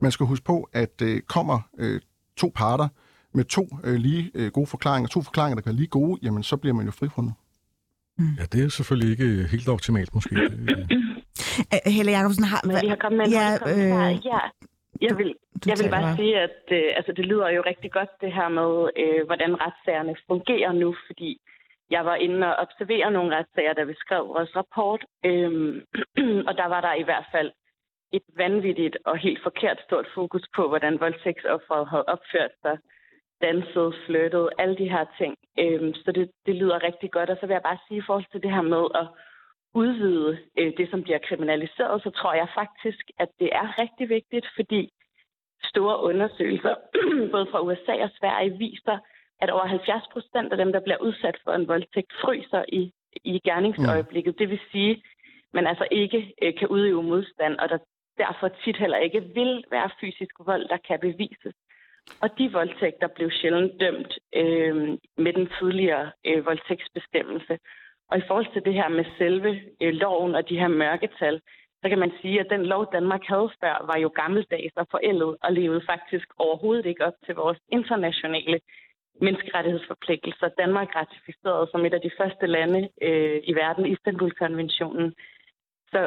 Man 0.00 0.12
skal 0.12 0.26
huske 0.26 0.44
på, 0.44 0.68
at 0.72 1.02
øh, 1.02 1.20
kommer 1.20 1.60
øh, 1.78 2.00
to 2.36 2.52
parter 2.54 2.88
med 3.34 3.44
to 3.44 3.68
øh, 3.84 3.94
lige 3.94 4.30
øh, 4.34 4.50
gode 4.52 4.66
forklaringer, 4.66 5.08
to 5.08 5.22
forklaringer, 5.22 5.54
der 5.54 5.62
kan 5.62 5.70
være 5.70 5.76
lige 5.76 5.86
gode, 5.86 6.18
jamen 6.22 6.42
så 6.42 6.56
bliver 6.56 6.74
man 6.74 6.86
jo 6.86 6.92
frifundet. 6.92 7.34
Mm. 8.18 8.34
Ja, 8.38 8.44
det 8.52 8.64
er 8.64 8.68
selvfølgelig 8.68 9.10
ikke 9.14 9.48
helt 9.54 9.68
optimalt 9.68 10.14
måske. 10.14 10.34
Helle 11.96 12.12
Jacobsen 12.16 12.44
har... 12.52 12.60
Men 12.66 12.76
vi 12.82 12.88
har 12.94 13.00
kommet 13.04 13.18
med 13.18 13.28
ja, 13.38 13.48
øh... 13.72 14.26
ja, 14.30 14.40
jeg 15.06 15.14
vil, 15.18 15.30
du 15.60 15.64
jeg 15.70 15.76
vil 15.80 15.90
bare 15.96 16.16
sige, 16.16 16.34
at 16.46 16.60
øh, 16.78 16.88
altså, 16.98 17.12
det 17.18 17.26
lyder 17.26 17.48
jo 17.56 17.62
rigtig 17.66 17.92
godt, 17.92 18.10
det 18.20 18.32
her 18.38 18.48
med, 18.48 18.72
øh, 19.02 19.26
hvordan 19.26 19.60
retssagerne 19.64 20.16
fungerer 20.26 20.72
nu, 20.72 20.94
fordi 21.06 21.30
jeg 21.90 22.04
var 22.04 22.14
inde 22.14 22.46
og 22.50 22.56
observere 22.64 23.10
nogle 23.10 23.36
retssager, 23.36 23.72
da 23.72 23.84
vi 23.84 23.94
skrev 24.04 24.22
vores 24.28 24.56
rapport, 24.56 25.02
øh, 25.28 25.52
og 26.48 26.52
der 26.60 26.68
var 26.74 26.80
der 26.80 26.94
i 26.94 27.06
hvert 27.08 27.28
fald 27.34 27.50
et 28.12 28.26
vanvittigt 28.36 28.96
og 29.04 29.18
helt 29.18 29.42
forkert 29.42 29.78
stort 29.86 30.06
fokus 30.14 30.44
på, 30.56 30.68
hvordan 30.68 31.00
voldtægtsofferet 31.00 31.88
havde 31.92 32.04
opført 32.14 32.54
sig 32.62 32.76
danset, 33.46 33.94
flyttet, 34.06 34.48
alle 34.58 34.76
de 34.76 34.88
her 34.94 35.04
ting. 35.18 35.34
Øhm, 35.62 35.94
så 35.94 36.12
det, 36.12 36.30
det 36.46 36.54
lyder 36.54 36.86
rigtig 36.88 37.10
godt. 37.10 37.30
Og 37.30 37.36
så 37.40 37.46
vil 37.46 37.54
jeg 37.54 37.68
bare 37.70 37.84
sige 37.88 37.98
i 37.98 38.06
forhold 38.06 38.26
til 38.32 38.42
det 38.42 38.50
her 38.56 38.62
med 38.74 38.84
at 39.00 39.06
udvide 39.74 40.38
øh, 40.58 40.72
det, 40.78 40.86
som 40.90 41.02
bliver 41.02 41.18
kriminaliseret, 41.28 42.02
så 42.02 42.10
tror 42.10 42.34
jeg 42.34 42.48
faktisk, 42.54 43.04
at 43.18 43.28
det 43.40 43.48
er 43.60 43.78
rigtig 43.82 44.08
vigtigt, 44.08 44.46
fordi 44.56 44.82
store 45.64 45.96
undersøgelser, 46.02 46.74
både 47.34 47.46
fra 47.50 47.62
USA 47.66 47.94
og 48.06 48.10
Sverige, 48.18 48.58
viser, 48.58 48.98
at 49.42 49.50
over 49.50 49.66
70 49.66 50.02
procent 50.12 50.52
af 50.52 50.58
dem, 50.58 50.72
der 50.72 50.80
bliver 50.80 51.00
udsat 51.06 51.36
for 51.44 51.52
en 51.52 51.68
voldtægt, 51.68 52.12
fryser 52.22 52.64
i, 52.68 52.92
i 53.24 53.40
gerningsøjeblikket. 53.44 54.34
Mm. 54.34 54.38
Det 54.38 54.48
vil 54.50 54.60
sige, 54.72 55.02
man 55.52 55.66
altså 55.66 55.86
ikke 55.90 56.34
øh, 56.42 56.54
kan 56.58 56.68
udøve 56.68 57.02
modstand, 57.02 57.56
og 57.58 57.68
der 57.68 57.78
derfor 58.18 58.48
tit 58.48 58.76
heller 58.76 58.98
ikke 58.98 59.20
vil 59.20 59.64
være 59.70 59.90
fysisk 60.00 60.34
vold, 60.38 60.68
der 60.68 60.76
kan 60.88 60.98
bevises. 61.00 61.54
Og 62.22 62.38
de 62.38 62.52
voldtægter 62.52 63.08
blev 63.16 63.30
sjældent 63.30 63.80
dømt 63.80 64.18
øh, 64.36 64.76
med 65.24 65.32
den 65.32 65.48
tidligere 65.58 66.10
øh, 66.26 66.46
voldtægtsbestemmelse. 66.46 67.58
Og 68.10 68.18
i 68.18 68.26
forhold 68.26 68.52
til 68.52 68.64
det 68.64 68.74
her 68.74 68.88
med 68.88 69.04
selve 69.18 69.60
øh, 69.82 69.92
loven 69.92 70.34
og 70.34 70.48
de 70.48 70.58
her 70.58 70.68
mørketal, 70.68 71.40
så 71.82 71.88
kan 71.88 71.98
man 71.98 72.12
sige, 72.20 72.40
at 72.40 72.50
den 72.50 72.66
lov, 72.66 72.92
Danmark 72.92 73.24
havde 73.26 73.50
før, 73.62 73.86
var 73.90 73.98
jo 73.98 74.10
gammeldags 74.14 74.76
og 74.76 74.86
forældet 74.90 75.36
og 75.42 75.52
levede 75.52 75.82
faktisk 75.86 76.28
overhovedet 76.38 76.86
ikke 76.86 77.04
op 77.04 77.18
til 77.26 77.34
vores 77.34 77.58
internationale 77.68 78.60
menneskerettighedsforpligtelser. 79.20 80.48
Danmark 80.48 80.96
ratificerede 80.96 81.68
som 81.70 81.84
et 81.86 81.94
af 81.94 82.00
de 82.00 82.10
første 82.18 82.46
lande 82.46 82.88
øh, 83.02 83.40
i 83.44 83.52
verden 83.54 83.86
Istanbul-konventionen. 83.86 85.14
Så 85.92 86.00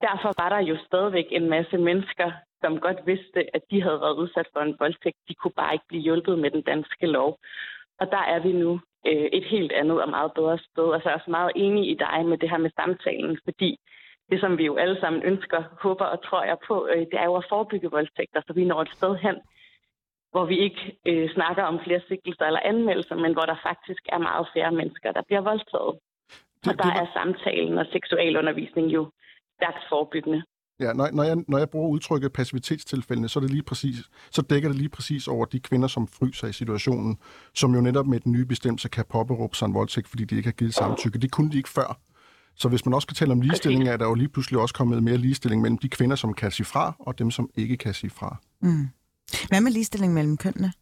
derfor 0.00 0.30
var 0.42 0.48
der 0.48 0.60
jo 0.70 0.76
stadigvæk 0.86 1.28
en 1.30 1.50
masse 1.50 1.78
mennesker, 1.78 2.32
som 2.60 2.80
godt 2.80 3.00
vidste, 3.06 3.56
at 3.56 3.62
de 3.70 3.82
havde 3.82 4.00
været 4.00 4.16
udsat 4.22 4.48
for 4.52 4.60
en 4.60 4.76
voldtægt. 4.78 5.16
De 5.28 5.34
kunne 5.34 5.56
bare 5.62 5.74
ikke 5.74 5.88
blive 5.88 6.02
hjulpet 6.02 6.38
med 6.38 6.50
den 6.50 6.62
danske 6.62 7.06
lov. 7.06 7.38
Og 8.00 8.06
der 8.10 8.22
er 8.34 8.38
vi 8.46 8.52
nu 8.52 8.80
øh, 9.06 9.28
et 9.38 9.44
helt 9.44 9.72
andet 9.72 10.02
og 10.02 10.08
meget 10.08 10.32
bedre 10.34 10.58
sted. 10.58 10.94
Altså 10.94 11.08
jeg 11.08 11.14
er 11.14 11.20
også 11.20 11.30
meget 11.30 11.52
enig 11.54 11.90
i 11.90 11.94
dig 11.94 12.26
med 12.26 12.38
det 12.38 12.50
her 12.50 12.58
med 12.58 12.70
samtalen, 12.76 13.38
fordi 13.44 13.78
det, 14.30 14.40
som 14.40 14.58
vi 14.58 14.64
jo 14.64 14.76
alle 14.76 15.00
sammen 15.00 15.22
ønsker, 15.22 15.62
håber 15.82 16.04
og 16.04 16.24
tror 16.24 16.42
jeg 16.44 16.58
på, 16.68 16.88
øh, 16.92 17.00
det 17.10 17.14
er 17.22 17.24
jo 17.24 17.34
at 17.34 17.46
forebygge 17.48 17.90
voldtægter, 17.90 18.40
så 18.46 18.52
vi 18.52 18.64
når 18.64 18.82
et 18.82 18.96
sted 18.98 19.16
hen, 19.16 19.36
hvor 20.30 20.44
vi 20.44 20.58
ikke 20.58 20.98
øh, 21.06 21.30
snakker 21.30 21.62
om 21.62 21.80
flere 21.84 22.00
sigtelser 22.08 22.44
eller 22.46 22.60
anmeldelser, 22.64 23.16
men 23.16 23.32
hvor 23.32 23.46
der 23.46 23.56
faktisk 23.62 24.02
er 24.08 24.18
meget 24.18 24.46
færre 24.54 24.72
mennesker, 24.72 25.12
der 25.12 25.22
bliver 25.22 25.40
voldtaget. 25.40 25.94
Og 26.68 26.74
der 26.82 26.90
er 27.00 27.06
samtalen 27.12 27.78
og 27.78 27.86
seksualundervisning 27.92 28.86
jo 28.96 29.10
stærkt 29.56 29.84
forebyggende. 29.88 30.42
Ja, 30.80 30.92
når, 30.92 31.10
når, 31.10 31.22
jeg, 31.22 31.36
når 31.48 31.58
jeg 31.58 31.70
bruger 31.70 31.88
udtrykket 31.88 32.32
passivitetstilfældene, 32.32 33.28
så, 33.28 33.38
er 33.38 33.40
det 33.40 33.50
lige 33.50 33.62
præcis, 33.62 33.96
så 34.30 34.42
dækker 34.42 34.68
det 34.68 34.78
lige 34.78 34.88
præcis 34.88 35.28
over 35.28 35.44
de 35.44 35.60
kvinder, 35.60 35.88
som 35.88 36.08
fryser 36.08 36.48
i 36.48 36.52
situationen, 36.52 37.18
som 37.54 37.74
jo 37.74 37.80
netop 37.80 38.06
med 38.06 38.20
den 38.20 38.32
nye 38.32 38.44
bestemmelse 38.44 38.88
kan 38.88 39.04
påberåbe 39.10 39.56
sig 39.56 39.66
en 39.66 39.74
voldtægt, 39.74 40.08
fordi 40.08 40.24
de 40.24 40.36
ikke 40.36 40.46
har 40.46 40.52
givet 40.52 40.74
samtykke. 40.74 41.18
Det 41.18 41.30
kunne 41.30 41.50
de 41.52 41.56
ikke 41.56 41.68
før. 41.68 42.00
Så 42.54 42.68
hvis 42.68 42.86
man 42.86 42.94
også 42.94 43.06
kan 43.06 43.14
tale 43.14 43.32
om 43.32 43.40
ligestilling, 43.40 43.88
er 43.88 43.96
der 43.96 44.04
jo 44.04 44.14
lige 44.14 44.28
pludselig 44.28 44.60
også 44.60 44.74
kommet 44.74 45.02
mere 45.02 45.16
ligestilling 45.16 45.62
mellem 45.62 45.78
de 45.78 45.88
kvinder, 45.88 46.16
som 46.16 46.34
kan 46.34 46.50
sige 46.50 46.66
fra, 46.66 46.96
og 46.98 47.18
dem, 47.18 47.30
som 47.30 47.50
ikke 47.54 47.76
kan 47.76 47.94
sige 47.94 48.10
fra. 48.10 48.36
Mm. 48.62 48.88
Hvad 49.48 49.60
med 49.60 49.72
ligestilling 49.72 50.14
mellem 50.14 50.36
kønnene? 50.36 50.72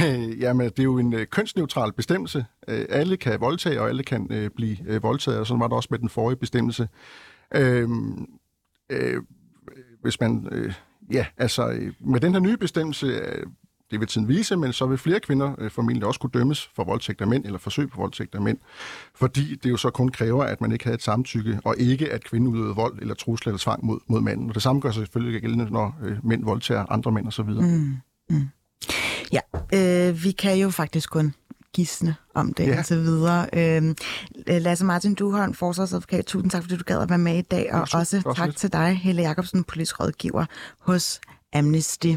Jamen, 0.42 0.66
det 0.66 0.78
er 0.78 0.84
jo 0.84 0.98
en 0.98 1.12
øh, 1.12 1.26
kønsneutral 1.26 1.92
bestemmelse. 1.92 2.44
Øh, 2.68 2.86
alle 2.88 3.16
kan 3.16 3.40
voldtage, 3.40 3.80
og 3.80 3.88
alle 3.88 4.02
kan 4.02 4.26
øh, 4.30 4.50
blive 4.56 5.00
voldtaget, 5.02 5.40
og 5.40 5.46
sådan 5.46 5.60
var 5.60 5.68
det 5.68 5.76
også 5.76 5.88
med 5.90 5.98
den 5.98 6.08
forrige 6.08 6.36
bestemmelse. 6.36 6.88
Øhm, 7.54 8.26
øh, 8.92 9.22
hvis 10.02 10.20
man... 10.20 10.48
Øh, 10.52 10.74
ja, 11.12 11.26
altså 11.36 11.68
øh, 11.68 11.92
med 12.00 12.20
den 12.20 12.32
her 12.32 12.40
nye 12.40 12.56
bestemmelse, 12.56 13.06
øh, 13.06 13.46
det 13.92 14.00
vil 14.00 14.08
tiden 14.08 14.28
vise, 14.28 14.56
men 14.56 14.72
så 14.72 14.86
vil 14.86 14.98
flere 14.98 15.20
kvinder 15.20 15.54
øh, 15.58 15.70
formentlig 15.70 16.06
også 16.06 16.20
kunne 16.20 16.30
dømmes 16.34 16.70
for 16.76 16.84
voldtægt 16.84 17.20
af 17.20 17.26
mænd, 17.26 17.44
eller 17.44 17.58
forsøg 17.58 17.90
på 17.90 17.96
voldtægt 18.00 18.34
af 18.34 18.40
mænd, 18.40 18.58
fordi 19.14 19.54
det 19.54 19.70
jo 19.70 19.76
så 19.76 19.90
kun 19.90 20.08
kræver, 20.08 20.44
at 20.44 20.60
man 20.60 20.72
ikke 20.72 20.84
havde 20.84 20.94
et 20.94 21.02
samtykke, 21.02 21.60
og 21.64 21.74
ikke 21.78 22.12
at 22.12 22.24
kvinden 22.24 22.48
udøvede 22.48 22.74
vold 22.74 22.98
eller 23.00 23.14
trusler 23.14 23.50
eller 23.50 23.58
tvang 23.58 23.84
mod, 23.84 24.00
mod 24.06 24.20
manden. 24.20 24.48
Og 24.48 24.54
det 24.54 24.62
samme 24.62 24.80
gør 24.80 24.90
sig 24.90 25.02
selvfølgelig 25.02 25.40
gældende, 25.40 25.64
når 25.70 25.98
øh, 26.02 26.26
mænd 26.26 26.44
voldtager 26.44 26.86
andre 26.92 27.12
mænd 27.12 27.26
osv. 27.26 27.44
Mm. 27.44 27.96
Mm. 28.30 28.48
Ja, 29.32 29.40
øh, 29.74 30.24
vi 30.24 30.30
kan 30.30 30.58
jo 30.58 30.70
faktisk 30.70 31.10
kun 31.10 31.34
gisne 31.72 32.16
om 32.34 32.54
det 32.54 32.66
ja. 32.66 32.78
og 32.78 32.84
så 32.84 32.96
videre. 32.96 33.48
Øh, 33.52 33.94
Lasse 34.46 34.84
Martin 34.84 35.14
Duholm, 35.14 35.54
forsvarsadvokat, 35.54 36.24
tusind 36.26 36.50
tak, 36.50 36.62
fordi 36.62 36.76
du 36.76 36.84
gad 36.84 36.98
at 36.98 37.08
være 37.08 37.18
med 37.18 37.38
i 37.38 37.42
dag, 37.42 37.74
og 37.74 37.80
også, 37.80 37.96
også 37.96 38.22
tak 38.36 38.46
lidt. 38.46 38.56
til 38.56 38.72
dig, 38.72 38.96
Helle 38.96 39.22
Jacobsen, 39.22 39.64
politisk 39.64 40.00
rådgiver 40.00 40.44
hos 40.80 41.20
Amnesty. 41.52 42.14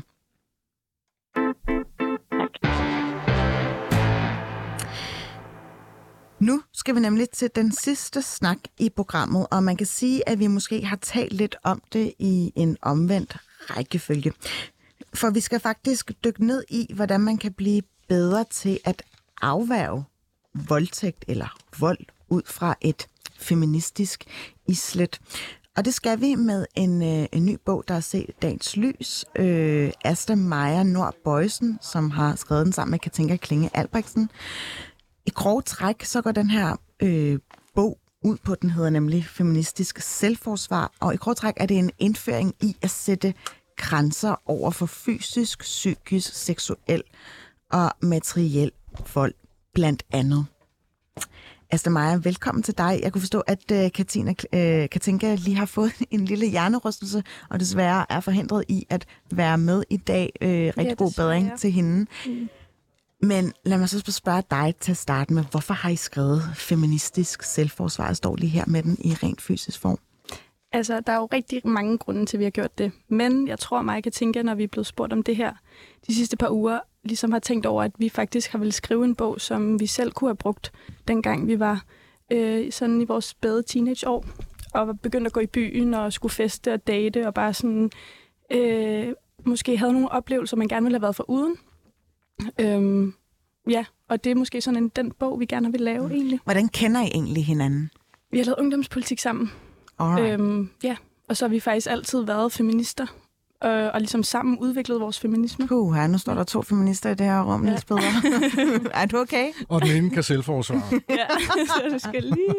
Nu 6.39 6.61
skal 6.73 6.95
vi 6.95 6.99
nemlig 6.99 7.29
til 7.29 7.49
den 7.55 7.71
sidste 7.71 8.21
snak 8.21 8.57
i 8.77 8.89
programmet, 8.89 9.47
og 9.51 9.63
man 9.63 9.77
kan 9.77 9.87
sige, 9.87 10.29
at 10.29 10.39
vi 10.39 10.47
måske 10.47 10.85
har 10.85 10.95
talt 10.95 11.33
lidt 11.33 11.55
om 11.63 11.81
det 11.93 12.13
i 12.19 12.51
en 12.55 12.77
omvendt 12.81 13.37
rækkefølge. 13.59 14.33
For 15.13 15.29
vi 15.29 15.39
skal 15.39 15.59
faktisk 15.59 16.11
dykke 16.23 16.45
ned 16.45 16.63
i, 16.69 16.93
hvordan 16.95 17.21
man 17.21 17.37
kan 17.37 17.53
blive 17.53 17.81
bedre 18.07 18.45
til 18.51 18.79
at 18.85 19.03
afværge 19.41 20.03
voldtægt 20.53 21.25
eller 21.27 21.57
vold 21.79 21.99
ud 22.29 22.41
fra 22.45 22.75
et 22.81 23.07
feministisk 23.39 24.25
islet. 24.67 25.19
Og 25.77 25.85
det 25.85 25.93
skal 25.93 26.21
vi 26.21 26.35
med 26.35 26.65
en, 26.75 27.01
øh, 27.01 27.27
en 27.31 27.45
ny 27.45 27.57
bog, 27.65 27.83
der 27.87 27.93
har 27.93 28.01
set 28.01 28.29
dagens 28.41 28.77
lys. 28.77 29.25
Øh, 29.35 29.91
Asta 30.03 30.35
Meyer 30.35 30.83
Nord 30.83 31.15
Bøjsen, 31.23 31.79
som 31.81 32.11
har 32.11 32.35
skrevet 32.35 32.65
den 32.65 32.73
sammen 32.73 32.91
med 32.91 32.99
Katinka 32.99 33.35
Klinge 33.35 33.69
Albrechtsen. 33.73 34.29
I 35.25 35.29
grove 35.29 35.61
træk, 35.61 36.03
så 36.03 36.21
går 36.21 36.31
den 36.31 36.49
her 36.49 36.75
øh, 36.99 37.39
bog 37.75 37.99
ud 38.23 38.37
på, 38.37 38.55
den 38.55 38.69
hedder 38.69 38.89
nemlig 38.89 39.25
Feministisk 39.25 39.99
Selvforsvar, 39.99 40.91
og 40.99 41.13
i 41.13 41.17
grove 41.17 41.35
træk 41.35 41.53
er 41.57 41.65
det 41.65 41.77
en 41.77 41.91
indføring 41.99 42.55
i 42.61 42.75
at 42.81 42.89
sætte 42.89 43.33
grænser 43.77 44.35
over 44.45 44.71
for 44.71 44.85
fysisk, 44.85 45.59
psykisk, 45.59 46.33
seksuel 46.33 47.03
og 47.71 47.91
materiel 48.01 48.71
vold, 49.13 49.33
blandt 49.73 50.03
andet. 50.11 50.45
Asta 51.71 51.89
Maja, 51.89 52.15
velkommen 52.15 52.63
til 52.63 52.77
dig. 52.77 52.99
Jeg 53.03 53.13
kunne 53.13 53.21
forstå, 53.21 53.39
at 53.39 53.71
uh, 53.71 53.91
Katina, 53.91 54.31
uh, 54.31 54.89
Katinka 54.89 55.35
lige 55.35 55.55
har 55.55 55.65
fået 55.65 55.91
en 56.11 56.25
lille 56.25 56.47
hjernerystelse, 56.47 57.23
og 57.49 57.59
desværre 57.59 58.05
er 58.09 58.19
forhindret 58.19 58.65
i 58.67 58.85
at 58.89 59.05
være 59.31 59.57
med 59.57 59.83
i 59.89 59.97
dag. 59.97 60.31
Uh, 60.41 60.47
rigtig 60.47 60.83
ja, 60.83 60.93
god 60.93 61.11
bedring 61.11 61.59
til 61.59 61.71
hende. 61.71 62.05
Mm. 62.25 62.49
Men 63.21 63.53
lad 63.65 63.77
mig 63.77 63.89
så 63.89 64.11
spørge 64.11 64.43
dig 64.51 64.73
til 64.79 64.91
at 64.91 64.97
starte 64.97 65.33
med, 65.33 65.43
hvorfor 65.51 65.73
har 65.73 65.89
I 65.89 65.95
skrevet 65.95 66.43
feministisk 66.55 67.43
selvforsvar? 67.43 68.07
Jeg 68.07 68.15
står 68.15 68.35
lige 68.35 68.49
her 68.49 68.63
med 68.67 68.83
den 68.83 68.97
i 68.99 69.13
rent 69.13 69.41
fysisk 69.41 69.79
form. 69.79 69.99
Altså, 70.71 70.99
der 71.07 71.13
er 71.13 71.17
jo 71.17 71.25
rigtig 71.25 71.67
mange 71.67 71.97
grunde 71.97 72.25
til, 72.25 72.37
at 72.37 72.39
vi 72.39 72.43
har 72.43 72.51
gjort 72.51 72.77
det. 72.77 72.91
Men 73.09 73.47
jeg 73.47 73.59
tror, 73.59 73.81
mig 73.81 74.03
kan 74.03 74.11
tænke, 74.11 74.43
når 74.43 74.55
vi 74.55 74.63
er 74.63 74.67
blevet 74.67 74.87
spurgt 74.87 75.13
om 75.13 75.23
det 75.23 75.35
her 75.35 75.53
de 76.07 76.15
sidste 76.15 76.37
par 76.37 76.49
uger, 76.49 76.79
ligesom 77.05 77.31
har 77.31 77.39
tænkt 77.39 77.65
over, 77.65 77.83
at 77.83 77.91
vi 77.97 78.09
faktisk 78.09 78.51
har 78.51 78.59
vel 78.59 78.71
skrive 78.71 79.05
en 79.05 79.15
bog, 79.15 79.41
som 79.41 79.79
vi 79.79 79.87
selv 79.87 80.11
kunne 80.11 80.29
have 80.29 80.35
brugt, 80.35 80.71
dengang 81.07 81.47
vi 81.47 81.59
var 81.59 81.85
øh, 82.31 82.71
sådan 82.71 83.01
i 83.01 83.05
vores 83.05 83.25
spæde 83.25 83.63
teenageår, 83.63 84.25
og 84.73 84.87
var 84.87 84.93
begyndt 84.93 85.27
at 85.27 85.33
gå 85.33 85.39
i 85.39 85.47
byen 85.47 85.93
og 85.93 86.13
skulle 86.13 86.31
feste 86.31 86.73
og 86.73 86.87
date, 86.87 87.27
og 87.27 87.33
bare 87.33 87.53
sådan, 87.53 87.91
øh, 88.51 89.13
måske 89.45 89.77
havde 89.77 89.93
nogle 89.93 90.11
oplevelser, 90.11 90.57
man 90.57 90.67
gerne 90.67 90.83
ville 90.83 90.95
have 90.95 91.01
været 91.01 91.15
for 91.15 91.29
uden. 91.29 91.55
Øhm, 92.59 93.13
ja, 93.69 93.85
og 94.09 94.23
det 94.23 94.31
er 94.31 94.35
måske 94.35 94.61
sådan 94.61 94.83
en, 94.83 94.89
den 94.89 95.11
bog, 95.11 95.39
vi 95.39 95.45
gerne 95.45 95.71
vil 95.71 95.81
lave 95.81 96.11
egentlig. 96.11 96.39
Hvordan 96.43 96.67
kender 96.67 97.01
I 97.01 97.07
egentlig 97.07 97.45
hinanden? 97.45 97.89
Vi 98.31 98.37
har 98.37 98.45
lavet 98.45 98.59
ungdomspolitik 98.59 99.19
sammen. 99.19 99.51
Øhm, 100.01 100.69
ja, 100.83 100.95
og 101.29 101.37
så 101.37 101.45
har 101.45 101.49
vi 101.49 101.59
faktisk 101.59 101.87
altid 101.89 102.23
været 102.23 102.51
feminister, 102.51 103.07
øh, 103.63 103.89
og 103.93 103.99
ligesom 103.99 104.23
sammen 104.23 104.57
udviklet 104.59 104.99
vores 104.99 105.19
feminisme. 105.19 105.67
Puh, 105.67 105.93
her, 105.93 106.07
nu 106.07 106.17
står 106.17 106.33
der 106.33 106.43
to 106.43 106.61
feminister 106.61 107.09
i 107.09 107.15
det 107.15 107.25
her 107.25 107.53
rum, 107.53 107.63
ja. 107.63 107.69
Niels 107.69 107.85
Peder. 107.89 108.89
er 108.93 109.05
du 109.05 109.17
okay? 109.17 109.47
Og 109.69 109.81
den 109.81 109.97
ene 109.97 110.09
kan 110.09 110.23
selvforsvare. 110.23 110.81
ja, 111.09 111.27
så 111.65 111.89
du 111.91 111.99
skal 111.99 112.23
lige... 112.23 112.55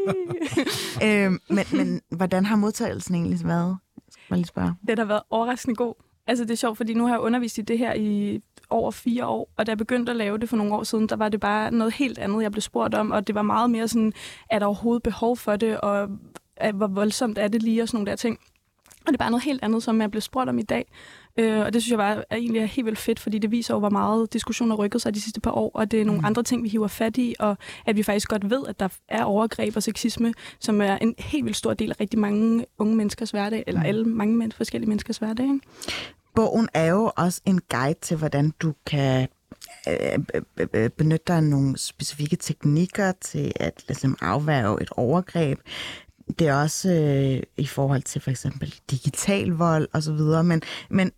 øhm, 1.24 1.40
men, 1.50 1.64
men 1.72 2.00
hvordan 2.10 2.44
har 2.46 2.56
modtagelsen 2.56 3.14
egentlig 3.14 3.40
været? 3.44 3.76
Skal 4.10 4.36
lige 4.36 4.46
spørge. 4.46 4.74
Det 4.88 4.98
har 4.98 5.06
været 5.06 5.22
overraskende 5.30 5.76
god. 5.76 5.94
Altså, 6.26 6.44
det 6.44 6.50
er 6.50 6.56
sjovt, 6.56 6.76
fordi 6.76 6.94
nu 6.94 7.06
har 7.06 7.14
jeg 7.14 7.20
undervist 7.20 7.58
i 7.58 7.62
det 7.62 7.78
her 7.78 7.94
i 7.94 8.40
over 8.70 8.90
fire 8.90 9.26
år, 9.26 9.52
og 9.56 9.66
da 9.66 9.70
jeg 9.70 9.78
begyndte 9.78 10.10
at 10.10 10.16
lave 10.16 10.38
det 10.38 10.48
for 10.48 10.56
nogle 10.56 10.74
år 10.74 10.82
siden, 10.82 11.08
der 11.08 11.16
var 11.16 11.28
det 11.28 11.40
bare 11.40 11.70
noget 11.70 11.94
helt 11.94 12.18
andet, 12.18 12.42
jeg 12.42 12.52
blev 12.52 12.60
spurgt 12.60 12.94
om, 12.94 13.10
og 13.10 13.26
det 13.26 13.34
var 13.34 13.42
meget 13.42 13.70
mere 13.70 13.88
sådan, 13.88 14.12
er 14.50 14.58
der 14.58 14.66
overhovedet 14.66 15.02
behov 15.02 15.36
for 15.36 15.56
det, 15.56 15.80
og 15.80 16.08
hvor 16.74 16.86
voldsomt 16.86 17.38
er 17.38 17.48
det 17.48 17.62
lige, 17.62 17.82
og 17.82 17.88
sådan 17.88 17.98
nogle 17.98 18.10
der 18.10 18.16
ting. 18.16 18.38
Og 19.06 19.12
det 19.12 19.14
er 19.14 19.18
bare 19.18 19.30
noget 19.30 19.44
helt 19.44 19.62
andet, 19.62 19.82
som 19.82 20.00
jeg 20.00 20.10
blev 20.10 20.20
spurgt 20.20 20.48
om 20.48 20.58
i 20.58 20.62
dag. 20.62 20.86
Øh, 21.38 21.60
og 21.60 21.72
det 21.72 21.82
synes 21.82 21.90
jeg 21.90 21.98
bare 21.98 22.24
er 22.30 22.36
egentlig 22.36 22.62
er 22.62 22.66
helt 22.66 22.84
vildt 22.84 22.98
fedt, 22.98 23.20
fordi 23.20 23.38
det 23.38 23.50
viser 23.50 23.74
jo, 23.74 23.78
hvor 23.78 23.90
meget 23.90 24.32
diskussioner 24.32 24.76
har 24.76 24.82
rykket 24.84 25.02
sig 25.02 25.14
de 25.14 25.20
sidste 25.20 25.40
par 25.40 25.50
år, 25.50 25.70
og 25.74 25.90
det 25.90 26.00
er 26.00 26.04
nogle 26.04 26.20
mm. 26.20 26.24
andre 26.24 26.42
ting, 26.42 26.62
vi 26.62 26.68
hiver 26.68 26.88
fat 26.88 27.16
i, 27.16 27.34
og 27.38 27.56
at 27.86 27.96
vi 27.96 28.02
faktisk 28.02 28.28
godt 28.28 28.50
ved, 28.50 28.66
at 28.68 28.80
der 28.80 28.88
er 29.08 29.24
overgreb 29.24 29.76
og 29.76 29.82
sexisme, 29.82 30.34
som 30.60 30.80
er 30.80 30.98
en 30.98 31.14
helt 31.18 31.44
vildt 31.44 31.56
stor 31.56 31.74
del 31.74 31.90
af 31.90 32.00
rigtig 32.00 32.18
mange 32.18 32.66
unge 32.78 32.96
menneskers 32.96 33.30
hverdag, 33.30 33.64
eller 33.66 33.80
mm. 33.80 33.86
alle 33.86 34.04
mange 34.04 34.52
forskellige 34.52 34.88
menneskers 34.88 35.18
hverdag. 35.18 35.44
Ikke? 35.44 35.60
Bogen 36.34 36.68
er 36.74 36.86
jo 36.86 37.12
også 37.16 37.40
en 37.44 37.60
guide 37.70 37.98
til, 38.00 38.16
hvordan 38.16 38.52
du 38.60 38.74
kan 38.86 39.28
øh, 39.88 40.18
øh, 40.34 40.66
øh, 40.74 40.90
benytte 40.90 41.24
dig 41.26 41.36
af 41.36 41.44
nogle 41.44 41.78
specifikke 41.78 42.36
teknikker 42.36 43.12
til 43.20 43.52
at 43.56 43.84
ligesom, 43.88 44.16
afværge 44.20 44.82
et 44.82 44.88
overgreb. 44.90 45.58
Det 46.38 46.48
er 46.48 46.54
også 46.54 46.90
øh, 46.90 47.42
i 47.56 47.66
forhold 47.66 48.02
til 48.02 48.20
for 48.20 48.30
eksempel 48.30 48.74
digital 48.90 49.48
vold 49.48 49.88
og 49.92 50.02
så 50.02 50.12
videre. 50.12 50.44
Men, 50.44 50.62
men 50.90 51.12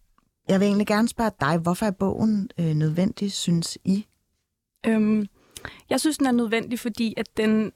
jeg 0.49 0.61
vil 0.61 0.67
egentlig 0.67 0.87
gerne 0.87 1.09
spørge 1.09 1.31
dig, 1.41 1.59
hvorfor 1.59 1.87
er 1.87 1.91
bogen 1.91 2.51
øh, 2.61 2.75
nødvendig, 2.75 3.33
synes 3.33 3.79
I? 3.85 4.07
Øhm, 4.87 5.27
jeg 5.91 6.01
synes, 6.01 6.19
den 6.19 6.27
er 6.27 6.33
nødvendig, 6.33 6.79
fordi 6.79 7.15
at 7.17 7.27
den 7.37 7.73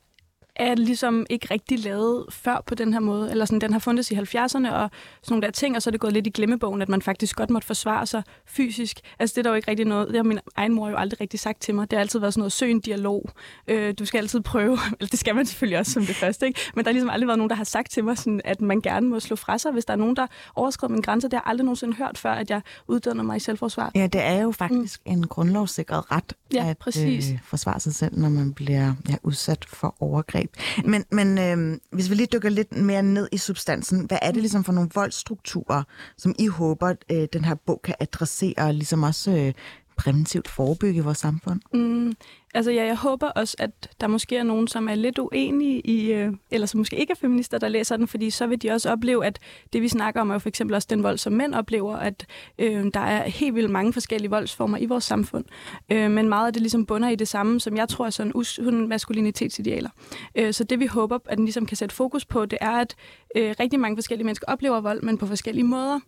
er 0.56 0.74
ligesom 0.74 1.26
ikke 1.30 1.48
rigtig 1.50 1.78
lavet 1.78 2.26
før 2.30 2.62
på 2.66 2.74
den 2.74 2.92
her 2.92 3.00
måde. 3.00 3.30
Eller 3.30 3.44
sådan, 3.44 3.60
den 3.60 3.72
har 3.72 3.78
fundet 3.78 4.10
i 4.10 4.14
70'erne 4.14 4.44
og 4.44 4.50
sådan 4.52 4.90
nogle 5.28 5.42
der 5.42 5.50
ting, 5.50 5.76
og 5.76 5.82
så 5.82 5.90
er 5.90 5.92
det 5.92 6.00
gået 6.00 6.12
lidt 6.12 6.26
i 6.26 6.30
glemmebogen, 6.30 6.82
at 6.82 6.88
man 6.88 7.02
faktisk 7.02 7.36
godt 7.36 7.50
måtte 7.50 7.66
forsvare 7.66 8.06
sig 8.06 8.22
fysisk. 8.46 9.00
Altså 9.18 9.34
det 9.34 9.38
er 9.38 9.42
der 9.42 9.50
jo 9.50 9.56
ikke 9.56 9.70
rigtig 9.70 9.86
noget, 9.86 10.08
det 10.08 10.16
har 10.16 10.22
min 10.22 10.38
egen 10.56 10.72
mor 10.72 10.88
jo 10.88 10.96
aldrig 10.96 11.20
rigtig 11.20 11.40
sagt 11.40 11.60
til 11.60 11.74
mig. 11.74 11.90
Det 11.90 11.96
har 11.96 12.00
altid 12.00 12.18
været 12.18 12.34
sådan 12.34 12.40
noget, 12.40 12.52
søg 12.52 12.70
en 12.70 12.80
dialog. 12.80 13.30
Øh, 13.68 13.94
du 13.98 14.04
skal 14.04 14.18
altid 14.18 14.40
prøve, 14.40 14.78
eller 15.00 15.08
det 15.08 15.18
skal 15.18 15.34
man 15.34 15.46
selvfølgelig 15.46 15.78
også 15.78 15.92
som 15.92 16.06
det 16.06 16.16
første, 16.16 16.46
ikke? 16.46 16.60
Men 16.74 16.84
der 16.84 16.88
har 16.88 16.92
ligesom 16.92 17.10
aldrig 17.10 17.26
været 17.26 17.38
nogen, 17.38 17.50
der 17.50 17.56
har 17.56 17.64
sagt 17.64 17.90
til 17.90 18.04
mig, 18.04 18.18
sådan, 18.18 18.40
at 18.44 18.60
man 18.60 18.80
gerne 18.80 19.08
må 19.08 19.20
slå 19.20 19.36
fra 19.36 19.58
sig, 19.58 19.72
hvis 19.72 19.84
der 19.84 19.92
er 19.92 19.98
nogen, 19.98 20.16
der 20.16 20.26
overskrider 20.54 20.92
min 20.92 21.02
grænse. 21.02 21.28
Det 21.28 21.34
har 21.34 21.42
jeg 21.44 21.50
aldrig 21.50 21.64
nogensinde 21.64 21.96
hørt 21.96 22.18
før, 22.18 22.32
at 22.32 22.50
jeg 22.50 22.62
uddanner 22.88 23.22
mig 23.22 23.36
i 23.36 23.40
selvforsvar. 23.40 23.90
Ja, 23.94 24.06
det 24.06 24.20
er 24.20 24.42
jo 24.42 24.52
faktisk 24.52 25.00
mm. 25.06 25.12
en 25.12 25.26
grundlovssikret 25.26 26.12
ret 26.12 26.32
ja, 26.54 26.70
at 26.70 26.78
præcis. 26.78 27.30
Øh, 27.30 27.38
forsvare 27.44 27.80
sig 27.80 27.94
selv, 27.94 28.18
når 28.18 28.28
man 28.28 28.52
bliver 28.52 28.94
ja, 29.08 29.16
udsat 29.22 29.64
for 29.64 29.96
overgreb. 30.00 30.50
Men, 30.84 31.04
men 31.10 31.38
øh, 31.38 31.78
hvis 31.92 32.10
vi 32.10 32.14
lige 32.14 32.28
dykker 32.32 32.48
lidt 32.48 32.76
mere 32.76 33.02
ned 33.02 33.28
i 33.32 33.36
substansen, 33.36 34.04
hvad 34.06 34.18
er 34.22 34.30
det 34.30 34.40
ligesom 34.40 34.64
for 34.64 34.72
nogle 34.72 34.90
voldsstrukturer, 34.94 35.82
som 36.16 36.34
I 36.38 36.46
håber, 36.46 36.94
øh, 37.10 37.28
den 37.32 37.44
her 37.44 37.54
bog 37.54 37.80
kan 37.84 37.94
adressere, 38.00 38.54
og 38.58 38.74
ligesom 38.74 39.02
også 39.02 39.30
øh, 39.30 39.52
præventivt 39.96 40.48
forebygge 40.48 40.98
i 40.98 41.00
vores 41.00 41.18
samfund? 41.18 41.60
Mm, 41.74 42.12
altså 42.54 42.70
ja, 42.70 42.84
jeg 42.84 42.96
håber 42.96 43.28
også, 43.28 43.56
at 43.58 43.90
der 44.00 44.06
måske 44.06 44.36
er 44.36 44.42
nogen, 44.42 44.68
som 44.68 44.88
er 44.88 44.94
lidt 44.94 45.18
uenige 45.18 45.80
i, 45.80 46.12
øh, 46.12 46.32
eller 46.50 46.66
som 46.66 46.78
måske 46.78 46.96
ikke 46.96 47.10
er 47.10 47.14
feminister, 47.14 47.58
der 47.58 47.68
læser 47.68 47.96
den, 47.96 48.08
fordi 48.08 48.30
så 48.30 48.46
vil 48.46 48.62
de 48.62 48.70
også 48.70 48.90
opleve, 48.90 49.26
at 49.26 49.38
det 49.72 49.82
vi 49.82 49.88
snakker 49.88 50.20
om 50.20 50.30
er 50.30 50.34
jo 50.34 50.38
for 50.38 50.48
eksempel 50.48 50.74
også 50.74 50.88
den 50.90 51.02
vold, 51.02 51.18
som 51.18 51.32
mænd 51.32 51.54
oplever, 51.54 51.96
at 51.96 52.26
øh, 52.58 52.86
der 52.94 53.00
er 53.00 53.28
helt 53.28 53.54
vildt 53.54 53.70
mange 53.70 53.92
forskellige 53.92 54.30
voldsformer 54.30 54.78
i 54.78 54.86
vores 54.86 55.04
samfund. 55.04 55.44
Øh, 55.92 56.10
men 56.10 56.28
meget 56.28 56.46
af 56.46 56.52
det 56.52 56.62
ligesom 56.62 56.86
bunder 56.86 57.08
i 57.08 57.16
det 57.16 57.28
samme, 57.28 57.60
som 57.60 57.76
jeg 57.76 57.88
tror 57.88 58.06
er 58.06 58.10
sådan 58.10 58.32
usunde 58.34 58.88
maskulinitetsidealer. 58.88 59.90
Øh, 60.34 60.52
så 60.52 60.64
det 60.64 60.80
vi 60.80 60.86
håber, 60.86 61.18
at 61.26 61.36
den 61.36 61.44
ligesom 61.44 61.66
kan 61.66 61.76
sætte 61.76 61.94
fokus 61.94 62.24
på, 62.24 62.46
det 62.46 62.58
er, 62.60 62.70
at 62.70 62.94
øh, 63.36 63.54
rigtig 63.60 63.80
mange 63.80 63.96
forskellige 63.96 64.24
mennesker 64.24 64.46
oplever 64.48 64.80
vold, 64.80 65.02
men 65.02 65.18
på 65.18 65.26
forskellige 65.26 65.64
måder. 65.64 66.00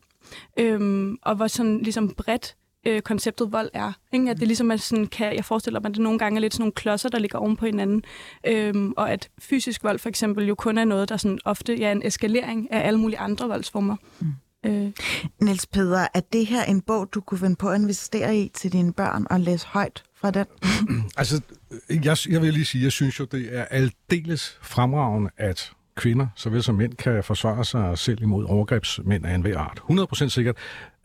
Øh, 0.58 1.12
og 1.22 1.36
hvor 1.36 1.46
sådan 1.46 1.78
ligesom 1.78 2.14
bredt 2.14 2.56
øh, 2.86 3.02
konceptet 3.02 3.52
vold 3.52 3.70
er. 3.72 3.92
Ikke? 4.12 4.30
At 4.30 4.40
det 4.40 4.46
ligesom 4.48 4.70
er 4.70 4.76
sådan, 4.76 5.06
kan, 5.06 5.36
jeg 5.36 5.44
forestiller 5.44 5.80
mig, 5.80 5.88
at 5.88 5.94
det 5.94 6.02
nogle 6.02 6.18
gange 6.18 6.38
er 6.38 6.40
lidt 6.40 6.54
sådan 6.54 6.62
nogle 6.62 6.72
klodser, 6.72 7.08
der 7.08 7.18
ligger 7.18 7.38
oven 7.38 7.56
på 7.56 7.66
hinanden. 7.66 8.02
Øhm, 8.46 8.92
og 8.96 9.12
at 9.12 9.28
fysisk 9.38 9.84
vold 9.84 9.98
for 9.98 10.08
eksempel 10.08 10.46
jo 10.46 10.54
kun 10.54 10.78
er 10.78 10.84
noget, 10.84 11.08
der 11.08 11.16
sådan 11.16 11.38
ofte 11.44 11.82
er 11.82 11.92
en 11.92 12.06
eskalering 12.06 12.72
af 12.72 12.86
alle 12.86 13.00
mulige 13.00 13.18
andre 13.18 13.48
voldsformer. 13.48 13.96
Mm. 14.20 14.32
Øh. 14.66 14.92
Niels 15.40 15.66
Peder, 15.66 16.06
er 16.14 16.20
det 16.20 16.46
her 16.46 16.64
en 16.64 16.80
bog, 16.80 17.08
du 17.14 17.20
kunne 17.20 17.38
finde 17.38 17.56
på 17.56 17.68
at 17.68 17.80
investere 17.80 18.36
i 18.36 18.50
til 18.54 18.72
dine 18.72 18.92
børn 18.92 19.26
og 19.30 19.40
læse 19.40 19.66
højt 19.66 20.02
fra 20.16 20.30
den? 20.30 20.46
altså, 21.16 21.40
jeg, 21.88 22.16
jeg 22.28 22.42
vil 22.42 22.52
lige 22.52 22.64
sige, 22.64 22.84
jeg 22.84 22.92
synes 22.92 23.20
jo, 23.20 23.24
det 23.24 23.58
er 23.58 23.64
aldeles 23.64 24.58
fremragende, 24.62 25.30
at 25.36 25.72
kvinder, 25.96 26.26
såvel 26.36 26.62
som 26.62 26.74
mænd, 26.74 26.94
kan 26.94 27.24
forsvare 27.24 27.64
sig 27.64 27.98
selv 27.98 28.22
imod 28.22 28.44
overgrebsmænd 28.44 29.26
af 29.26 29.34
enhver 29.34 29.58
art. 29.58 29.82
100% 29.90 30.28
sikkert. 30.28 30.56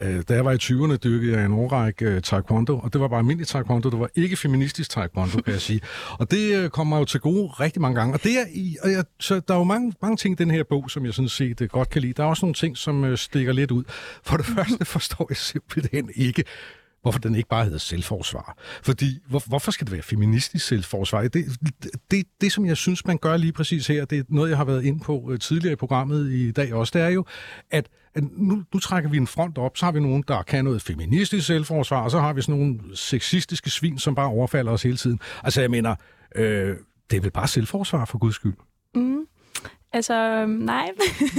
Øh, 0.02 0.24
da 0.30 0.34
jeg 0.34 0.46
var 0.46 0.52
i 0.52 0.56
20'erne, 0.56 0.98
dykkede 0.98 1.38
jeg 1.38 1.46
en 1.46 1.54
årrække 1.54 2.06
øh, 2.06 2.22
taekwondo, 2.22 2.80
og 2.80 2.94
det 2.94 3.02
var 3.02 3.08
bare 3.08 3.20
almindelig 3.20 3.48
taekwondo. 3.48 3.90
Det 3.90 4.00
var 4.00 4.10
ikke 4.16 4.36
feministisk 4.36 4.90
taekwondo, 4.90 5.42
kan 5.42 5.54
jeg 5.54 5.62
sige. 5.62 5.82
Og 6.12 6.32
det 6.32 6.56
øh, 6.56 6.70
kommer 6.70 6.98
jo 6.98 7.06
til 7.06 7.20
gode 7.20 7.48
rigtig 7.48 7.82
mange 7.82 8.00
gange. 8.00 8.14
Og, 8.14 8.24
det 8.24 8.32
er 8.32 8.46
i, 8.54 8.78
og 8.84 8.92
jeg, 8.92 9.04
så 9.20 9.40
der 9.48 9.54
er 9.54 9.58
jo 9.58 9.64
mange, 9.64 9.94
mange 10.02 10.18
ting 10.18 10.34
i 10.34 10.44
den 10.44 10.52
her 10.52 10.64
bog, 10.64 10.92
som 10.92 11.06
jeg 11.06 11.14
sådan 11.14 11.30
set 11.30 11.68
godt 11.70 11.90
kan 11.90 12.02
lide. 12.02 12.14
Der 12.14 12.24
er 12.24 12.28
også 12.28 12.46
nogle 12.46 12.54
ting, 12.54 12.78
som 12.78 13.18
stikker 13.18 13.54
lidt 13.54 13.72
ud. 13.72 13.84
For 14.24 14.38
det 14.38 14.46
første 14.56 14.86
forstår 14.86 15.26
jeg 15.30 15.38
simpelthen 15.38 16.10
ikke, 16.16 16.44
hvorfor 17.02 17.20
den 17.20 17.36
ikke 17.36 17.50
bare 17.50 17.64
hedder 17.64 17.78
selvforsvar. 17.78 18.58
Fordi, 18.84 19.20
hvor, 19.30 19.44
hvorfor 19.48 19.72
skal 19.72 19.88
det 19.88 19.94
være 19.94 20.02
feministisk 20.02 20.68
selvforsvar? 20.68 21.22
Det, 21.22 21.34
det, 21.34 21.90
det, 22.12 22.26
det, 22.42 22.52
som 22.52 22.66
jeg 22.66 22.78
synes, 22.78 23.06
man 23.06 23.18
gør 23.18 23.38
lige 23.38 23.52
præcis 23.52 23.88
her, 23.88 24.06
det 24.06 24.18
er 24.18 24.24
noget, 24.30 24.50
jeg 24.50 24.58
har 24.58 24.66
været 24.66 24.84
ind 24.84 25.02
på 25.02 25.30
øh, 25.32 25.40
tidligere 25.40 25.74
i 25.74 25.76
programmet 25.76 26.32
i 26.32 26.52
dag 26.52 26.74
også, 26.74 26.92
det 26.94 27.02
er 27.02 27.10
jo, 27.10 27.26
at 27.72 27.90
nu, 28.32 28.64
nu 28.74 28.80
trækker 28.80 29.10
vi 29.10 29.18
en 29.18 29.28
front 29.28 29.58
op, 29.58 29.78
så 29.78 29.86
har 29.86 29.92
vi 29.92 30.00
nogen, 30.00 30.24
der 30.28 30.44
kan 30.44 30.64
noget 30.66 30.82
feministisk 30.82 31.48
selvforsvar, 31.48 32.02
og 32.02 32.12
så 32.12 32.20
har 32.20 32.34
vi 32.34 32.42
sådan 32.42 32.56
nogle 32.60 32.80
sexistiske 32.96 33.70
svin, 33.70 34.00
som 34.00 34.16
bare 34.16 34.28
overfalder 34.28 34.72
os 34.72 34.84
hele 34.84 34.98
tiden. 34.98 35.20
Altså, 35.44 35.62
jeg 35.62 35.72
mener, 35.72 35.96
øh, 36.36 36.76
det 37.12 37.18
er 37.18 37.22
vel 37.22 37.32
bare 37.32 37.48
selvforsvar 37.48 38.06
for 38.06 38.18
guds 38.18 38.36
skyld. 38.36 38.54
Mm. 38.96 39.26
Altså, 39.94 40.14
øhm, 40.14 40.50
nej. 40.52 40.90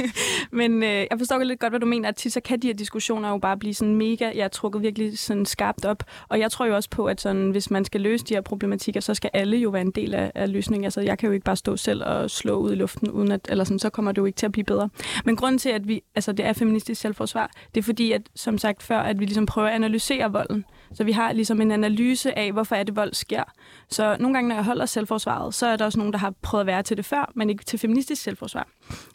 Men 0.52 0.82
øh, 0.82 1.06
jeg 1.10 1.18
forstår 1.18 1.38
lidt 1.38 1.60
godt, 1.60 1.72
hvad 1.72 1.80
du 1.80 1.86
mener, 1.86 2.08
at 2.08 2.16
tit 2.16 2.32
så 2.32 2.40
kan 2.40 2.60
de 2.60 2.66
her 2.66 2.74
diskussioner 2.74 3.30
jo 3.30 3.38
bare 3.38 3.56
blive 3.56 3.74
sådan 3.74 3.94
mega, 3.94 4.24
jeg 4.24 4.44
er 4.44 4.48
trukket 4.48 4.82
virkelig 4.82 5.18
sådan 5.18 5.46
skarpt 5.46 5.84
op. 5.84 6.02
Og 6.28 6.38
jeg 6.38 6.50
tror 6.50 6.66
jo 6.66 6.74
også 6.74 6.90
på, 6.90 7.06
at 7.06 7.20
sådan, 7.20 7.50
hvis 7.50 7.70
man 7.70 7.84
skal 7.84 8.00
løse 8.00 8.24
de 8.24 8.34
her 8.34 8.40
problematikker, 8.40 9.00
så 9.00 9.14
skal 9.14 9.30
alle 9.32 9.56
jo 9.56 9.70
være 9.70 9.82
en 9.82 9.90
del 9.90 10.14
af, 10.14 10.32
af 10.34 10.52
løsningen. 10.52 10.84
Altså, 10.84 11.00
jeg 11.00 11.18
kan 11.18 11.26
jo 11.26 11.32
ikke 11.32 11.44
bare 11.44 11.56
stå 11.56 11.76
selv 11.76 12.04
og 12.04 12.30
slå 12.30 12.56
ud 12.56 12.72
i 12.72 12.74
luften, 12.74 13.10
uden 13.10 13.32
at, 13.32 13.40
eller 13.48 13.64
sådan, 13.64 13.78
så 13.78 13.90
kommer 13.90 14.12
det 14.12 14.18
jo 14.18 14.24
ikke 14.24 14.36
til 14.36 14.46
at 14.46 14.52
blive 14.52 14.64
bedre. 14.64 14.88
Men 15.24 15.36
grunden 15.36 15.58
til, 15.58 15.68
at 15.68 15.88
vi, 15.88 16.02
altså, 16.14 16.32
det 16.32 16.46
er 16.46 16.52
feministisk 16.52 17.00
selvforsvar, 17.00 17.50
det 17.74 17.80
er 17.80 17.84
fordi, 17.84 18.12
at 18.12 18.22
som 18.34 18.58
sagt 18.58 18.82
før, 18.82 18.98
at 18.98 19.20
vi 19.20 19.24
ligesom 19.24 19.46
prøver 19.46 19.68
at 19.68 19.74
analysere 19.74 20.32
volden. 20.32 20.64
Så 20.94 21.05
vi 21.05 21.12
har 21.12 21.33
ligesom 21.33 21.61
en 21.61 21.70
analyse 21.70 22.38
af, 22.38 22.53
hvorfor 22.53 22.76
er 22.76 22.83
det 22.83 22.96
vold 22.96 23.14
sker. 23.14 23.44
Så 23.88 24.16
nogle 24.20 24.35
gange, 24.35 24.48
når 24.48 24.55
jeg 24.55 24.64
holder 24.64 24.87
selvforsvaret, 24.87 25.55
så 25.55 25.66
er 25.66 25.76
der 25.76 25.85
også 25.85 25.98
nogen, 25.98 26.12
der 26.12 26.18
har 26.18 26.35
prøvet 26.42 26.61
at 26.61 26.66
være 26.66 26.83
til 26.83 26.96
det 26.96 27.05
før, 27.05 27.33
men 27.35 27.50
ikke 27.50 27.64
til 27.64 27.79
feministisk 27.79 28.22
selvforsvar. 28.22 28.68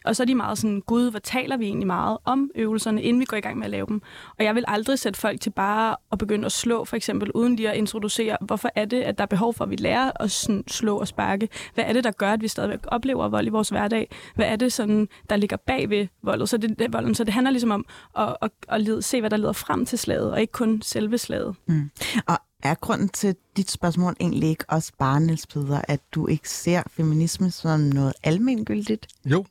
Og 0.04 0.16
så 0.16 0.22
er 0.22 0.24
de 0.24 0.34
meget 0.34 0.58
sådan, 0.58 0.80
gud, 0.80 1.10
hvad 1.10 1.20
taler 1.20 1.56
vi 1.56 1.66
egentlig 1.66 1.86
meget 1.86 2.18
om 2.24 2.50
øvelserne, 2.54 3.02
inden 3.02 3.20
vi 3.20 3.24
går 3.24 3.36
i 3.36 3.40
gang 3.40 3.58
med 3.58 3.64
at 3.64 3.70
lave 3.70 3.86
dem. 3.86 4.02
Og 4.38 4.44
jeg 4.44 4.54
vil 4.54 4.64
aldrig 4.68 4.98
sætte 4.98 5.20
folk 5.20 5.40
til 5.40 5.50
bare 5.50 5.96
at 6.12 6.18
begynde 6.18 6.46
at 6.46 6.52
slå, 6.52 6.84
for 6.84 6.96
eksempel, 6.96 7.30
uden 7.32 7.56
lige 7.56 7.70
at 7.70 7.76
introducere, 7.76 8.36
hvorfor 8.40 8.70
er 8.74 8.84
det, 8.84 9.02
at 9.02 9.18
der 9.18 9.22
er 9.22 9.26
behov 9.26 9.54
for, 9.54 9.64
at 9.64 9.70
vi 9.70 9.76
lærer 9.76 10.10
at 10.20 10.30
sådan, 10.30 10.64
slå 10.68 10.96
og 10.96 11.08
sparke? 11.08 11.48
Hvad 11.74 11.84
er 11.84 11.92
det, 11.92 12.04
der 12.04 12.10
gør, 12.10 12.32
at 12.32 12.42
vi 12.42 12.48
stadigvæk 12.48 12.80
oplever 12.86 13.28
vold 13.28 13.46
i 13.46 13.50
vores 13.50 13.68
hverdag? 13.68 14.10
Hvad 14.34 14.46
er 14.46 14.56
det, 14.56 14.72
sådan, 14.72 15.08
der 15.30 15.36
ligger 15.36 15.56
bag 15.56 15.90
ved 15.90 16.06
voldet? 16.22 16.48
Så 16.48 16.56
det, 16.56 16.92
volden? 16.92 17.14
Så 17.14 17.24
det 17.24 17.34
handler 17.34 17.50
ligesom 17.50 17.70
om 17.70 17.84
at, 18.18 18.36
at, 18.42 18.50
at 18.68 18.80
lede, 18.80 19.02
se, 19.02 19.20
hvad 19.20 19.30
der 19.30 19.36
leder 19.36 19.52
frem 19.52 19.86
til 19.86 19.98
slaget, 19.98 20.32
og 20.32 20.40
ikke 20.40 20.52
kun 20.52 20.82
selve 20.82 21.18
slaget. 21.18 21.56
Mm. 21.66 21.90
Og 22.26 22.38
er 22.62 22.74
grunden 22.74 23.08
til 23.08 23.36
dit 23.56 23.70
spørgsmål 23.70 24.16
egentlig 24.20 24.48
ikke 24.48 24.64
også 24.68 24.92
bare, 24.98 25.20
Niels 25.20 25.46
Peder, 25.46 25.80
at 25.88 26.00
du 26.14 26.26
ikke 26.26 26.50
ser 26.50 26.82
feminisme 26.90 27.50
som 27.50 27.80
noget 27.80 28.12
almengyldigt? 28.22 29.06
Jo, 29.24 29.44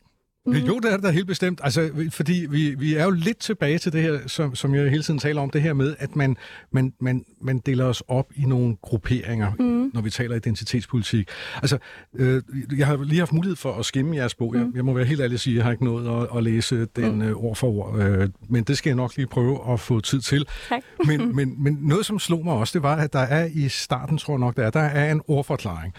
Mm. 0.45 0.53
Jo, 0.53 0.79
det 0.79 0.91
er 0.91 0.95
det 0.95 1.03
da 1.03 1.09
helt 1.09 1.27
bestemt. 1.27 1.61
Altså, 1.63 2.09
fordi 2.11 2.45
vi, 2.49 2.75
vi 2.75 2.95
er 2.95 3.03
jo 3.03 3.09
lidt 3.09 3.37
tilbage 3.37 3.77
til 3.77 3.93
det 3.93 4.01
her, 4.01 4.19
som, 4.27 4.55
som 4.55 4.75
jeg 4.75 4.89
hele 4.89 5.03
tiden 5.03 5.19
taler 5.19 5.41
om, 5.41 5.49
det 5.49 5.61
her 5.61 5.73
med, 5.73 5.95
at 5.99 6.15
man, 6.15 6.37
man, 6.71 6.93
man, 6.99 7.25
man 7.41 7.59
deler 7.59 7.85
os 7.85 8.03
op 8.07 8.31
i 8.35 8.41
nogle 8.45 8.75
grupperinger, 8.81 9.51
mm. 9.59 9.91
når 9.93 10.01
vi 10.01 10.09
taler 10.09 10.35
identitetspolitik. 10.35 11.29
Altså, 11.55 11.77
øh, 12.13 12.41
jeg 12.77 12.87
har 12.87 13.03
lige 13.03 13.19
haft 13.19 13.33
mulighed 13.33 13.55
for 13.55 13.73
at 13.73 13.85
skimme 13.85 14.15
jeres 14.15 14.35
bog. 14.35 14.53
Mm. 14.53 14.59
Jeg, 14.59 14.67
jeg 14.75 14.85
må 14.85 14.93
være 14.93 15.05
helt 15.05 15.21
ærlig 15.21 15.33
at 15.33 15.39
sige, 15.39 15.53
at 15.53 15.57
jeg 15.57 15.65
har 15.65 15.71
ikke 15.71 15.85
nået 15.85 16.21
at, 16.23 16.37
at 16.37 16.43
læse 16.43 16.85
den 16.85 17.15
mm. 17.15 17.21
øh, 17.21 17.35
ord 17.35 17.55
for 17.55 17.67
ord, 17.67 17.99
øh, 17.99 18.29
men 18.49 18.63
det 18.63 18.77
skal 18.77 18.89
jeg 18.89 18.95
nok 18.95 19.15
lige 19.17 19.27
prøve 19.27 19.73
at 19.73 19.79
få 19.79 19.99
tid 19.99 20.21
til. 20.21 20.45
Tak. 20.69 20.81
men, 21.05 21.35
men, 21.35 21.63
men 21.63 21.77
noget, 21.81 22.05
som 22.05 22.19
slog 22.19 22.43
mig 22.43 22.53
også, 22.53 22.71
det 22.73 22.83
var, 22.83 22.95
at 22.95 23.13
der 23.13 23.19
er 23.19 23.45
i 23.53 23.69
starten, 23.69 24.17
tror 24.17 24.33
jeg 24.33 24.39
nok, 24.39 24.57
der 24.57 24.65
er, 24.65 24.69
der 24.69 24.79
er 24.79 25.11
en 25.11 25.21
ordforklaring. 25.27 25.93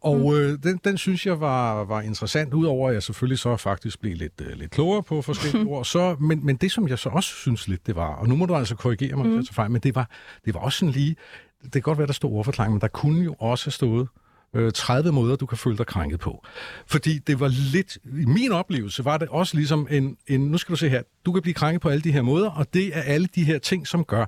Og 0.00 0.18
mm. 0.18 0.34
øh, 0.34 0.58
den, 0.62 0.80
den 0.84 0.98
synes 0.98 1.26
jeg 1.26 1.40
var, 1.40 1.84
var 1.84 2.00
interessant, 2.00 2.54
udover 2.54 2.88
at 2.88 2.94
jeg 2.94 3.02
selvfølgelig 3.02 3.38
så 3.38 3.56
faktisk 3.56 3.89
blev 3.96 4.16
lidt, 4.16 4.40
øh, 4.40 4.58
lidt 4.58 4.70
klogere 4.70 5.02
på 5.02 5.22
forskellige 5.22 5.66
ord. 5.72 5.84
Så, 5.84 6.16
men, 6.20 6.46
men 6.46 6.56
det, 6.56 6.72
som 6.72 6.88
jeg 6.88 6.98
så 6.98 7.08
også 7.08 7.34
synes 7.34 7.68
lidt, 7.68 7.86
det 7.86 7.96
var, 7.96 8.14
og 8.14 8.28
nu 8.28 8.36
må 8.36 8.46
du 8.46 8.54
altså 8.54 8.74
korrigere 8.74 9.16
mig, 9.16 9.26
mm. 9.26 9.36
hvis 9.36 9.48
jeg 9.48 9.54
fejl, 9.54 9.70
men 9.70 9.80
det 9.80 9.94
var, 9.94 10.10
det 10.44 10.54
var 10.54 10.60
også 10.60 10.78
sådan 10.78 10.92
lige, 10.92 11.16
det 11.62 11.72
kan 11.72 11.82
godt 11.82 11.98
være, 11.98 12.06
der 12.06 12.12
stod 12.12 12.30
ordforklaring, 12.30 12.72
men 12.72 12.80
der 12.80 12.88
kunne 12.88 13.24
jo 13.24 13.34
også 13.38 13.66
have 13.66 13.72
stået 13.72 14.08
øh, 14.54 14.72
30 14.72 15.12
måder, 15.12 15.36
du 15.36 15.46
kan 15.46 15.58
føle 15.58 15.78
dig 15.78 15.86
krænket 15.86 16.20
på. 16.20 16.44
Fordi 16.86 17.18
det 17.18 17.40
var 17.40 17.48
lidt, 17.72 17.98
i 18.04 18.24
min 18.24 18.52
oplevelse 18.52 19.04
var 19.04 19.16
det 19.16 19.28
også 19.28 19.56
ligesom 19.56 19.86
en, 19.90 20.16
en, 20.26 20.40
nu 20.40 20.58
skal 20.58 20.72
du 20.72 20.76
se 20.76 20.88
her, 20.88 21.02
du 21.26 21.32
kan 21.32 21.42
blive 21.42 21.54
krænket 21.54 21.80
på 21.80 21.88
alle 21.88 22.02
de 22.02 22.12
her 22.12 22.22
måder, 22.22 22.50
og 22.50 22.74
det 22.74 22.96
er 22.96 23.02
alle 23.02 23.28
de 23.34 23.44
her 23.44 23.58
ting, 23.58 23.86
som 23.86 24.04
gør, 24.04 24.24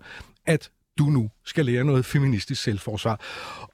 at 0.47 0.71
du 0.99 1.05
nu 1.05 1.31
skal 1.45 1.67
lære 1.67 1.85
noget 1.85 2.05
feministisk 2.05 2.63
selvforsvar. 2.63 3.21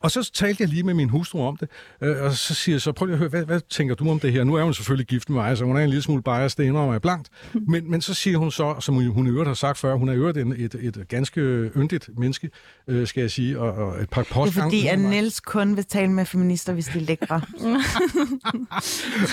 Og 0.00 0.10
så 0.10 0.30
talte 0.34 0.62
jeg 0.62 0.68
lige 0.68 0.82
med 0.82 0.94
min 0.94 1.08
hustru 1.08 1.42
om 1.42 1.56
det, 1.56 1.68
øh, 2.02 2.22
og 2.22 2.32
så 2.32 2.54
siger 2.54 2.74
jeg 2.74 2.80
så, 2.80 2.92
prøv 2.92 3.06
lige 3.06 3.14
at 3.14 3.18
høre, 3.18 3.28
hvad, 3.28 3.44
hvad 3.44 3.60
tænker 3.70 3.94
du 3.94 4.10
om 4.10 4.20
det 4.20 4.32
her? 4.32 4.44
Nu 4.44 4.54
er 4.54 4.62
hun 4.62 4.74
selvfølgelig 4.74 5.06
gift 5.06 5.30
med 5.30 5.36
mig, 5.36 5.56
så 5.56 5.64
hun 5.64 5.76
er 5.76 5.80
en 5.80 5.88
lille 5.88 6.02
smule 6.02 6.22
bias, 6.22 6.54
det 6.54 6.64
indrømmer 6.64 6.94
jeg 6.94 7.02
blankt. 7.02 7.28
Men, 7.68 7.90
men 7.90 8.00
så 8.02 8.14
siger 8.14 8.38
hun 8.38 8.50
så, 8.50 8.76
som 8.80 8.94
hun 8.94 9.26
i 9.26 9.30
øvrigt 9.30 9.48
har 9.48 9.54
sagt 9.54 9.78
før, 9.78 9.94
hun 9.94 10.08
er 10.08 10.12
i 10.12 10.16
øvrigt 10.16 10.38
en, 10.38 10.52
et, 10.52 10.74
et 10.74 11.04
ganske 11.08 11.40
yndigt 11.76 12.10
menneske, 12.18 12.50
øh, 12.88 13.06
skal 13.06 13.20
jeg 13.20 13.30
sige, 13.30 13.58
og, 13.58 13.72
og 13.72 14.02
et 14.02 14.10
par 14.10 14.22
postgange. 14.22 14.50
Det 14.50 14.58
er 14.58 14.62
fordi, 14.62 14.86
at 14.86 14.98
Niels 14.98 15.40
kun 15.40 15.76
vil 15.76 15.84
tale 15.84 16.12
med 16.12 16.24
feminister, 16.24 16.72
hvis 16.72 16.86
de 16.86 16.98
er 16.98 17.02
lækre. 17.02 17.40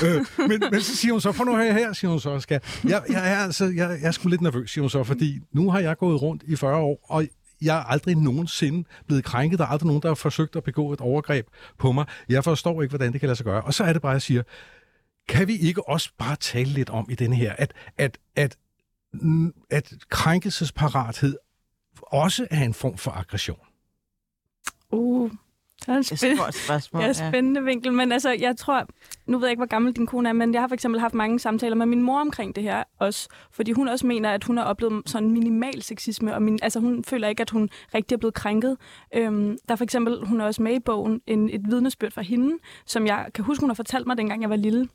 øh, 0.06 0.26
men, 0.50 0.64
men 0.72 0.82
så 0.82 0.96
siger 0.96 1.12
hun 1.12 1.22
så, 1.22 1.32
prøv 1.32 1.46
nu 1.46 1.58
her, 1.58 1.74
her, 1.74 1.94
siger 1.94 2.12
hun 2.12 2.20
så, 2.20 2.40
skal. 2.40 2.62
Jeg, 2.84 3.02
jeg, 3.10 3.32
er, 3.32 3.38
altså, 3.38 3.66
jeg, 3.66 3.98
jeg 4.02 4.08
er 4.08 4.12
sgu 4.12 4.30
lidt 4.30 4.42
nervøs, 4.42 4.72
siger 4.72 4.84
hun 4.84 4.90
så, 4.90 5.04
fordi 5.04 5.40
nu 5.54 5.72
har 5.72 5.80
jeg 5.80 5.98
gået 5.98 6.22
rundt 6.22 6.44
i 6.48 6.56
40 6.56 6.78
år, 6.78 7.06
og 7.10 7.26
jeg 7.62 7.78
er 7.78 7.84
aldrig 7.84 8.16
nogensinde 8.16 8.88
blevet 9.08 9.24
krænket. 9.24 9.60
Der 9.60 9.66
er 9.66 9.70
aldrig 9.70 9.88
nogen, 9.88 10.02
der 10.02 10.08
har 10.08 10.16
forsøgt 10.16 10.56
at 10.56 10.64
begå 10.64 10.94
et 10.94 11.02
overgreb 11.02 11.48
på 11.78 11.92
mig. 11.92 12.06
Jeg 12.30 12.44
forstår 12.44 12.82
ikke, 12.82 12.92
hvordan 12.92 13.14
det 13.14 13.20
kan 13.20 13.28
lade 13.28 13.36
sig 13.36 13.46
gøre. 13.46 13.62
Og 13.62 13.74
så 13.74 13.84
er 13.84 13.94
det 13.94 14.02
bare, 14.02 14.12
at 14.12 14.16
jeg 14.16 14.22
siger, 14.22 14.44
kan 15.28 15.48
vi 15.48 15.58
ikke 15.58 15.90
også 15.90 16.10
bare 16.18 16.36
tale 16.36 16.70
lidt 16.70 16.90
om 16.90 17.08
i 17.10 17.16
denne 17.16 17.36
her, 17.36 17.54
at, 17.58 17.74
at, 17.98 18.18
at, 18.36 18.58
mm, 19.14 19.54
at 19.70 19.94
krænkelsesparathed 20.10 21.38
også 22.02 22.48
er 22.52 22.64
en 22.64 22.74
form 22.74 22.98
for 22.98 23.12
aggression? 23.12 23.60
Uh, 24.92 25.32
det 25.86 25.94
er 25.94 25.98
en 25.98 26.04
spændende, 26.04 26.52
spørgsmål, 26.52 27.04
ja, 27.04 27.14
spændende 27.14 27.60
ja. 27.60 27.66
vinkel, 27.66 27.94
men 27.94 28.12
altså, 28.12 28.32
jeg 28.32 28.58
tror, 28.58 28.88
nu 29.28 29.38
ved 29.38 29.48
jeg 29.48 29.52
ikke, 29.52 29.60
hvor 29.60 29.68
gammel 29.68 29.94
din 29.94 30.08
kone 30.08 30.30
er, 30.30 30.34
men 30.34 30.54
jeg 30.54 30.62
har 30.62 30.68
for 30.68 30.74
eksempel 30.74 31.02
haft 31.02 31.14
mange 31.14 31.40
samtaler 31.40 31.76
med 31.76 31.86
min 31.86 32.02
mor 32.02 32.20
omkring 32.20 32.56
det 32.56 32.64
her 32.64 32.84
også, 33.00 33.30
fordi 33.52 33.72
hun 33.72 33.88
også 33.88 34.08
mener, 34.08 34.30
at 34.30 34.44
hun 34.44 34.58
har 34.58 34.64
oplevet 34.64 35.10
sådan 35.10 35.32
minimal 35.32 35.82
sexisme, 35.82 36.36
og 36.36 36.42
min, 36.42 36.60
altså 36.62 36.80
hun 36.80 37.04
føler 37.04 37.28
ikke, 37.28 37.42
at 37.42 37.50
hun 37.50 37.70
rigtig 37.94 38.16
er 38.16 38.20
blevet 38.20 38.34
krænket. 38.34 38.78
Øhm, 39.16 39.58
der 39.68 39.74
er 39.74 39.76
for 39.76 39.84
eksempel, 39.84 40.26
hun 40.26 40.42
er 40.42 40.46
også 40.46 40.62
med 40.62 40.76
i 40.76 40.80
bogen, 40.80 41.22
en, 41.28 41.50
et 41.50 41.62
vidnesbyrd 41.68 42.12
fra 42.12 42.22
hende, 42.22 42.58
som 42.86 43.08
jeg 43.08 43.26
kan 43.34 43.44
huske, 43.44 43.62
hun 43.62 43.70
har 43.70 43.76
fortalt 43.76 44.08
mig, 44.08 44.18
dengang 44.18 44.42
jeg 44.42 44.50
var 44.50 44.56
lille, 44.56 44.88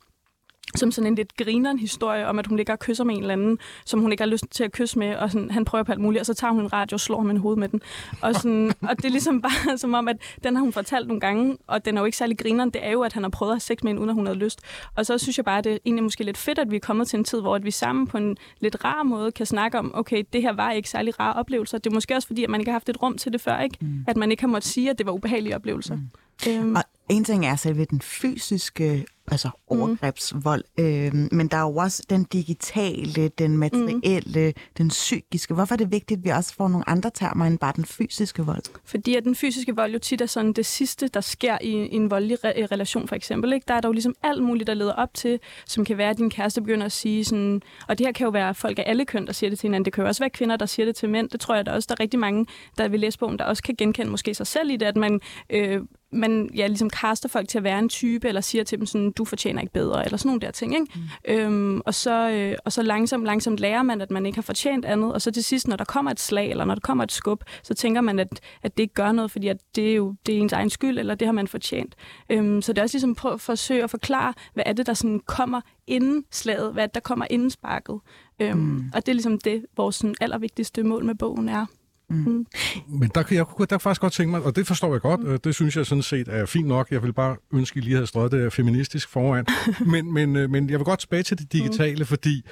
som 0.77 0.93
sådan 0.93 1.07
en 1.07 1.15
lidt 1.15 1.37
grineren 1.37 1.79
historie 1.79 2.27
om, 2.27 2.39
at 2.39 2.47
hun 2.47 2.57
ligger 2.57 2.73
og 2.73 2.79
kysser 2.79 3.05
med 3.05 3.15
en 3.15 3.21
eller 3.21 3.33
anden, 3.33 3.59
som 3.85 4.01
hun 4.01 4.13
ikke 4.13 4.23
har 4.23 4.29
lyst 4.29 4.45
til 4.51 4.65
at 4.65 4.73
kysse 4.73 4.99
med, 4.99 5.17
og 5.17 5.31
sådan, 5.31 5.51
han 5.51 5.65
prøver 5.65 5.85
på 5.85 5.93
alt 5.93 6.01
muligt, 6.01 6.21
og 6.21 6.27
så 6.27 6.35
tager 6.35 6.53
hun 6.53 6.63
en 6.63 6.73
radio 6.73 6.95
og 6.95 7.01
slår 7.01 7.19
ham 7.19 7.31
en 7.31 7.37
hoved 7.37 7.57
med 7.57 7.69
den. 7.69 7.81
Og, 8.21 8.35
sådan, 8.35 8.73
og 8.83 8.97
det 8.97 9.05
er 9.05 9.11
ligesom 9.11 9.43
bare 9.67 9.79
som 9.79 9.95
om, 9.95 10.09
at 10.09 10.17
den 10.45 10.57
har 10.57 10.63
hun 10.63 10.73
fortalt 10.73 11.07
nogle 11.07 11.21
gange, 11.21 11.57
og 11.67 11.85
den 11.85 11.97
er 11.97 12.01
jo 12.01 12.05
ikke 12.05 12.19
særlig 12.19 12.39
grineren. 12.39 12.71
Det 12.71 12.87
er 12.87 12.91
jo, 12.91 13.03
at 13.03 13.13
han 13.13 13.23
har 13.23 13.31
prøvet 13.31 13.51
at 13.51 13.55
have 13.55 13.61
sex 13.61 13.79
med 13.83 13.93
en, 13.93 13.99
uden 13.99 14.11
at 14.11 14.15
hun 14.15 14.27
havde 14.27 14.39
lyst. 14.39 14.61
Og 14.97 15.07
så 15.07 15.19
synes 15.19 15.37
jeg 15.37 15.45
bare, 15.45 15.59
at 15.59 15.65
det 15.65 15.73
er 15.73 15.79
egentlig 15.85 16.03
måske 16.03 16.25
lidt 16.25 16.39
fedt, 16.39 16.59
at 16.59 16.71
vi 16.71 16.77
er 16.77 16.81
kommet 16.81 17.09
til 17.09 17.19
en 17.19 17.25
tid, 17.25 17.41
hvor 17.41 17.55
at 17.57 17.65
vi 17.65 17.71
sammen 17.71 18.07
på 18.07 18.17
en 18.17 18.37
lidt 18.61 18.85
rar 18.85 19.03
måde 19.03 19.33
kan 19.33 19.47
snakke 19.47 19.79
om, 19.79 19.93
okay, 19.95 20.25
det 20.33 20.43
her 20.43 20.53
var 20.53 20.71
ikke 20.71 20.91
særlig 20.91 21.21
rare 21.21 21.35
oplevelser. 21.35 21.79
Det 21.79 21.91
er 21.91 21.95
måske 21.95 22.17
også 22.17 22.27
fordi, 22.27 22.45
at 22.45 22.51
man 22.51 22.61
ikke 22.61 22.71
har 22.71 22.75
haft 22.75 22.89
et 22.89 23.03
rum 23.03 23.19
til 23.19 23.33
det 23.33 23.41
før, 23.41 23.61
ikke? 23.61 23.77
Mm. 23.81 24.05
At 24.09 24.17
man 24.17 24.31
ikke 24.31 24.43
har 24.43 24.49
måttet 24.49 24.71
sige, 24.71 24.91
at 24.91 24.99
det 24.99 25.07
var 25.07 25.13
ubehagelige 25.13 25.57
oplevelser. 25.57 25.95
Mm. 25.95 26.11
Øhm. 26.49 26.77
Og 26.77 26.83
en 27.09 27.25
ting 27.25 27.47
er 27.47 27.57
selve 27.57 27.85
den 27.85 28.01
fysiske 28.01 29.07
altså 29.31 29.49
mm. 29.49 29.81
overgrebsvold, 29.81 30.65
mm. 30.79 30.85
øh, 30.85 31.13
men 31.33 31.49
der 31.49 31.57
er 31.57 31.63
jo 31.63 31.77
også 31.77 32.03
den 32.11 32.25
digitale, 32.25 33.29
den 33.29 33.59
materielle, 33.59 34.49
mm. 34.57 34.63
den 34.79 34.89
psykiske. 34.89 35.55
Hvorfor 35.55 35.75
er 35.75 35.77
det 35.77 35.93
vigtigt, 35.93 36.19
at 36.19 36.25
vi 36.25 36.31
også 36.31 36.55
får 36.55 36.69
nogle 36.69 36.89
andre 36.89 37.11
termer 37.15 37.45
end 37.45 37.59
bare 37.59 37.73
den 37.77 37.85
fysiske 37.85 38.43
vold? 38.43 38.63
Fordi 38.85 39.15
at 39.15 39.25
den 39.25 39.35
fysiske 39.35 39.77
vold 39.77 39.93
jo 39.93 39.99
tit 39.99 40.21
er 40.21 40.27
sådan 40.27 40.53
det 40.53 40.67
sidste, 40.67 41.09
der 41.09 41.21
sker 41.21 41.59
i, 41.61 41.71
i 41.71 41.97
en 41.97 42.11
voldelig 42.11 42.39
re- 42.45 42.73
relation 42.73 43.09
for 43.09 43.17
eksempel. 43.17 43.53
Ikke? 43.53 43.65
Der 43.69 43.75
er 43.75 43.81
der 43.81 43.89
jo 43.89 43.93
ligesom 43.93 44.15
alt 44.23 44.43
muligt, 44.43 44.67
der 44.67 44.75
leder 44.75 44.93
op 44.93 45.15
til, 45.15 45.39
som 45.67 45.85
kan 45.85 45.99
være, 45.99 46.11
at 46.11 46.19
din 46.19 46.31
kæreste 46.31 46.61
begynder 46.61 46.87
at 46.87 46.93
sige 46.93 47.25
sådan, 47.25 47.63
og 47.89 47.99
det 47.99 48.07
her 48.07 48.13
kan 48.13 48.25
jo 48.25 48.31
være 48.31 48.55
folk 48.55 48.79
af 48.79 48.85
alle 48.87 49.05
køn, 49.05 49.27
der 49.27 49.33
siger 49.33 49.51
det 49.51 49.59
til 49.59 49.67
hinanden. 49.67 49.85
Det 49.85 49.93
kan 49.93 50.03
jo 50.03 50.09
også 50.09 50.23
være 50.23 50.31
kvinder, 50.31 50.57
der 50.57 50.67
siger 50.67 50.87
det 50.87 50.97
til 50.97 51.09
mænd. 51.09 51.29
Det 51.29 51.41
tror 51.41 51.55
jeg, 51.55 51.67
der 51.67 51.73
også 51.73 51.87
der 51.89 51.95
er 51.95 52.01
rigtig 52.01 52.21
mange, 52.21 52.47
der 52.79 52.89
vil 52.89 53.01
læse 53.01 53.19
bogen, 53.19 53.39
der 53.39 53.45
også 53.45 53.63
kan 53.63 53.75
genkende 53.79 54.11
måske 54.11 54.35
sig 54.35 54.47
selv 54.47 54.71
i 54.71 54.77
det, 54.77 54.87
at 54.87 54.97
man 54.97 55.21
øh, 55.51 55.81
man 56.13 56.51
ja, 56.55 56.67
ligesom 56.67 56.91
kaster 56.91 57.29
folk 57.29 57.49
til 57.49 57.59
at 57.59 57.65
være 57.65 57.79
en 57.79 57.89
type, 57.89 58.29
eller 58.29 58.41
siger 58.41 58.65
til 58.65 58.79
dem 58.79 58.87
sådan, 58.87 59.11
du 59.11 59.25
fortjener 59.25 59.61
ikke 59.61 59.73
bedre, 59.73 60.05
eller 60.05 60.17
sådan 60.17 60.29
nogle 60.29 60.41
der 60.41 60.51
ting. 60.51 60.75
Ikke? 60.75 60.87
Mm. 60.95 61.35
Øhm, 61.35 61.81
og, 61.85 61.95
så, 61.95 62.31
øh, 62.31 62.57
og 62.65 62.73
så 62.73 62.83
langsomt, 62.83 63.25
langsomt 63.25 63.61
lærer 63.61 63.83
man, 63.83 64.01
at 64.01 64.11
man 64.11 64.27
ikke 64.27 64.37
har 64.37 64.43
fortjent 64.43 64.85
andet, 64.85 65.13
og 65.13 65.23
så 65.23 65.31
til 65.31 65.45
sidst, 65.45 65.69
når 65.69 65.77
der 65.77 65.85
kommer 65.85 66.11
et 66.11 66.21
slag, 66.21 66.51
eller 66.51 66.65
når 66.65 66.75
der 66.75 66.81
kommer 66.81 67.05
et 67.05 67.13
skub, 67.13 67.45
så 67.63 67.75
tænker 67.75 68.01
man, 68.01 68.19
at, 68.19 68.41
at 68.63 68.77
det 68.77 68.83
ikke 68.83 68.95
gør 68.95 69.13
noget, 69.13 69.31
fordi 69.31 69.49
at 69.49 69.57
det 69.77 69.91
er 69.91 69.95
jo 69.95 70.15
det 70.27 70.35
er 70.35 70.39
ens 70.39 70.53
egen 70.53 70.71
skyld, 70.71 70.99
eller 70.99 71.15
det 71.15 71.29
har 71.29 71.33
man 71.33 71.49
fortjent. 71.49 71.95
Øhm, 72.31 72.63
så 72.63 72.73
det 72.73 72.79
er 72.79 72.83
også 72.83 72.97
ligesom 72.97 73.15
prøve 73.15 73.35
at 73.35 73.41
forsøge 73.41 73.85
at 73.85 73.91
forklare, 73.91 74.35
hvad 74.55 74.65
er 74.67 74.73
det, 74.73 74.87
der 74.87 74.95
sådan 74.95 75.21
kommer 75.27 75.61
inden 75.87 76.25
slaget, 76.31 76.73
hvad 76.73 76.83
er 76.83 76.87
det, 76.87 76.95
der 76.95 77.01
kommer 77.01 77.27
inden 77.31 77.51
sparket. 77.51 78.01
Øhm, 78.41 78.59
mm. 78.59 78.91
Og 78.95 79.07
det 79.07 79.13
er 79.13 79.15
ligesom 79.15 79.39
det, 79.39 79.67
vores 79.77 79.97
sådan, 79.97 80.15
allervigtigste 80.21 80.83
mål 80.83 81.05
med 81.05 81.15
bogen 81.15 81.49
er. 81.49 81.67
Mm. 82.11 82.17
Mm. 82.17 82.47
Men 82.89 83.11
der, 83.15 83.23
jeg 83.31 83.47
kunne 83.47 83.67
der 83.67 83.79
faktisk 83.79 84.01
godt 84.01 84.13
tænke 84.13 84.31
mig, 84.31 84.43
og 84.43 84.57
det 84.57 84.67
forstår 84.67 84.93
jeg 84.93 85.01
godt, 85.01 85.21
mm. 85.21 85.39
det 85.39 85.55
synes 85.55 85.77
jeg 85.77 85.87
sådan 85.87 86.03
set 86.03 86.29
er 86.29 86.47
fint 86.47 86.67
nok. 86.69 86.91
Jeg 86.91 87.03
vil 87.03 87.13
bare 87.13 87.37
ønske, 87.53 87.77
at 87.77 87.83
I 87.83 87.85
lige 87.85 87.95
havde 87.95 88.07
strøget 88.07 88.33
det 88.33 88.53
feministisk 88.53 89.09
foran. 89.09 89.47
men, 89.93 90.13
men, 90.13 90.37
øh, 90.37 90.51
men 90.51 90.71
jeg 90.71 90.79
vil 90.79 90.85
godt 90.85 91.01
tilbage 91.01 91.23
til 91.23 91.39
det 91.39 91.53
digitale, 91.53 91.99
mm. 91.99 92.07
fordi 92.07 92.43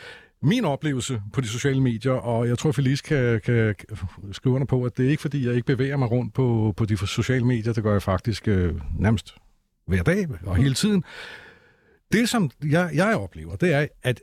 min 0.43 0.65
oplevelse 0.65 1.23
på 1.33 1.41
de 1.41 1.49
sociale 1.49 1.81
medier, 1.81 2.13
og 2.13 2.49
jeg 2.49 2.59
tror, 2.59 2.73
Felice 2.73 3.03
kan, 3.03 3.41
kan 3.41 3.75
skrive 4.33 4.55
under 4.55 4.67
på, 4.67 4.85
at 4.85 4.97
det 4.97 5.07
er 5.07 5.11
ikke 5.11 5.21
fordi, 5.21 5.47
jeg 5.47 5.55
ikke 5.55 5.67
bevæger 5.67 5.97
mig 5.97 6.11
rundt 6.11 6.35
på, 6.35 6.75
på 6.77 6.85
de 6.85 6.97
sociale 6.97 7.45
medier. 7.45 7.73
Det 7.73 7.83
gør 7.83 7.93
jeg 7.93 8.03
faktisk 8.03 8.49
øh, 8.49 8.75
nærmest 8.99 9.35
hver 9.87 10.03
dag 10.03 10.27
og 10.47 10.57
hele 10.57 10.75
tiden. 10.75 11.05
Det, 12.13 12.29
som 12.29 12.51
jeg, 12.65 12.91
jeg 12.95 13.17
oplever, 13.17 13.57
det 13.57 13.73
er, 13.73 13.87
at 14.03 14.21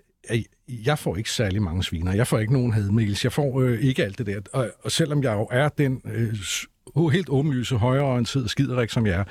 jeg 0.68 1.00
får 1.00 1.16
ikke 1.16 1.32
særlig 1.32 1.62
mange 1.62 1.84
sviner. 1.84 2.14
Jeg 2.14 2.28
får 2.28 2.40
ikke 2.40 2.54
nogen 2.54 2.74
hadmails. 2.74 3.24
Jeg 3.24 3.32
får 3.32 3.62
øh, 3.62 3.80
ikke 3.80 4.04
alt 4.04 4.18
det 4.18 4.26
der. 4.26 4.42
Og, 4.54 4.70
og 4.84 4.92
selvom 4.92 5.24
jeg 5.24 5.34
jo 5.34 5.48
er 5.52 5.70
den 5.70 6.02
øh, 6.06 7.10
helt 7.12 7.30
åbenlyse, 7.30 7.76
højreorienterede 7.76 8.50
skiderik, 8.50 8.90
som 8.90 9.06
jeg 9.06 9.16
er. 9.16 9.24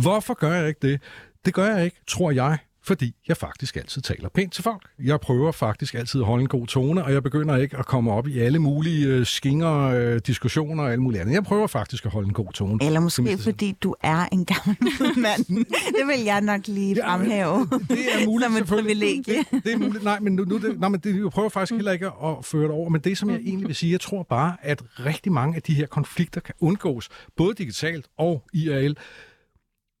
Hvorfor 0.00 0.34
gør 0.34 0.52
jeg 0.52 0.68
ikke 0.68 0.88
det? 0.88 1.00
Det 1.44 1.54
gør 1.54 1.76
jeg 1.76 1.84
ikke, 1.84 1.96
tror 2.06 2.30
jeg, 2.30 2.58
fordi 2.88 3.14
jeg 3.28 3.36
faktisk 3.36 3.76
altid 3.76 4.02
taler 4.02 4.28
pænt 4.28 4.52
til 4.52 4.64
folk. 4.64 4.82
Jeg 4.98 5.20
prøver 5.20 5.52
faktisk 5.52 5.94
altid 5.94 6.20
at 6.20 6.26
holde 6.26 6.42
en 6.42 6.48
god 6.48 6.66
tone, 6.66 7.04
og 7.04 7.12
jeg 7.12 7.22
begynder 7.22 7.56
ikke 7.56 7.76
at 7.76 7.86
komme 7.86 8.12
op 8.12 8.28
i 8.28 8.38
alle 8.38 8.58
mulige 8.58 9.06
øh, 9.06 9.26
skinger, 9.26 9.74
øh, 9.74 10.20
diskussioner 10.26 10.82
og 10.84 10.92
alt 10.92 11.00
muligt 11.00 11.20
andet. 11.20 11.34
Jeg 11.34 11.44
prøver 11.44 11.66
faktisk 11.66 12.06
at 12.06 12.12
holde 12.12 12.26
en 12.26 12.32
god 12.32 12.52
tone. 12.52 12.84
Eller 12.84 13.00
måske 13.00 13.38
fordi 13.38 13.76
du 13.82 13.94
er 14.02 14.28
en 14.32 14.44
gammel 14.44 14.76
mand. 15.26 15.44
det 15.68 16.06
vil 16.06 16.24
jeg 16.24 16.40
nok 16.40 16.66
lige 16.66 16.94
ja, 16.94 17.14
fremhæve. 17.14 17.68
Det 17.88 17.98
er 18.14 18.26
muligt, 18.30 18.52
Som 18.52 18.56
et 18.56 18.66
privilegie. 18.66 19.44
Det, 19.50 19.64
det 19.64 19.72
er 19.72 19.78
muligt. 19.78 20.04
Nej, 20.04 20.20
men 20.20 20.32
nu, 20.32 20.44
nu 20.44 20.58
det, 20.58 20.80
nej, 20.80 20.88
men 20.88 21.00
det, 21.00 21.22
jeg 21.22 21.30
prøver 21.30 21.48
faktisk 21.48 21.72
heller 21.72 21.92
ikke 21.92 22.06
at 22.06 22.44
føre 22.44 22.62
det 22.62 22.70
over. 22.70 22.88
Men 22.88 23.00
det, 23.00 23.18
som 23.18 23.30
jeg 23.30 23.40
egentlig 23.40 23.68
vil 23.68 23.76
sige, 23.76 23.92
jeg 23.92 24.00
tror 24.00 24.22
bare, 24.22 24.56
at 24.62 24.82
rigtig 25.06 25.32
mange 25.32 25.56
af 25.56 25.62
de 25.62 25.74
her 25.74 25.86
konflikter 25.86 26.40
kan 26.40 26.54
undgås, 26.60 27.08
både 27.36 27.54
digitalt 27.54 28.06
og 28.18 28.44
IRL, 28.52 28.96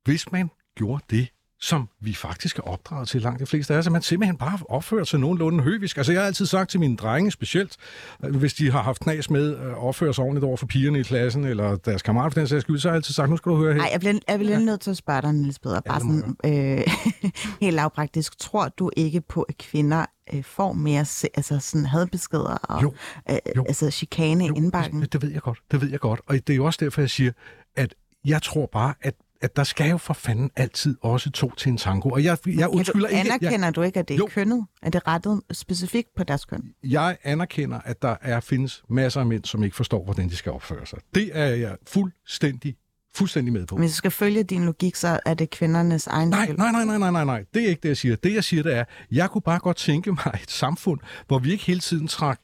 hvis 0.04 0.32
man 0.32 0.50
gjorde 0.76 1.04
det, 1.10 1.28
som 1.60 1.88
vi 2.00 2.14
faktisk 2.14 2.58
er 2.58 2.62
opdraget 2.62 3.08
til 3.08 3.22
langt 3.22 3.40
de 3.40 3.46
fleste 3.46 3.74
af 3.74 3.78
os, 3.78 3.86
at 3.86 3.92
man 3.92 4.02
simpelthen 4.02 4.36
bare 4.36 4.58
opfører 4.68 5.04
sig 5.04 5.20
nogenlunde 5.20 5.64
høvisk. 5.64 5.96
Altså 5.96 6.12
jeg 6.12 6.20
har 6.20 6.26
altid 6.26 6.46
sagt 6.46 6.70
til 6.70 6.80
mine 6.80 6.96
drenge 6.96 7.30
specielt, 7.30 7.76
hvis 8.18 8.54
de 8.54 8.70
har 8.70 8.82
haft 8.82 9.00
knas 9.00 9.30
med 9.30 9.56
at 9.56 9.74
opføre 9.74 10.14
sig 10.14 10.24
ordentligt 10.24 10.44
over 10.44 10.56
for 10.56 10.66
pigerne 10.66 11.00
i 11.00 11.02
klassen, 11.02 11.44
eller 11.44 11.76
deres 11.76 12.02
kammerater 12.02 12.30
for 12.30 12.40
den 12.40 12.48
sags 12.48 12.62
skyld, 12.62 12.78
så 12.78 12.88
har 12.88 12.92
jeg 12.92 12.96
altid 12.96 13.14
sagt, 13.14 13.30
nu 13.30 13.36
skal 13.36 13.52
du 13.52 13.56
høre 13.56 13.72
her. 13.72 13.80
Nej, 13.80 13.88
jeg 13.92 14.00
bliver, 14.00 14.18
jeg 14.28 14.38
bliver 14.38 14.58
ja. 14.58 14.64
nødt 14.64 14.80
til 14.80 14.90
at 14.90 14.96
spørge 14.96 15.22
dig, 15.22 15.32
Niels 15.32 15.58
Peder, 15.58 15.80
bare 15.80 16.00
sådan 16.00 16.36
øh, 16.44 16.86
helt 17.60 17.74
lavpraktisk. 17.74 18.38
Tror 18.38 18.68
du 18.68 18.90
ikke 18.96 19.20
på, 19.20 19.42
at 19.42 19.58
kvinder 19.58 20.06
øh, 20.34 20.44
får 20.44 20.72
mere 20.72 21.00
altså 21.34 21.58
sådan 21.60 21.86
hadbeskeder 21.86 22.58
og 22.62 22.82
jo, 22.82 22.94
øh, 23.30 23.36
jo, 23.56 23.64
altså 23.68 23.90
chikane 23.90 24.46
jo, 24.46 24.54
indbakken? 24.54 25.00
Det, 25.00 25.12
det 25.12 25.22
ved 25.22 25.30
jeg 25.30 25.42
godt, 25.42 25.58
det 25.70 25.80
ved 25.80 25.90
jeg 25.90 26.00
godt. 26.00 26.20
Og 26.26 26.34
det 26.34 26.50
er 26.50 26.56
jo 26.56 26.64
også 26.64 26.84
derfor, 26.84 27.00
jeg 27.00 27.10
siger, 27.10 27.32
at 27.76 27.94
jeg 28.24 28.42
tror 28.42 28.68
bare, 28.72 28.94
at 29.00 29.14
at 29.40 29.56
der 29.56 29.64
skal 29.64 29.90
jo 29.90 29.96
for 29.96 30.14
fanden 30.14 30.50
altid 30.56 30.96
også 31.02 31.30
to 31.30 31.54
til 31.54 31.70
en 31.70 31.76
tango. 31.76 32.08
Og 32.08 32.24
jeg, 32.24 32.38
jeg 32.46 32.68
undskylder 32.68 33.08
ikke... 33.08 33.20
Anerkender 33.20 33.66
jeg, 33.66 33.76
du 33.76 33.82
ikke, 33.82 33.98
at 33.98 34.08
det 34.08 34.14
er 34.14 34.18
jo. 34.18 34.26
kønnet? 34.26 34.66
Er 34.82 34.90
det 34.90 35.06
rettet 35.06 35.40
specifikt 35.52 36.08
på 36.16 36.24
deres 36.24 36.44
køn? 36.44 36.62
Jeg 36.84 37.16
anerkender, 37.22 37.80
at 37.84 38.02
der 38.02 38.16
er 38.20 38.40
findes 38.40 38.82
masser 38.88 39.20
af 39.20 39.26
mænd, 39.26 39.44
som 39.44 39.64
ikke 39.64 39.76
forstår, 39.76 40.04
hvordan 40.04 40.28
de 40.28 40.36
skal 40.36 40.52
opføre 40.52 40.86
sig. 40.86 40.98
Det 41.14 41.30
er 41.32 41.46
jeg 41.46 41.76
fuldstændig 41.86 42.76
fuldstændig 43.14 43.52
med 43.52 43.66
på. 43.66 43.76
Hvis 43.76 43.90
du 43.90 43.96
skal 43.96 44.10
følge 44.10 44.42
din 44.42 44.64
logik, 44.64 44.94
så 44.94 45.20
er 45.26 45.34
det 45.34 45.50
kvindernes 45.50 46.06
egen 46.06 46.28
nej, 46.28 46.46
nej, 46.46 46.72
nej, 46.72 46.84
nej, 46.84 46.98
nej, 46.98 47.10
nej, 47.10 47.24
nej. 47.24 47.44
Det 47.54 47.64
er 47.64 47.68
ikke 47.68 47.80
det, 47.82 47.88
jeg 47.88 47.96
siger. 47.96 48.16
Det, 48.16 48.34
jeg 48.34 48.44
siger, 48.44 48.62
det 48.62 48.76
er, 48.76 48.84
jeg 49.10 49.30
kunne 49.30 49.42
bare 49.42 49.58
godt 49.58 49.76
tænke 49.76 50.12
mig 50.12 50.38
et 50.42 50.50
samfund, 50.50 51.00
hvor 51.26 51.38
vi 51.38 51.52
ikke 51.52 51.64
hele 51.64 51.80
tiden 51.80 52.08
trak 52.08 52.40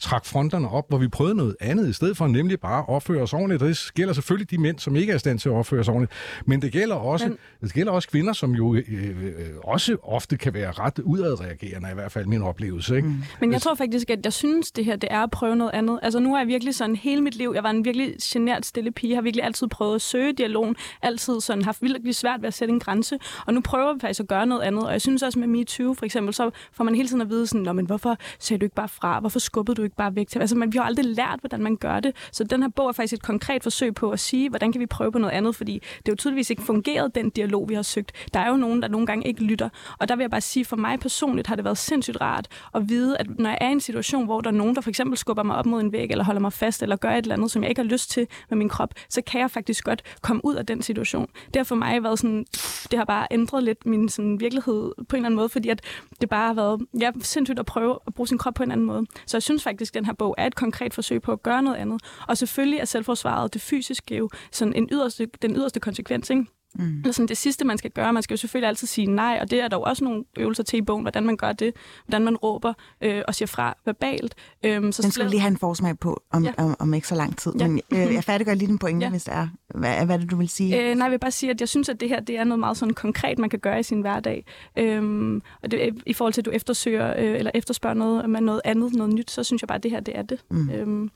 trak 0.00 0.26
fronterne 0.26 0.68
op, 0.68 0.88
hvor 0.88 0.98
vi 0.98 1.08
prøvede 1.08 1.34
noget 1.34 1.56
andet, 1.60 1.88
i 1.88 1.92
stedet 1.92 2.16
for 2.16 2.26
nemlig 2.26 2.60
bare 2.60 2.78
at 2.78 2.88
opføre 2.88 3.22
os 3.22 3.32
ordentligt. 3.32 3.60
Det 3.60 3.90
gælder 3.94 4.12
selvfølgelig 4.12 4.50
de 4.50 4.58
mænd, 4.58 4.78
som 4.78 4.96
ikke 4.96 5.12
er 5.12 5.16
i 5.16 5.18
stand 5.18 5.38
til 5.38 5.48
at 5.48 5.54
opføre 5.54 5.84
sig 5.84 5.94
ordentligt, 5.94 6.12
men 6.46 6.62
det 6.62 6.72
gælder 6.72 6.96
også, 6.96 7.28
men... 7.28 7.38
det 7.60 7.74
gælder 7.74 7.92
også 7.92 8.08
kvinder, 8.08 8.32
som 8.32 8.52
jo 8.52 8.74
øh, 8.74 8.82
øh, 8.88 9.34
også 9.64 9.96
ofte 10.02 10.36
kan 10.36 10.54
være 10.54 10.70
ret 10.72 10.98
udadreagerende, 10.98 11.88
i 11.90 11.94
hvert 11.94 12.12
fald 12.12 12.26
min 12.26 12.42
oplevelse. 12.42 12.96
Ikke? 12.96 13.08
Mm. 13.08 13.22
Men 13.40 13.52
jeg 13.52 13.62
tror 13.62 13.74
faktisk, 13.74 14.10
at 14.10 14.20
jeg 14.24 14.32
synes, 14.32 14.72
det 14.72 14.84
her 14.84 14.96
det 14.96 15.08
er 15.10 15.20
at 15.20 15.30
prøve 15.30 15.56
noget 15.56 15.70
andet. 15.74 15.98
Altså 16.02 16.18
nu 16.18 16.34
er 16.34 16.38
jeg 16.38 16.46
virkelig 16.46 16.74
sådan 16.74 16.96
hele 16.96 17.20
mit 17.20 17.36
liv, 17.36 17.52
jeg 17.54 17.62
var 17.62 17.70
en 17.70 17.84
virkelig 17.84 18.14
genert 18.22 18.66
stille 18.66 18.90
pige, 18.90 19.14
har 19.14 19.22
virkelig 19.22 19.44
altid 19.44 19.66
prøvet 19.66 19.94
at 19.94 20.02
søge 20.02 20.32
dialogen, 20.32 20.76
altid 21.02 21.40
sådan 21.40 21.64
haft 21.64 21.82
virkelig 21.82 22.14
svært 22.14 22.42
ved 22.42 22.48
at 22.48 22.54
sætte 22.54 22.72
en 22.72 22.80
grænse, 22.80 23.18
og 23.46 23.54
nu 23.54 23.60
prøver 23.60 23.94
vi 23.94 24.00
faktisk 24.00 24.20
at 24.20 24.28
gøre 24.28 24.46
noget 24.46 24.62
andet. 24.62 24.86
Og 24.86 24.92
jeg 24.92 25.00
synes 25.00 25.22
også 25.22 25.38
med 25.38 25.48
MeToo 25.48 25.94
for 25.94 26.04
eksempel, 26.04 26.34
så 26.34 26.50
får 26.72 26.84
man 26.84 26.94
hele 26.94 27.08
tiden 27.08 27.22
at 27.22 27.30
vide 27.30 27.46
sådan, 27.46 27.76
men 27.76 27.86
hvorfor 27.86 28.16
sagde 28.38 28.58
du 28.58 28.64
ikke 28.64 28.74
bare 28.74 28.88
fra? 28.88 29.20
Hvorfor 29.20 29.38
skubbede 29.38 29.73
du 29.74 29.82
ikke 29.82 29.96
bare 29.96 30.16
væk 30.16 30.28
til? 30.28 30.38
Altså, 30.38 30.56
man, 30.56 30.72
vi 30.72 30.78
har 30.78 30.84
aldrig 30.84 31.06
lært, 31.06 31.40
hvordan 31.40 31.62
man 31.62 31.76
gør 31.76 32.00
det. 32.00 32.16
Så 32.32 32.44
den 32.44 32.62
her 32.62 32.68
bog 32.68 32.88
er 32.88 32.92
faktisk 32.92 33.12
et 33.12 33.22
konkret 33.22 33.62
forsøg 33.62 33.94
på 33.94 34.10
at 34.10 34.20
sige, 34.20 34.48
hvordan 34.48 34.72
kan 34.72 34.80
vi 34.80 34.86
prøve 34.86 35.12
på 35.12 35.18
noget 35.18 35.34
andet? 35.34 35.56
Fordi 35.56 35.72
det 35.74 36.08
er 36.08 36.12
jo 36.12 36.16
tydeligvis 36.16 36.50
ikke 36.50 36.62
fungeret, 36.62 37.14
den 37.14 37.30
dialog, 37.30 37.68
vi 37.68 37.74
har 37.74 37.82
søgt. 37.82 38.12
Der 38.34 38.40
er 38.40 38.48
jo 38.48 38.56
nogen, 38.56 38.82
der 38.82 38.88
nogle 38.88 39.06
gange 39.06 39.26
ikke 39.26 39.44
lytter. 39.44 39.68
Og 39.98 40.08
der 40.08 40.16
vil 40.16 40.22
jeg 40.22 40.30
bare 40.30 40.40
sige, 40.40 40.64
for 40.64 40.76
mig 40.76 41.00
personligt 41.00 41.46
har 41.46 41.56
det 41.56 41.64
været 41.64 41.78
sindssygt 41.78 42.20
rart 42.20 42.48
at 42.74 42.88
vide, 42.88 43.18
at 43.18 43.38
når 43.38 43.50
jeg 43.50 43.58
er 43.60 43.68
i 43.68 43.72
en 43.72 43.80
situation, 43.80 44.24
hvor 44.24 44.40
der 44.40 44.50
er 44.50 44.54
nogen, 44.54 44.74
der 44.74 44.80
for 44.80 44.90
eksempel 44.90 45.18
skubber 45.18 45.42
mig 45.42 45.56
op 45.56 45.66
mod 45.66 45.80
en 45.80 45.92
væg, 45.92 46.10
eller 46.10 46.24
holder 46.24 46.40
mig 46.40 46.52
fast, 46.52 46.82
eller 46.82 46.96
gør 46.96 47.10
et 47.10 47.22
eller 47.22 47.34
andet, 47.34 47.50
som 47.50 47.62
jeg 47.62 47.68
ikke 47.68 47.82
har 47.82 47.88
lyst 47.88 48.10
til 48.10 48.26
med 48.50 48.58
min 48.58 48.68
krop, 48.68 48.94
så 49.08 49.22
kan 49.22 49.40
jeg 49.40 49.50
faktisk 49.50 49.84
godt 49.84 50.02
komme 50.22 50.44
ud 50.44 50.54
af 50.54 50.66
den 50.66 50.82
situation. 50.82 51.28
Det 51.46 51.56
har 51.56 51.64
for 51.64 51.74
mig 51.74 52.02
været 52.02 52.18
sådan, 52.18 52.46
det 52.90 52.98
har 52.98 53.04
bare 53.04 53.26
ændret 53.30 53.64
lidt 53.64 53.86
min 53.86 54.08
sådan, 54.08 54.40
virkelighed 54.40 54.92
på 55.08 55.16
en 55.16 55.16
eller 55.16 55.26
anden 55.26 55.36
måde, 55.36 55.48
fordi 55.48 55.68
at 55.68 55.80
det 56.20 56.28
bare 56.28 56.46
har 56.46 56.54
været 56.54 56.80
ja, 57.00 57.10
sindssygt 57.20 57.58
at 57.58 57.66
prøve 57.66 57.98
at 58.06 58.14
bruge 58.14 58.28
sin 58.28 58.38
krop 58.38 58.54
på 58.54 58.62
en 58.62 58.70
anden 58.70 58.86
måde. 58.86 59.06
Så 59.26 59.36
jeg 59.36 59.42
synes 59.42 59.63
faktisk, 59.64 59.94
den 59.94 60.04
her 60.04 60.12
bog 60.12 60.34
er 60.38 60.46
et 60.46 60.54
konkret 60.54 60.94
forsøg 60.94 61.22
på 61.22 61.32
at 61.32 61.42
gøre 61.42 61.62
noget 61.62 61.76
andet. 61.76 62.02
Og 62.28 62.38
selvfølgelig 62.38 62.80
er 62.80 62.84
selvforsvaret 62.84 63.54
det 63.54 63.62
fysiske 63.62 64.16
jo 64.16 64.30
sådan 64.52 64.74
en 64.74 64.88
yderste, 64.92 65.28
den 65.42 65.56
yderste 65.56 65.80
konsekvens. 65.80 66.30
Ikke? 66.30 66.46
Mm. 66.78 66.98
Eller 66.98 67.12
sådan 67.12 67.28
det 67.28 67.36
sidste, 67.36 67.64
man 67.64 67.78
skal 67.78 67.90
gøre. 67.90 68.12
Man 68.12 68.22
skal 68.22 68.34
jo 68.34 68.38
selvfølgelig 68.38 68.68
altid 68.68 68.86
sige 68.86 69.06
nej, 69.06 69.38
og 69.40 69.50
det 69.50 69.60
er 69.60 69.68
der 69.68 69.76
jo 69.76 69.82
også 69.82 70.04
nogle 70.04 70.24
øvelser 70.36 70.62
til 70.62 70.76
i 70.78 70.82
bogen, 70.82 71.02
hvordan 71.02 71.24
man 71.24 71.36
gør 71.36 71.52
det, 71.52 71.74
hvordan 72.06 72.24
man 72.24 72.36
råber 72.36 72.72
øh, 73.00 73.22
og 73.28 73.34
siger 73.34 73.46
fra 73.46 73.74
verbalt. 73.84 74.34
Øhm, 74.64 74.92
så 74.92 75.02
Den 75.02 75.10
skal 75.10 75.24
vi 75.24 75.30
lige 75.30 75.40
have 75.40 75.50
en 75.50 75.56
forsmag 75.56 75.98
på 75.98 76.22
om, 76.32 76.44
ja. 76.44 76.52
om, 76.58 76.76
om 76.78 76.94
ikke 76.94 77.08
så 77.08 77.14
lang 77.14 77.38
tid. 77.38 77.52
Ja. 77.58 77.68
Men 77.68 77.80
øh, 77.92 78.14
jeg 78.14 78.24
færdiggør 78.24 78.54
lige 78.54 78.68
den 78.68 78.78
pointe, 78.78 79.04
ja. 79.04 79.10
hvis 79.10 79.24
det 79.24 79.34
er. 79.34 79.48
Hvad, 79.74 80.06
hvad 80.06 80.16
er 80.16 80.20
det, 80.20 80.30
du 80.30 80.36
vil 80.36 80.48
sige? 80.48 80.90
Øh, 80.90 80.94
nej, 80.96 81.04
jeg 81.04 81.12
vil 81.12 81.18
bare 81.18 81.30
sige, 81.30 81.50
at 81.50 81.60
jeg 81.60 81.68
synes, 81.68 81.88
at 81.88 82.00
det 82.00 82.08
her 82.08 82.20
det 82.20 82.38
er 82.38 82.44
noget 82.44 82.60
meget 82.60 82.76
sådan 82.76 82.94
konkret, 82.94 83.38
man 83.38 83.50
kan 83.50 83.58
gøre 83.58 83.80
i 83.80 83.82
sin 83.82 84.00
hverdag. 84.00 84.44
Øhm, 84.78 85.42
og 85.62 85.70
det, 85.70 86.02
i 86.06 86.12
forhold 86.12 86.32
til, 86.32 86.40
at 86.40 86.44
du 86.44 86.50
eftersøger 86.50 87.14
øh, 87.18 87.38
eller 87.38 87.50
efterspørger 87.54 87.94
noget 87.94 88.30
med 88.30 88.40
noget 88.40 88.60
andet, 88.64 88.92
noget 88.92 89.14
nyt, 89.14 89.30
så 89.30 89.44
synes 89.44 89.62
jeg 89.62 89.68
bare, 89.68 89.76
at 89.76 89.82
det 89.82 89.90
her 89.90 90.00
det 90.00 90.18
er 90.18 90.22
det. 90.22 90.40
Mm. 90.50 90.70
Øhm, 90.70 91.10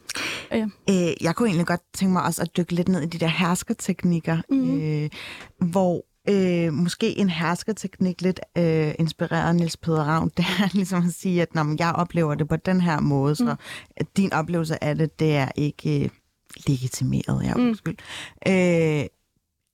ja. 0.50 0.66
øh, 0.90 1.24
jeg 1.24 1.34
kunne 1.34 1.48
egentlig 1.48 1.66
godt 1.66 1.82
tænke 1.94 2.12
mig 2.12 2.22
også 2.22 2.42
at 2.42 2.56
dykke 2.56 2.72
lidt 2.72 2.88
ned 2.88 3.02
i 3.02 3.06
de 3.06 3.18
der 3.18 3.26
herskerteknikker. 3.26 4.38
Mm. 4.50 4.80
Øh, 4.80 5.10
hvor 5.70 6.04
øh, 6.28 6.72
måske 6.72 7.18
en 7.18 7.30
herskerteknik 7.30 8.22
lidt 8.22 8.40
øh, 8.58 8.94
inspireret 8.98 9.56
Niels 9.56 9.76
Peder 9.76 10.04
Ravn, 10.04 10.30
det 10.36 10.44
er 10.60 10.68
ligesom 10.74 11.04
at 11.06 11.12
sige, 11.12 11.42
at 11.42 11.54
når 11.54 11.76
jeg 11.78 11.92
oplever 11.94 12.34
det 12.34 12.48
på 12.48 12.56
den 12.56 12.80
her 12.80 13.00
måde, 13.00 13.34
så 13.36 13.44
mm. 14.00 14.06
din 14.16 14.32
oplevelse 14.32 14.84
af 14.84 14.96
det, 14.96 15.20
det 15.20 15.36
er 15.36 15.48
ikke 15.56 16.04
øh, 16.04 16.08
legitimeret, 16.66 17.44
ja, 17.44 17.54
mm. 17.54 17.60
undskyld. 17.60 17.96
Øh, 18.46 19.06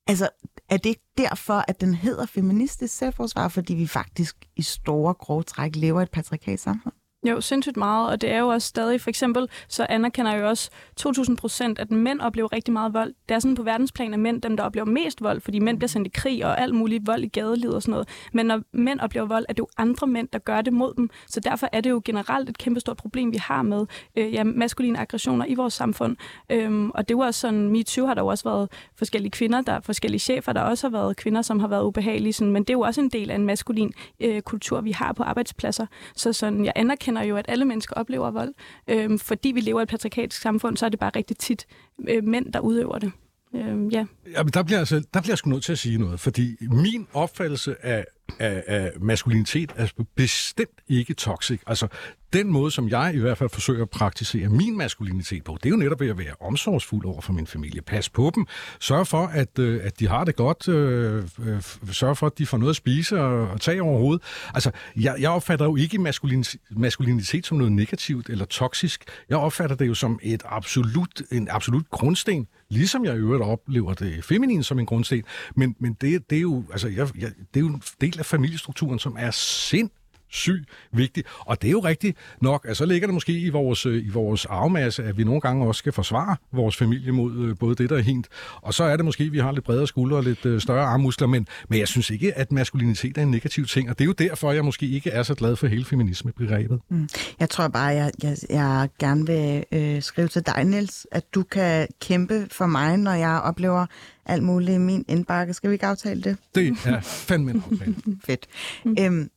altså, 0.06 0.28
er 0.68 0.76
det 0.76 0.86
ikke 0.86 1.06
derfor, 1.18 1.64
at 1.68 1.80
den 1.80 1.94
hedder 1.94 2.26
feministisk 2.26 2.96
selvforsvar, 2.96 3.48
fordi 3.48 3.74
vi 3.74 3.86
faktisk 3.86 4.36
i 4.56 4.62
store 4.62 5.14
grove 5.14 5.42
træk 5.42 5.76
lever 5.76 6.00
i 6.00 6.02
et 6.02 6.10
patriarkat 6.10 6.60
samfund? 6.60 6.94
Jo, 7.24 7.40
sindssygt 7.40 7.76
meget, 7.76 8.10
og 8.10 8.20
det 8.20 8.30
er 8.30 8.38
jo 8.38 8.48
også 8.48 8.68
stadig, 8.68 9.00
for 9.00 9.10
eksempel, 9.10 9.48
så 9.68 9.86
anerkender 9.88 10.32
jeg 10.32 10.40
jo 10.40 10.48
også 10.48 10.70
2.000 11.00 11.36
procent, 11.36 11.78
at 11.78 11.90
mænd 11.90 12.20
oplever 12.20 12.52
rigtig 12.52 12.72
meget 12.72 12.94
vold. 12.94 13.14
Det 13.28 13.34
er 13.34 13.38
sådan 13.38 13.54
på 13.54 13.62
verdensplan, 13.62 14.14
at 14.14 14.20
mænd 14.20 14.42
dem, 14.42 14.56
der 14.56 14.64
oplever 14.64 14.86
mest 14.86 15.22
vold, 15.22 15.40
fordi 15.40 15.58
mænd 15.58 15.78
bliver 15.78 15.88
sendt 15.88 16.06
i 16.06 16.10
krig 16.14 16.46
og 16.46 16.60
alt 16.60 16.74
muligt 16.74 17.06
vold 17.06 17.24
i 17.24 17.28
gadelivet 17.28 17.74
og 17.74 17.82
sådan 17.82 17.92
noget. 17.92 18.08
Men 18.32 18.46
når 18.46 18.60
mænd 18.72 19.00
oplever 19.00 19.26
vold, 19.26 19.44
er 19.48 19.52
det 19.52 19.58
jo 19.58 19.68
andre 19.76 20.06
mænd, 20.06 20.28
der 20.32 20.38
gør 20.38 20.60
det 20.60 20.72
mod 20.72 20.94
dem. 20.94 21.10
Så 21.26 21.40
derfor 21.40 21.68
er 21.72 21.80
det 21.80 21.90
jo 21.90 22.02
generelt 22.04 22.48
et 22.48 22.58
kæmpestort 22.58 22.96
problem, 22.96 23.32
vi 23.32 23.36
har 23.36 23.62
med 23.62 23.86
øh, 24.16 24.34
ja, 24.34 24.44
maskuline 24.44 24.98
aggressioner 24.98 25.46
i 25.46 25.54
vores 25.54 25.74
samfund. 25.74 26.16
Øhm, 26.50 26.90
og 26.90 27.08
det 27.08 27.16
var 27.16 27.24
også 27.24 27.40
sådan, 27.40 27.68
MeToo 27.68 28.06
har 28.06 28.14
der 28.14 28.22
jo 28.22 28.26
også 28.26 28.44
været 28.44 28.68
forskellige 28.96 29.30
kvinder, 29.30 29.60
der 29.60 29.72
er 29.72 29.80
forskellige 29.80 30.20
chefer, 30.20 30.52
der 30.52 30.60
også 30.60 30.86
har 30.86 30.92
været 30.98 31.16
kvinder, 31.16 31.42
som 31.42 31.60
har 31.60 31.68
været 31.68 31.84
ubehagelige. 31.84 32.32
Sådan, 32.32 32.52
men 32.52 32.62
det 32.62 32.70
er 32.70 32.74
jo 32.74 32.80
også 32.80 33.00
en 33.00 33.08
del 33.08 33.30
af 33.30 33.34
en 33.34 33.46
maskulin 33.46 33.92
øh, 34.20 34.42
kultur, 34.42 34.80
vi 34.80 34.90
har 34.92 35.12
på 35.12 35.22
arbejdspladser. 35.22 35.86
Så 36.16 36.32
sådan, 36.32 36.64
jeg 36.64 36.72
anerkender 36.76 37.13
anerkender 37.16 37.34
jo, 37.34 37.36
at 37.36 37.44
alle 37.48 37.64
mennesker 37.64 37.94
oplever 37.94 38.30
vold. 38.30 38.54
Øhm, 38.88 39.18
fordi 39.18 39.48
vi 39.48 39.60
lever 39.60 39.80
i 39.80 39.82
et 39.82 39.88
patriarkatisk 39.88 40.40
samfund, 40.42 40.76
så 40.76 40.86
er 40.86 40.90
det 40.90 40.98
bare 40.98 41.10
rigtig 41.16 41.36
tit 41.36 41.66
øh, 42.08 42.24
mænd, 42.24 42.52
der 42.52 42.60
udøver 42.60 42.98
det. 42.98 43.12
Øhm, 43.54 43.88
ja. 43.88 44.06
Jamen, 44.32 44.52
der 44.52 44.62
bliver, 44.62 44.78
altså, 44.78 45.02
der 45.14 45.20
bliver 45.20 45.32
jeg 45.32 45.38
sgu 45.38 45.50
nødt 45.50 45.64
til 45.64 45.72
at 45.72 45.78
sige 45.78 45.98
noget, 45.98 46.20
fordi 46.20 46.56
min 46.60 47.06
opfattelse 47.12 47.76
af, 47.86 48.04
af, 48.38 48.64
af 48.66 48.92
maskulinitet 49.00 49.72
er 49.76 49.86
bestemt 50.14 50.80
ikke 50.88 51.14
toxic. 51.14 51.60
Altså, 51.66 51.88
den 52.34 52.52
måde, 52.52 52.70
som 52.70 52.88
jeg 52.88 53.14
i 53.14 53.18
hvert 53.18 53.38
fald 53.38 53.50
forsøger 53.50 53.82
at 53.82 53.90
praktisere 53.90 54.48
min 54.48 54.78
maskulinitet 54.78 55.44
på, 55.44 55.58
det 55.62 55.66
er 55.66 55.70
jo 55.70 55.76
netop 55.76 56.00
ved 56.00 56.08
at 56.08 56.18
være 56.18 56.34
omsorgsfuld 56.40 57.06
over 57.06 57.20
for 57.20 57.32
min 57.32 57.46
familie. 57.46 57.82
Pas 57.82 58.08
på 58.08 58.32
dem. 58.34 58.46
Sørg 58.80 59.06
for, 59.06 59.26
at, 59.26 59.58
øh, 59.58 59.80
at 59.84 60.00
de 60.00 60.08
har 60.08 60.24
det 60.24 60.36
godt. 60.36 60.68
Øh, 60.68 61.22
øh, 61.46 61.62
sørg 61.92 62.16
for, 62.16 62.26
at 62.26 62.38
de 62.38 62.46
får 62.46 62.58
noget 62.58 62.70
at 62.70 62.76
spise 62.76 63.20
og, 63.20 63.48
og 63.48 63.60
tage 63.60 63.82
over 63.82 63.98
hovedet. 63.98 64.22
Altså, 64.54 64.70
jeg, 64.96 65.16
jeg 65.20 65.30
opfatter 65.30 65.64
jo 65.64 65.76
ikke 65.76 65.98
maskulinitet, 65.98 66.60
maskulinitet 66.70 67.46
som 67.46 67.58
noget 67.58 67.72
negativt 67.72 68.28
eller 68.28 68.44
toksisk. 68.44 69.04
Jeg 69.28 69.38
opfatter 69.38 69.76
det 69.76 69.88
jo 69.88 69.94
som 69.94 70.18
et 70.22 70.42
absolut, 70.44 71.22
en 71.32 71.48
absolut 71.50 71.90
grundsten 71.90 72.46
Ligesom 72.70 73.04
jeg 73.04 73.14
i 73.14 73.18
øvrigt 73.18 73.42
oplever 73.42 73.94
det 73.94 74.24
feminine 74.24 74.64
som 74.64 74.78
en 74.78 74.86
grundsten. 74.86 75.22
Men, 75.56 75.76
men 75.78 75.96
det, 76.00 76.30
det, 76.30 76.36
er 76.36 76.42
jo, 76.42 76.64
altså, 76.70 76.88
jeg, 76.88 77.08
jeg, 77.18 77.30
det 77.54 77.60
er 77.60 77.60
jo 77.60 77.66
en 77.66 77.82
del 78.00 78.18
af 78.18 78.26
familiestrukturen, 78.26 78.98
som 78.98 79.16
er 79.18 79.30
sind 79.30 79.90
syg 80.34 80.64
vigtig. 80.92 81.24
Og 81.38 81.62
det 81.62 81.68
er 81.68 81.72
jo 81.72 81.80
rigtigt 81.80 82.16
nok, 82.40 82.66
at 82.68 82.76
så 82.76 82.86
ligger 82.86 83.06
det 83.06 83.14
måske 83.14 83.32
i 83.32 83.48
vores, 83.48 83.84
i 83.84 84.08
vores 84.08 84.44
arvemasse, 84.44 85.04
at 85.04 85.18
vi 85.18 85.24
nogle 85.24 85.40
gange 85.40 85.66
også 85.66 85.78
skal 85.78 85.92
forsvare 85.92 86.36
vores 86.52 86.76
familie 86.76 87.12
mod 87.12 87.36
øh, 87.36 87.56
både 87.58 87.74
det, 87.74 87.90
der 87.90 87.96
er 87.96 88.02
hint. 88.02 88.26
Og 88.62 88.74
så 88.74 88.84
er 88.84 88.96
det 88.96 89.04
måske, 89.04 89.24
at 89.24 89.32
vi 89.32 89.38
har 89.38 89.52
lidt 89.52 89.64
bredere 89.64 89.86
skuldre 89.86 90.16
og 90.16 90.22
lidt 90.22 90.46
øh, 90.46 90.60
større 90.60 90.84
armmuskler, 90.84 91.26
men, 91.26 91.46
men 91.68 91.78
jeg 91.78 91.88
synes 91.88 92.10
ikke, 92.10 92.38
at 92.38 92.52
maskulinitet 92.52 93.18
er 93.18 93.22
en 93.22 93.30
negativ 93.30 93.66
ting. 93.66 93.90
Og 93.90 93.98
det 93.98 94.04
er 94.04 94.06
jo 94.06 94.12
derfor, 94.12 94.52
jeg 94.52 94.64
måske 94.64 94.88
ikke 94.88 95.10
er 95.10 95.22
så 95.22 95.34
glad 95.34 95.56
for 95.56 95.66
hele 95.66 95.84
feminismebegrebet. 95.84 96.80
Mm. 96.88 97.08
Jeg 97.40 97.50
tror 97.50 97.68
bare, 97.68 97.86
jeg, 97.86 98.12
jeg, 98.22 98.36
jeg 98.50 98.88
gerne 98.98 99.26
vil 99.26 99.64
øh, 99.72 100.02
skrive 100.02 100.28
til 100.28 100.46
dig, 100.46 100.64
Niels, 100.64 101.06
at 101.12 101.24
du 101.34 101.42
kan 101.42 101.88
kæmpe 102.00 102.46
for 102.50 102.66
mig, 102.66 102.96
når 102.96 103.12
jeg 103.12 103.40
oplever 103.40 103.86
alt 104.26 104.42
muligt 104.42 104.70
i 104.70 104.78
min 104.78 105.04
indbakke. 105.08 105.54
Skal 105.54 105.70
vi 105.70 105.74
ikke 105.74 105.86
aftale 105.86 106.22
det? 106.22 106.36
Det 106.54 106.76
er 106.86 107.00
fandme 107.00 107.50
en 107.50 107.64
aftale. 107.70 107.94
Fedt. 108.26 108.46
Mm. 108.84 108.96
Øhm, 109.00 109.30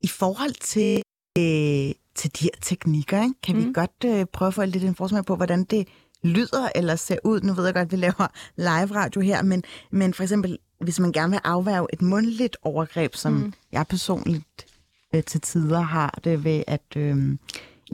i 0.00 0.08
forhold 0.08 0.54
til, 0.60 1.02
øh, 1.38 1.94
til 2.14 2.30
de 2.38 2.44
her 2.44 2.60
teknikker, 2.62 3.22
ikke? 3.22 3.34
kan 3.42 3.56
mm. 3.56 3.66
vi 3.66 3.72
godt 3.72 4.04
øh, 4.04 4.26
prøve 4.32 4.46
at 4.46 4.54
få 4.54 4.64
lidt 4.64 4.84
en 4.84 4.94
forsmag 4.94 5.24
på, 5.24 5.36
hvordan 5.36 5.64
det 5.64 5.88
lyder 6.22 6.68
eller 6.74 6.96
ser 6.96 7.18
ud. 7.24 7.40
Nu 7.40 7.52
ved 7.52 7.64
jeg 7.64 7.74
godt, 7.74 7.86
at 7.86 7.92
vi 7.92 7.96
laver 7.96 8.26
live 8.56 8.96
radio 9.00 9.20
her, 9.20 9.42
men, 9.42 9.62
men 9.90 10.14
for 10.14 10.22
eksempel, 10.22 10.58
hvis 10.80 11.00
man 11.00 11.12
gerne 11.12 11.30
vil 11.30 11.40
afværge 11.44 11.86
et 11.92 12.02
mundligt 12.02 12.56
overgreb, 12.62 13.14
som 13.14 13.32
mm. 13.32 13.52
jeg 13.72 13.86
personligt 13.86 14.66
øh, 15.14 15.22
til 15.22 15.40
tider 15.40 15.80
har 15.80 16.18
det 16.24 16.44
ved, 16.44 16.62
at 16.66 16.96
øh, 16.96 17.38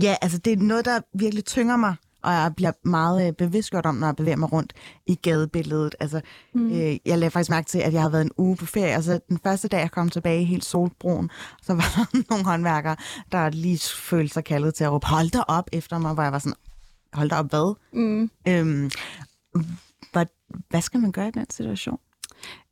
ja, 0.03 0.16
altså 0.22 0.38
det 0.38 0.53
er 0.53 0.57
noget, 0.57 0.84
der 0.84 1.00
virkelig 1.14 1.44
tynger 1.44 1.76
mig 1.76 1.96
og 2.22 2.32
jeg 2.32 2.52
bliver 2.56 2.72
meget 2.84 3.26
øh, 3.26 3.32
bevidstgjort 3.32 3.86
om, 3.86 3.94
når 3.94 4.06
jeg 4.06 4.16
bevæger 4.16 4.36
mig 4.36 4.52
rundt 4.52 4.72
i 5.06 5.14
gadebilledet. 5.14 5.94
Altså, 6.00 6.20
mm. 6.54 6.66
øh, 6.66 6.96
jeg 7.06 7.18
lagde 7.18 7.30
faktisk 7.30 7.50
mærke 7.50 7.66
til, 7.66 7.78
at 7.78 7.92
jeg 7.92 8.00
havde 8.00 8.12
været 8.12 8.24
en 8.24 8.32
uge 8.36 8.56
på 8.56 8.66
ferie. 8.66 8.94
Altså, 8.94 9.20
den 9.28 9.38
første 9.42 9.68
dag, 9.68 9.80
jeg 9.80 9.90
kom 9.90 10.08
tilbage 10.08 10.44
helt 10.44 10.64
solbrun, 10.64 11.30
så 11.62 11.74
var 11.74 11.92
der 11.96 12.06
nogle 12.30 12.44
håndværkere, 12.44 12.96
der 13.32 13.50
lige 13.50 13.78
følte 13.78 14.34
sig 14.34 14.44
kaldet 14.44 14.74
til 14.74 14.84
at 14.84 14.92
råbe, 14.92 15.06
hold 15.06 15.30
da 15.30 15.40
op 15.48 15.68
efter 15.72 15.98
mig, 15.98 16.14
hvor 16.14 16.22
jeg 16.22 16.32
var 16.32 16.38
sådan, 16.38 16.56
hold 17.12 17.30
da 17.30 17.36
op, 17.36 17.50
hvad? 17.50 17.74
Mm. 17.92 18.30
Øhm, 18.48 18.90
hvad, 20.12 20.26
hvad 20.68 20.80
skal 20.80 21.00
man 21.00 21.12
gøre 21.12 21.28
i 21.28 21.30
den 21.30 21.50
situation? 21.50 21.98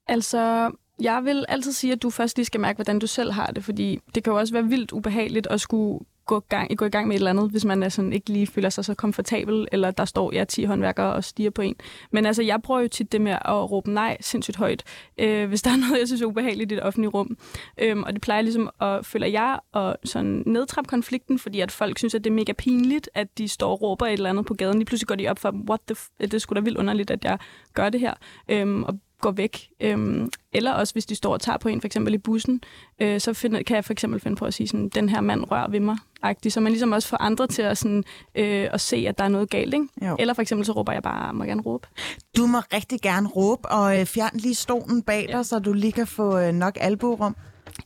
Altså, 0.09 0.71
jeg 1.01 1.25
vil 1.25 1.45
altid 1.49 1.73
sige, 1.73 1.93
at 1.93 2.03
du 2.03 2.11
først 2.11 2.37
lige 2.37 2.47
skal 2.47 2.61
mærke, 2.61 2.77
hvordan 2.77 2.99
du 2.99 3.07
selv 3.07 3.33
har 3.33 3.47
det, 3.47 3.65
fordi 3.65 4.01
det 4.15 4.25
kan 4.25 4.33
jo 4.33 4.39
også 4.39 4.53
være 4.53 4.65
vildt 4.65 4.93
ubehageligt 4.93 5.47
at 5.47 5.61
skulle 5.61 6.05
gå, 6.31 6.41
gang, 6.41 6.77
gå 6.77 6.85
i 6.85 6.89
gang 6.89 7.09
med 7.09 7.17
et 7.17 7.19
eller 7.19 7.31
andet, 7.31 7.51
hvis 7.51 7.65
man 7.65 7.83
er 7.83 7.89
sådan, 7.89 8.13
ikke 8.13 8.31
lige 8.33 8.47
føler 8.47 8.69
sig 8.71 8.85
så 8.85 8.95
komfortabel, 8.95 9.69
eller 9.73 9.91
der 9.91 10.05
står 10.05 10.33
ja, 10.33 10.45
10 10.45 10.65
håndværkere 10.65 11.13
og 11.13 11.25
stiger 11.25 11.51
på 11.51 11.63
en. 11.63 11.75
Men 12.11 12.27
altså, 12.27 12.43
jeg 12.43 12.63
prøver 12.63 12.81
jo 12.81 12.89
tit 12.89 13.13
det 13.13 13.21
med 13.21 13.33
at 13.33 13.71
råbe 13.71 13.91
nej 13.91 14.17
sindssygt 14.21 14.57
højt, 14.57 14.83
øh, 15.19 15.49
hvis 15.49 15.63
der 15.63 15.71
er 15.71 15.77
noget, 15.77 15.99
jeg 15.99 16.07
synes 16.07 16.23
er 16.23 16.27
ubehageligt 16.27 16.73
i 16.73 16.75
det 16.75 16.83
offentlige 16.85 17.11
rum. 17.11 17.37
Øhm, 17.79 18.03
og 18.03 18.13
det 18.13 18.23
plejer 18.23 18.43
ligesom 18.43 18.71
at, 18.81 19.07
føler 19.07 19.27
jeg, 19.27 19.59
at 19.75 19.97
sådan 20.05 20.43
nedtrappe 20.47 20.89
konflikten, 20.89 21.39
fordi 21.39 21.61
at 21.61 21.71
folk 21.73 21.99
synes, 21.99 22.15
at 22.15 22.25
det 22.25 22.31
er 22.31 22.35
mega 22.35 22.53
pinligt, 22.53 23.11
at 23.15 23.39
de 23.39 23.49
står 23.49 23.71
og 23.71 23.83
råber 23.83 24.07
et 24.07 24.13
eller 24.13 24.31
andet 24.31 24.47
på 24.47 24.55
gaden. 24.55 24.79
Lige 24.79 24.87
pludselig 24.87 25.09
går 25.09 25.15
de 25.15 25.29
op 25.29 25.39
for, 25.39 25.55
what 25.71 25.81
the 25.89 25.97
f- 25.99 26.17
det 26.21 26.35
er 26.35 26.39
sgu 26.39 26.55
da 26.55 26.61
vildt 26.61 26.79
underligt, 26.79 27.11
at 27.11 27.25
jeg 27.25 27.39
gør 27.75 27.89
det 27.89 28.01
her. 28.01 28.15
Øhm, 28.49 28.83
og 28.83 28.99
går 29.21 29.31
væk. 29.31 29.69
Øhm, 29.81 30.31
eller 30.53 30.73
også 30.73 30.95
hvis 30.95 31.07
de 31.07 31.15
står 31.15 31.33
og 31.33 31.41
tager 31.41 31.59
på 31.59 31.69
en, 31.69 31.81
for 31.81 31.87
eksempel 31.87 32.15
i 32.15 32.19
bussen, 32.19 32.63
øh, 33.01 33.21
så 33.21 33.33
find, 33.33 33.65
kan 33.65 33.77
jeg 33.77 33.85
for 33.85 33.93
eksempel 33.93 34.21
finde 34.21 34.37
på 34.37 34.45
at 34.45 34.55
sige 34.55 34.69
sådan, 34.69 34.89
den 34.89 35.09
her 35.09 35.21
mand 35.21 35.51
rører 35.51 35.71
ved 35.71 35.81
mig, 35.81 35.97
agtigt, 36.23 36.55
så 36.55 36.61
man 36.61 36.73
ligesom 36.73 36.93
også 36.93 37.09
får 37.09 37.17
andre 37.17 37.47
til 37.47 37.63
at, 37.63 37.79
sådan, 37.79 38.05
øh, 38.35 38.69
at 38.73 38.81
se, 38.81 39.05
at 39.09 39.19
der 39.19 39.25
er 39.25 39.29
noget 39.29 39.51
galt. 39.51 39.75
Ikke? 39.75 39.87
Eller 40.19 40.35
for 40.35 40.43
eksempel 40.43 40.67
så 40.67 40.73
råber 40.73 40.93
jeg 40.93 41.03
bare, 41.03 41.35
må 41.35 41.45
jeg 41.45 41.49
gerne 41.49 41.63
råbe? 41.63 41.89
Du 42.37 42.47
må 42.47 42.59
rigtig 42.59 43.01
gerne 43.01 43.29
råbe, 43.29 43.69
og 43.69 44.01
øh, 44.01 44.07
fjern 44.07 44.31
lige 44.35 44.55
stolen 44.55 45.03
bag 45.03 45.29
dig, 45.33 45.47
så 45.47 45.59
du 45.59 45.73
lige 45.73 45.93
kan 45.93 46.07
få 46.07 46.39
øh, 46.39 46.53
nok 46.53 46.79
albuerum. 46.81 47.37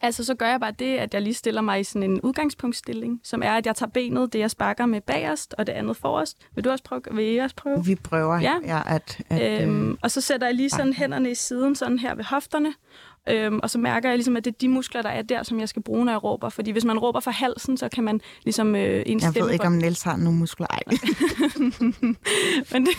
Altså, 0.01 0.25
så 0.25 0.35
gør 0.35 0.47
jeg 0.49 0.61
bare 0.61 0.73
det, 0.73 0.97
at 0.97 1.15
jeg 1.15 1.23
lige 1.23 1.35
stiller 1.35 1.61
mig 1.61 1.81
i 1.81 1.85
sådan 1.85 2.11
en 2.11 2.21
udgangspunktstilling, 2.21 3.21
som 3.25 3.43
er, 3.43 3.53
at 3.53 3.67
jeg 3.67 3.77
tager 3.77 3.91
benet, 3.91 4.33
det 4.33 4.39
jeg 4.39 4.51
sparker 4.51 4.87
med 4.87 5.01
bagerst, 5.01 5.55
og 5.59 5.67
det 5.67 5.73
andet 5.73 5.97
forrest. 5.97 6.37
Vil 6.55 6.65
du 6.65 6.71
også 6.71 6.85
prøve? 6.85 7.03
Vil 7.11 7.35
I 7.35 7.39
også 7.39 7.57
prøve? 7.57 7.85
Vi 7.85 7.95
prøver, 7.95 8.41
ja. 8.41 8.55
ja 8.65 8.83
at, 8.87 9.21
at, 9.31 9.63
øhm, 9.63 9.91
øh, 9.91 9.97
og 10.03 10.11
så 10.11 10.21
sætter 10.21 10.47
jeg 10.47 10.55
lige 10.55 10.71
sådan 10.71 10.93
hænderne 10.93 11.31
i 11.31 11.35
siden, 11.35 11.75
sådan 11.75 11.99
her 11.99 12.15
ved 12.15 12.25
hofterne, 12.25 12.75
Øhm, 13.29 13.61
og 13.63 13.71
så 13.71 13.79
mærker 13.79 14.09
jeg 14.09 14.19
ligesom, 14.19 14.37
at 14.37 14.45
det 14.45 14.51
er 14.51 14.59
de 14.61 14.69
muskler, 14.69 15.03
der 15.03 15.09
er 15.09 15.23
der, 15.23 15.43
som 15.43 15.61
jeg 15.61 15.69
skal 15.69 15.83
bruge, 15.83 16.05
når 16.05 16.13
jeg 16.13 16.25
råber. 16.25 16.49
Fordi 16.49 16.71
hvis 16.71 16.85
man 16.85 16.99
råber 16.99 17.21
fra 17.21 17.31
halsen, 17.31 17.77
så 17.77 17.89
kan 17.89 18.05
man 18.05 18.21
ligesom 18.45 18.77
øh, 18.77 19.03
en 19.07 19.21
Jeg 19.21 19.35
ved 19.35 19.51
ikke, 19.51 19.67
om 19.67 19.73
Niels 19.73 20.03
har 20.03 20.17
nogle 20.17 20.39
muskler. 20.39 20.67
Ej. 20.71 20.83
men, 22.73 22.87
det, 22.87 22.97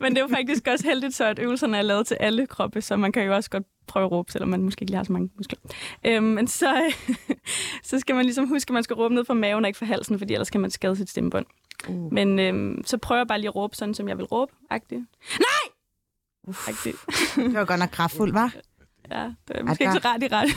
men 0.00 0.12
det 0.12 0.18
er 0.18 0.22
jo 0.22 0.28
faktisk 0.28 0.68
også 0.68 0.86
heldigt, 0.86 1.14
så 1.14 1.24
at 1.24 1.38
øvelserne 1.38 1.78
er 1.78 1.82
lavet 1.82 2.06
til 2.06 2.16
alle 2.20 2.46
kroppe, 2.46 2.80
så 2.80 2.96
man 2.96 3.12
kan 3.12 3.22
jo 3.22 3.34
også 3.34 3.50
godt 3.50 3.64
prøve 3.86 4.04
at 4.04 4.12
råbe, 4.12 4.32
selvom 4.32 4.48
man 4.48 4.62
måske 4.62 4.82
ikke 4.82 4.90
lige 4.90 4.96
har 4.96 5.04
så 5.04 5.12
mange 5.12 5.30
muskler. 5.36 5.58
Øhm, 6.06 6.24
men 6.24 6.46
så, 6.46 6.92
så 7.90 7.98
skal 7.98 8.14
man 8.14 8.24
ligesom 8.24 8.48
huske, 8.48 8.70
at 8.70 8.74
man 8.74 8.82
skal 8.82 8.96
råbe 8.96 9.14
ned 9.14 9.24
fra 9.24 9.34
maven 9.34 9.64
og 9.64 9.68
ikke 9.68 9.78
fra 9.78 9.86
halsen, 9.86 10.18
fordi 10.18 10.32
ellers 10.32 10.50
kan 10.50 10.60
man 10.60 10.70
skade 10.70 10.96
sit 10.96 11.10
stemmebånd. 11.10 11.46
Uh. 11.88 12.12
Men 12.12 12.38
øhm, 12.38 12.82
så 12.86 12.98
prøver 12.98 13.18
jeg 13.18 13.26
bare 13.26 13.38
lige 13.38 13.48
at 13.48 13.56
råbe 13.56 13.76
sådan, 13.76 13.94
som 13.94 14.08
jeg 14.08 14.18
vil 14.18 14.26
råbe. 14.26 14.52
Agtigt. 14.70 15.00
Nej! 15.38 15.72
Uff. 16.48 16.68
Det 17.36 17.54
var 17.54 17.64
godt 17.64 17.80
nok 17.80 17.90
kraftfuldt, 17.90 18.34
var? 18.34 18.54
Ja, 19.10 19.30
det 19.48 19.56
er 19.56 19.64
måske 19.64 19.84
ikke 19.84 19.92
så 19.92 20.00
rart 20.04 20.22
i 20.22 20.28
ret. 20.32 20.48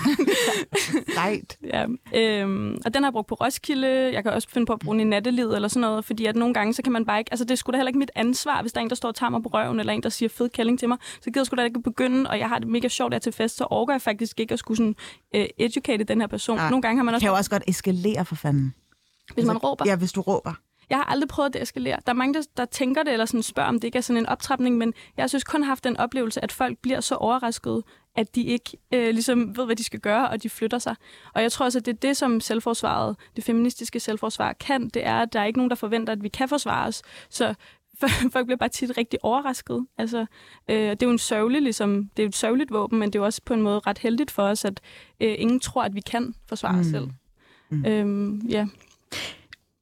Sejt. 1.15 1.57
ja, 1.63 1.85
øhm, 2.15 2.77
og 2.85 2.93
den 2.93 3.03
har 3.03 3.07
jeg 3.07 3.13
brugt 3.13 3.27
på 3.27 3.35
Roskilde. 3.35 3.87
Jeg 3.87 4.23
kan 4.23 4.33
også 4.33 4.49
finde 4.49 4.65
på 4.65 4.73
at 4.73 4.79
bruge 4.79 4.93
den 4.93 5.07
i 5.07 5.09
nattelivet 5.09 5.55
eller 5.55 5.67
sådan 5.67 5.81
noget, 5.81 6.05
fordi 6.05 6.25
at 6.25 6.35
nogle 6.35 6.53
gange, 6.53 6.73
så 6.73 6.81
kan 6.81 6.93
man 6.93 7.05
bare 7.05 7.19
ikke... 7.19 7.33
Altså, 7.33 7.45
det 7.45 7.51
er 7.51 7.55
sgu 7.55 7.71
da 7.71 7.77
heller 7.77 7.89
ikke 7.89 7.99
mit 7.99 8.11
ansvar, 8.15 8.61
hvis 8.61 8.73
der 8.73 8.79
er 8.79 8.83
en, 8.83 8.89
der 8.89 8.95
står 8.95 9.09
og 9.09 9.15
tager 9.15 9.29
mig 9.29 9.43
på 9.43 9.49
røven, 9.49 9.79
eller 9.79 9.93
en, 9.93 10.03
der 10.03 10.09
siger 10.09 10.29
fed 10.29 10.49
kælling 10.49 10.79
til 10.79 10.87
mig. 10.89 10.97
Så 11.01 11.25
gider 11.25 11.39
jeg 11.39 11.45
sgu 11.45 11.55
da 11.55 11.63
ikke 11.63 11.81
begynde, 11.81 12.29
og 12.29 12.39
jeg 12.39 12.49
har 12.49 12.59
det 12.59 12.67
mega 12.67 12.87
sjovt 12.87 13.11
der 13.11 13.19
til 13.19 13.31
fest, 13.31 13.57
så 13.57 13.63
overgår 13.63 13.93
jeg 13.93 14.01
faktisk 14.01 14.39
ikke 14.39 14.53
at 14.53 14.59
skulle 14.59 14.77
sådan, 14.77 14.95
uh, 15.35 15.45
educate 15.57 16.03
den 16.03 16.21
her 16.21 16.27
person. 16.27 16.57
Ja. 16.57 16.69
Nogle 16.69 16.81
gange 16.81 16.97
har 16.97 17.03
man 17.03 17.13
også... 17.13 17.19
Det 17.19 17.27
kan 17.27 17.33
jo 17.33 17.37
også 17.37 17.49
godt 17.49 17.63
eskalere 17.67 18.25
for 18.25 18.35
fanden. 18.35 18.73
Hvis 19.33 19.45
man 19.45 19.57
råber? 19.57 19.85
Ja, 19.87 19.95
hvis 19.95 20.11
du 20.11 20.21
råber. 20.21 20.53
Jeg 20.89 20.97
har 20.97 21.03
aldrig 21.03 21.27
prøvet 21.27 21.49
at 21.49 21.53
det 21.53 21.61
eskalere. 21.61 21.97
Der 22.05 22.11
er 22.11 22.15
mange, 22.15 22.33
der, 22.33 22.41
der 22.57 22.65
tænker 22.65 23.03
det, 23.03 23.13
eller 23.13 23.25
sådan 23.25 23.43
spørger, 23.43 23.69
om 23.69 23.75
det 23.75 23.83
ikke 23.83 23.97
er 23.97 24.01
sådan 24.01 24.17
en 24.17 24.25
optrapning, 24.25 24.77
men 24.77 24.93
jeg 25.17 25.29
synes 25.29 25.43
kun 25.43 25.63
haft 25.63 25.83
den 25.83 25.97
oplevelse, 25.97 26.43
at 26.43 26.51
folk 26.51 26.77
bliver 26.77 27.01
så 27.01 27.15
overraskede, 27.15 27.83
at 28.15 28.35
de 28.35 28.43
ikke 28.43 28.77
øh, 28.93 29.09
ligesom 29.09 29.57
ved, 29.57 29.65
hvad 29.65 29.75
de 29.75 29.83
skal 29.83 29.99
gøre, 29.99 30.29
og 30.29 30.43
de 30.43 30.49
flytter 30.49 30.79
sig. 30.79 30.95
Og 31.33 31.41
jeg 31.41 31.51
tror 31.51 31.65
også, 31.65 31.79
at 31.79 31.85
det 31.85 31.93
er 31.93 31.97
det, 31.97 32.17
som 32.17 32.39
selvforsvaret, 32.39 33.15
det 33.35 33.43
feministiske 33.43 33.99
selvforsvar 33.99 34.53
kan, 34.53 34.89
det 34.89 35.05
er, 35.05 35.19
at 35.19 35.33
der 35.33 35.39
er 35.39 35.45
ikke 35.45 35.59
nogen, 35.59 35.69
der 35.69 35.75
forventer, 35.75 36.13
at 36.13 36.23
vi 36.23 36.29
kan 36.29 36.49
forsvare 36.49 36.87
os. 36.87 37.01
Så 37.29 37.53
folk 38.33 38.45
bliver 38.45 38.57
bare 38.57 38.69
tit 38.69 38.97
rigtig 38.97 39.19
overrasket. 39.23 39.85
Altså, 39.97 40.25
øh, 40.69 40.77
det 40.77 41.03
er 41.03 41.07
jo 41.07 41.11
en 41.11 41.17
sørgelig, 41.17 41.61
ligesom, 41.61 42.09
det 42.17 42.23
er 42.23 42.27
et 42.27 42.35
sørgeligt 42.35 42.71
våben, 42.71 42.99
men 42.99 43.09
det 43.09 43.15
er 43.15 43.19
jo 43.19 43.25
også 43.25 43.41
på 43.45 43.53
en 43.53 43.61
måde 43.61 43.79
ret 43.79 43.97
heldigt 43.97 44.31
for 44.31 44.43
os, 44.43 44.65
at 44.65 44.81
øh, 45.19 45.35
ingen 45.37 45.59
tror, 45.59 45.83
at 45.83 45.95
vi 45.95 46.01
kan 46.01 46.35
forsvare 46.47 46.73
mm. 46.73 46.79
os 46.79 46.85
selv. 46.85 47.09
Mm. 47.69 47.85
Øhm, 47.85 48.47
ja. 48.49 48.67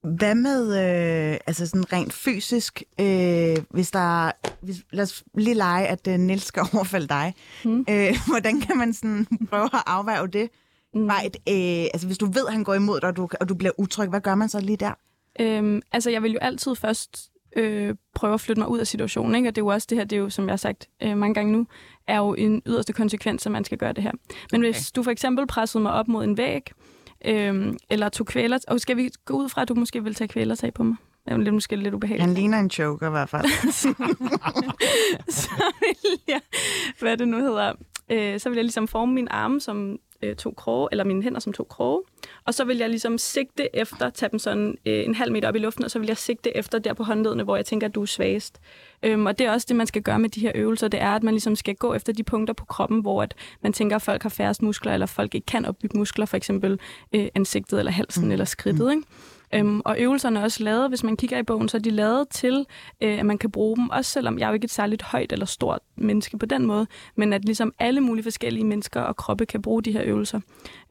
Hvad 0.04 0.36
med 0.36 0.66
øh, 0.66 1.38
altså 1.48 1.68
sådan 1.68 1.94
rent 1.94 2.14
fysisk, 2.14 2.84
øh, 3.00 3.58
hvis 3.70 3.92
der 3.92 4.32
hvis, 4.62 4.78
lad 4.92 5.04
os 5.04 5.24
lige 5.36 5.54
lege, 5.54 5.88
at 5.88 6.08
øh, 6.08 6.18
Nils 6.18 6.44
skal 6.44 6.64
overfalde 6.74 7.08
dig. 7.08 7.34
Mm. 7.66 7.86
Øh, 7.90 8.16
hvordan 8.28 8.62
kan 8.62 8.78
man 8.78 8.94
sådan 8.94 9.28
prøve 9.50 9.66
at 9.66 9.84
afværge 9.86 10.28
det? 10.28 10.50
Mm. 10.94 11.10
Et, 11.26 11.38
øh, 11.50 11.90
altså 11.94 12.08
hvis 12.08 12.18
du 12.18 12.26
ved, 12.26 12.48
at 12.48 12.54
han 12.54 12.64
går 12.64 12.74
imod 12.74 13.00
dig, 13.00 13.10
og 13.10 13.16
du, 13.16 13.30
og 13.40 13.50
du 13.50 13.56
bliver 13.56 13.72
utryg, 13.78 14.10
hvad 14.10 14.22
gør 14.22 14.36
man 14.36 14.50
så 14.50 14.60
lige 14.60 14.78
der? 14.78 14.94
Øhm, 15.40 15.82
altså 15.92 16.10
jeg 16.10 16.24
vil 16.24 16.32
jo 16.32 16.40
altid 16.42 16.76
først 16.76 17.30
øh, 17.56 17.96
prøve 18.16 18.34
at 18.34 18.42
flytte 18.42 18.60
mig 18.60 18.70
ud 18.70 18.80
af 18.80 18.88
situationen, 18.88 19.36
ikke? 19.36 19.50
og 19.50 19.56
det 19.56 19.62
er 19.62 19.66
jo 19.66 19.68
også 19.68 19.88
det 19.90 19.98
her, 19.98 20.06
det 20.06 20.16
er 20.16 20.20
jo, 20.20 20.30
som 20.30 20.46
jeg 20.46 20.52
har 20.52 20.58
sagt 20.58 20.90
øh, 21.04 21.18
mange 21.18 21.34
gange 21.34 21.52
nu, 21.52 21.68
er 22.08 22.18
jo 22.18 22.34
en 22.34 22.62
yderste 22.66 22.94
konsekvens, 22.94 23.46
at 23.46 23.52
man 23.52 23.64
skal 23.64 23.78
gøre 23.78 23.94
det 23.94 24.04
her. 24.04 24.12
Men 24.52 24.62
okay. 24.62 24.72
hvis 24.72 24.92
du 24.92 25.04
for 25.04 25.12
eksempel 25.12 25.48
pressede 25.48 25.82
mig 25.82 25.92
op 25.92 26.08
mod 26.08 26.24
en 26.24 26.38
væg, 26.38 26.72
Øhm, 27.26 27.78
eller 27.90 28.10
tog 28.10 28.28
kvæler... 28.28 28.60
Og 28.68 28.80
skal 28.80 28.98
vi 28.98 29.10
gå 29.26 29.34
ud 29.34 29.50
fra, 29.50 29.62
at 29.62 29.70
du 29.70 29.74
måske 29.74 30.04
vil 30.04 30.16
tage 30.16 30.28
kvælertag 30.28 30.74
på 30.74 30.84
mig? 30.84 30.96
Det 31.26 31.34
er 31.34 31.38
lidt, 31.38 31.54
måske 31.54 31.76
lidt 31.76 31.94
ubehageligt. 31.94 32.26
Han 32.26 32.34
ligner 32.34 32.60
en 32.60 32.68
joker 32.68 33.08
i 33.08 33.10
hvert 33.10 33.30
fald. 33.30 33.72
så, 33.72 33.94
så 35.42 35.74
vil 35.80 36.20
jeg, 36.28 36.42
hvad 37.00 37.18
det 37.18 37.28
nu 37.28 37.38
hedder, 37.38 37.74
øh, 38.10 38.40
så 38.40 38.50
vil 38.50 38.56
jeg 38.56 38.64
ligesom 38.64 38.88
forme 38.88 39.14
mine 39.14 39.32
arme 39.32 39.62
som 39.62 40.00
øh, 40.24 40.36
to 40.36 40.52
kroge, 40.52 40.88
eller 40.92 41.04
mine 41.04 41.24
hænder 41.24 41.40
som 41.40 41.54
to 41.54 41.64
kroge. 41.64 42.02
Og 42.46 42.54
så 42.54 42.64
vil 42.64 42.78
jeg 42.78 42.90
ligesom 42.90 43.18
sigte 43.18 43.76
efter, 43.76 44.10
tage 44.10 44.30
dem 44.30 44.40
sådan 44.40 44.78
øh, 44.86 45.06
en 45.06 45.16
halv 45.16 45.32
meter 45.32 45.48
op 45.48 45.56
i 45.56 45.60
luften, 45.60 45.84
og 45.84 45.92
så 45.92 46.00
vil 46.00 46.08
jeg 46.08 46.18
sigte 46.18 46.58
efter 46.58 46.80
der 46.80 46.94
på 46.94 47.04
håndledene, 47.04 47.44
hvor 47.44 47.56
jeg 47.56 47.66
tænker, 47.66 47.88
at 47.88 47.96
du 47.96 48.02
er 48.02 48.06
svagest. 48.06 48.60
Øhm, 49.04 49.26
og 49.26 49.40
det 49.40 49.48
er 49.48 49.52
også 49.52 49.66
det, 49.70 49.76
man 49.76 49.88
skal 49.88 50.02
gøre 50.02 50.20
med 50.20 50.30
de 50.30 50.40
her 50.40 50.52
øvelser, 50.56 50.88
det 50.88 51.02
er, 51.02 51.12
at 51.12 51.24
man 51.24 51.34
ligesom 51.34 51.56
skal 51.56 51.76
gå 51.76 51.94
efter 51.94 52.14
de 52.14 52.24
punkter 52.24 52.54
på 52.54 52.66
kroppen, 52.66 53.02
hvor 53.02 53.24
at 53.24 53.36
man 53.62 53.74
tænker, 53.74 53.96
at 53.96 54.02
folk 54.02 54.24
har 54.24 54.30
færrest 54.30 54.62
muskler, 54.62 54.94
eller 54.94 55.06
folk 55.06 55.36
ikke 55.36 55.46
kan 55.46 55.66
opbygge 55.66 55.98
muskler, 55.98 56.26
for 56.26 56.38
eksempel 56.38 56.80
øh, 57.16 57.28
ansigtet, 57.36 57.80
eller 57.80 57.92
halsen, 57.92 58.26
mm. 58.26 58.32
eller 58.32 58.46
skridtet. 58.46 58.92
Ikke? 58.92 59.04
Øhm, 59.54 59.82
og 59.86 60.00
øvelserne 60.00 60.40
er 60.40 60.44
også 60.44 60.64
lavet, 60.64 60.90
hvis 60.90 61.04
man 61.04 61.18
kigger 61.18 61.38
i 61.38 61.44
bogen, 61.44 61.70
så 61.70 61.78
er 61.78 61.82
de 61.82 61.90
lavet 61.90 62.30
til, 62.30 62.66
øh, 63.02 63.20
at 63.20 63.26
man 63.26 63.38
kan 63.38 63.52
bruge 63.52 63.78
dem, 63.78 63.90
også 63.90 64.12
selvom 64.12 64.40
jeg 64.40 64.46
er 64.46 64.50
jo 64.50 64.54
ikke 64.54 64.66
et 64.66 64.72
særligt 64.72 65.02
højt 65.02 65.32
eller 65.32 65.46
stort 65.46 65.80
menneske 65.96 66.38
på 66.38 66.46
den 66.46 66.66
måde, 66.66 66.88
men 67.16 67.34
at 67.34 67.46
ligesom 67.46 67.74
alle 67.80 68.02
mulige 68.02 68.24
forskellige 68.24 68.66
mennesker 68.66 69.02
og 69.02 69.16
kroppe 69.16 69.46
kan 69.46 69.62
bruge 69.62 69.84
de 69.84 69.92
her 69.92 70.02
øvelser. 70.06 70.40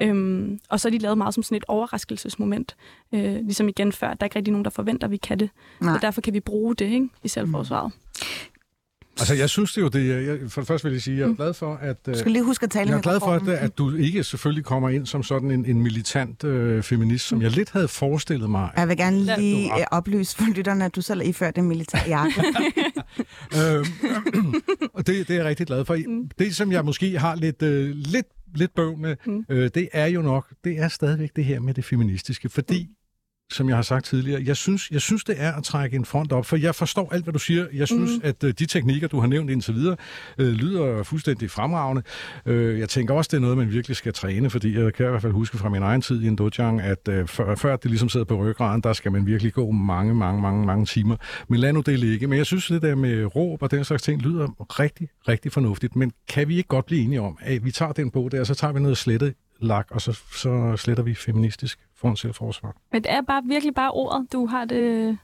Øhm, 0.01 0.61
og 0.69 0.81
så 0.81 0.89
er 0.89 0.91
de 0.91 0.99
lavet 0.99 1.19
meget 1.19 1.35
som 1.35 1.43
sådan 1.43 1.57
et 1.57 1.65
overraskelsesmoment. 1.69 2.77
Øh, 3.13 3.35
ligesom 3.35 3.69
igen 3.69 3.93
før, 3.93 4.09
der 4.09 4.17
er 4.21 4.25
ikke 4.25 4.37
rigtig 4.37 4.53
nogen, 4.53 4.65
der 4.65 4.71
forventer, 4.71 5.07
at 5.07 5.11
vi 5.11 5.17
kan 5.17 5.41
det. 5.41 5.51
Nej. 5.81 5.95
Og 5.95 6.03
derfor 6.03 6.21
kan 6.21 6.35
vi 6.35 6.41
bruge 6.41 6.75
det 6.75 6.85
ikke, 6.85 7.09
i 7.23 7.29
selvforsvaret. 7.29 7.93
Mm. 7.95 8.52
Altså, 9.19 9.35
jeg 9.35 9.51
synes 9.51 9.73
det 9.73 9.81
jo, 9.81 9.89
det, 9.89 10.27
jeg, 10.27 10.39
for 10.49 10.61
det 10.61 10.69
første 10.69 10.89
vil 10.89 10.93
jeg 10.93 11.03
sige, 11.03 11.17
jeg 11.17 11.25
er 11.25 11.29
mm. 11.29 11.37
glad 11.37 11.55
for, 11.55 11.75
at... 11.75 12.07
Du 12.07 12.19
skal 12.19 12.33
lige 12.33 12.45
huske 12.45 12.65
at 12.65 12.71
tale 12.71 12.91
Jeg 12.91 12.97
er 12.97 13.03
glad 13.03 13.21
for, 13.21 13.27
at, 13.27 13.49
at 13.49 13.79
du 13.79 13.97
ikke 13.97 14.25
selvfølgelig 14.25 14.65
kommer 14.65 14.89
ind 14.89 15.07
som 15.07 15.23
sådan 15.23 15.51
en, 15.51 15.67
en 15.67 15.83
militant 15.83 16.45
øh, 16.45 16.83
feminist, 16.83 17.29
som 17.29 17.39
mm. 17.39 17.43
jeg 17.43 17.51
lidt 17.51 17.71
havde 17.71 17.89
forestillet 17.89 18.51
mig. 18.51 18.71
Jeg 18.77 18.89
vil 18.89 18.97
gerne 18.97 19.37
lige 19.39 19.77
ja. 19.77 19.85
oplyse 19.91 20.37
for 20.37 20.45
lytterne, 20.55 20.85
at 20.85 20.95
du 20.95 21.01
selv 21.01 21.21
er 21.21 21.25
iført 21.25 21.59
en 21.59 21.69
militær 21.69 21.99
jakke. 22.09 22.43
øhm, 23.59 24.55
og 24.97 25.07
det, 25.07 25.29
det 25.29 25.31
er 25.31 25.35
jeg 25.35 25.45
rigtig 25.45 25.67
glad 25.67 25.85
for. 25.85 25.97
Mm. 26.09 26.31
Det, 26.39 26.57
som 26.57 26.73
jeg 26.73 26.85
måske 26.85 27.19
har 27.19 27.35
lidt, 27.35 27.63
øh, 27.63 27.97
lidt 27.97 28.27
lidt 28.55 28.75
bøv 28.75 28.99
med, 28.99 29.17
mm. 29.27 29.45
øh, 29.49 29.71
det 29.75 29.89
er 29.93 30.07
jo 30.07 30.23
nok, 30.23 30.47
det 30.65 30.79
er 30.79 30.89
stadigvæk 30.89 31.37
det 31.37 31.45
her 31.45 31.61
med 31.61 31.75
det 31.75 31.85
feministiske, 31.85 32.49
fordi 32.49 32.83
mm 32.83 32.95
som 33.53 33.69
jeg 33.69 33.77
har 33.77 33.83
sagt 33.83 34.05
tidligere, 34.05 34.43
jeg 34.47 34.57
synes, 34.57 34.91
jeg 34.91 35.01
synes, 35.01 35.25
det 35.25 35.35
er 35.39 35.53
at 35.53 35.65
trække 35.65 35.97
en 35.97 36.05
front 36.05 36.33
op, 36.33 36.47
for 36.47 36.57
jeg 36.57 36.75
forstår 36.75 37.13
alt, 37.13 37.25
hvad 37.25 37.33
du 37.33 37.39
siger. 37.39 37.67
Jeg 37.73 37.89
synes, 37.89 38.11
mm. 38.11 38.21
at 38.29 38.45
uh, 38.45 38.51
de 38.51 38.67
teknikker, 38.67 39.09
du 39.09 39.21
har 39.21 39.27
nævnt 39.27 39.51
indtil 39.51 39.75
videre, 39.75 39.97
uh, 40.39 40.47
lyder 40.47 41.03
fuldstændig 41.03 41.51
fremragende. 41.51 42.03
Uh, 42.47 42.79
jeg 42.79 42.89
tænker 42.89 43.15
også, 43.15 43.29
det 43.29 43.37
er 43.37 43.41
noget, 43.41 43.59
man 43.59 43.71
virkelig 43.71 43.97
skal 43.97 44.13
træne, 44.13 44.51
fordi 44.51 44.79
jeg 44.79 44.95
kan 44.95 45.07
i 45.07 45.09
hvert 45.09 45.23
fald 45.23 45.33
huske 45.33 45.59
fra 45.59 45.69
min 45.69 45.83
egen 45.83 46.01
tid 46.01 46.23
i 46.23 46.27
en 46.27 46.37
dojang, 46.37 46.81
at 46.81 47.09
uh, 47.09 47.27
før, 47.27 47.55
før 47.55 47.77
det 47.77 47.91
ligesom 47.91 48.09
sidder 48.09 48.27
på 48.27 48.37
ryggraden, 48.37 48.81
der 48.81 48.93
skal 48.93 49.13
man 49.13 49.27
virkelig 49.27 49.53
gå 49.53 49.71
mange, 49.71 50.15
mange, 50.15 50.43
mange, 50.43 50.67
mange 50.67 50.87
timer. 50.87 51.17
Men 51.49 51.61
lad 51.61 51.73
nu 51.73 51.81
det 51.81 51.99
ligge. 51.99 52.27
Men 52.27 52.39
jeg 52.39 52.47
synes, 52.47 52.67
det 52.67 52.83
der 52.83 52.95
med 52.95 53.37
råb 53.37 53.63
og 53.63 53.71
den 53.71 53.85
slags 53.85 54.03
ting 54.03 54.23
lyder 54.23 54.49
rigtig, 54.81 55.09
rigtig 55.29 55.53
fornuftigt. 55.53 55.97
Men 55.97 56.13
kan 56.29 56.49
vi 56.49 56.57
ikke 56.57 56.69
godt 56.69 56.87
blive 56.87 57.03
enige 57.03 57.21
om, 57.21 57.39
at 57.41 57.65
vi 57.65 57.71
tager 57.71 57.93
den 57.93 58.11
på 58.11 58.29
der, 58.33 58.45
så 58.45 58.55
tager 58.55 58.73
vi 58.73 58.81
noget 58.81 58.99
slettet 58.99 59.35
lak, 59.63 59.87
og 59.91 60.01
så, 60.01 60.13
så 60.13 60.77
sletter 60.77 61.03
vi 61.03 61.15
feministisk 61.15 61.79
foran 61.97 62.17
selvforsvar. 62.17 62.77
Men 62.93 63.03
det 63.03 63.13
er 63.13 63.23
bare 63.23 63.43
virkelig 63.47 63.75
bare 63.75 63.91
ordet, 63.91 64.33
du 64.33 64.47
har 64.47 64.65
det 64.65 65.19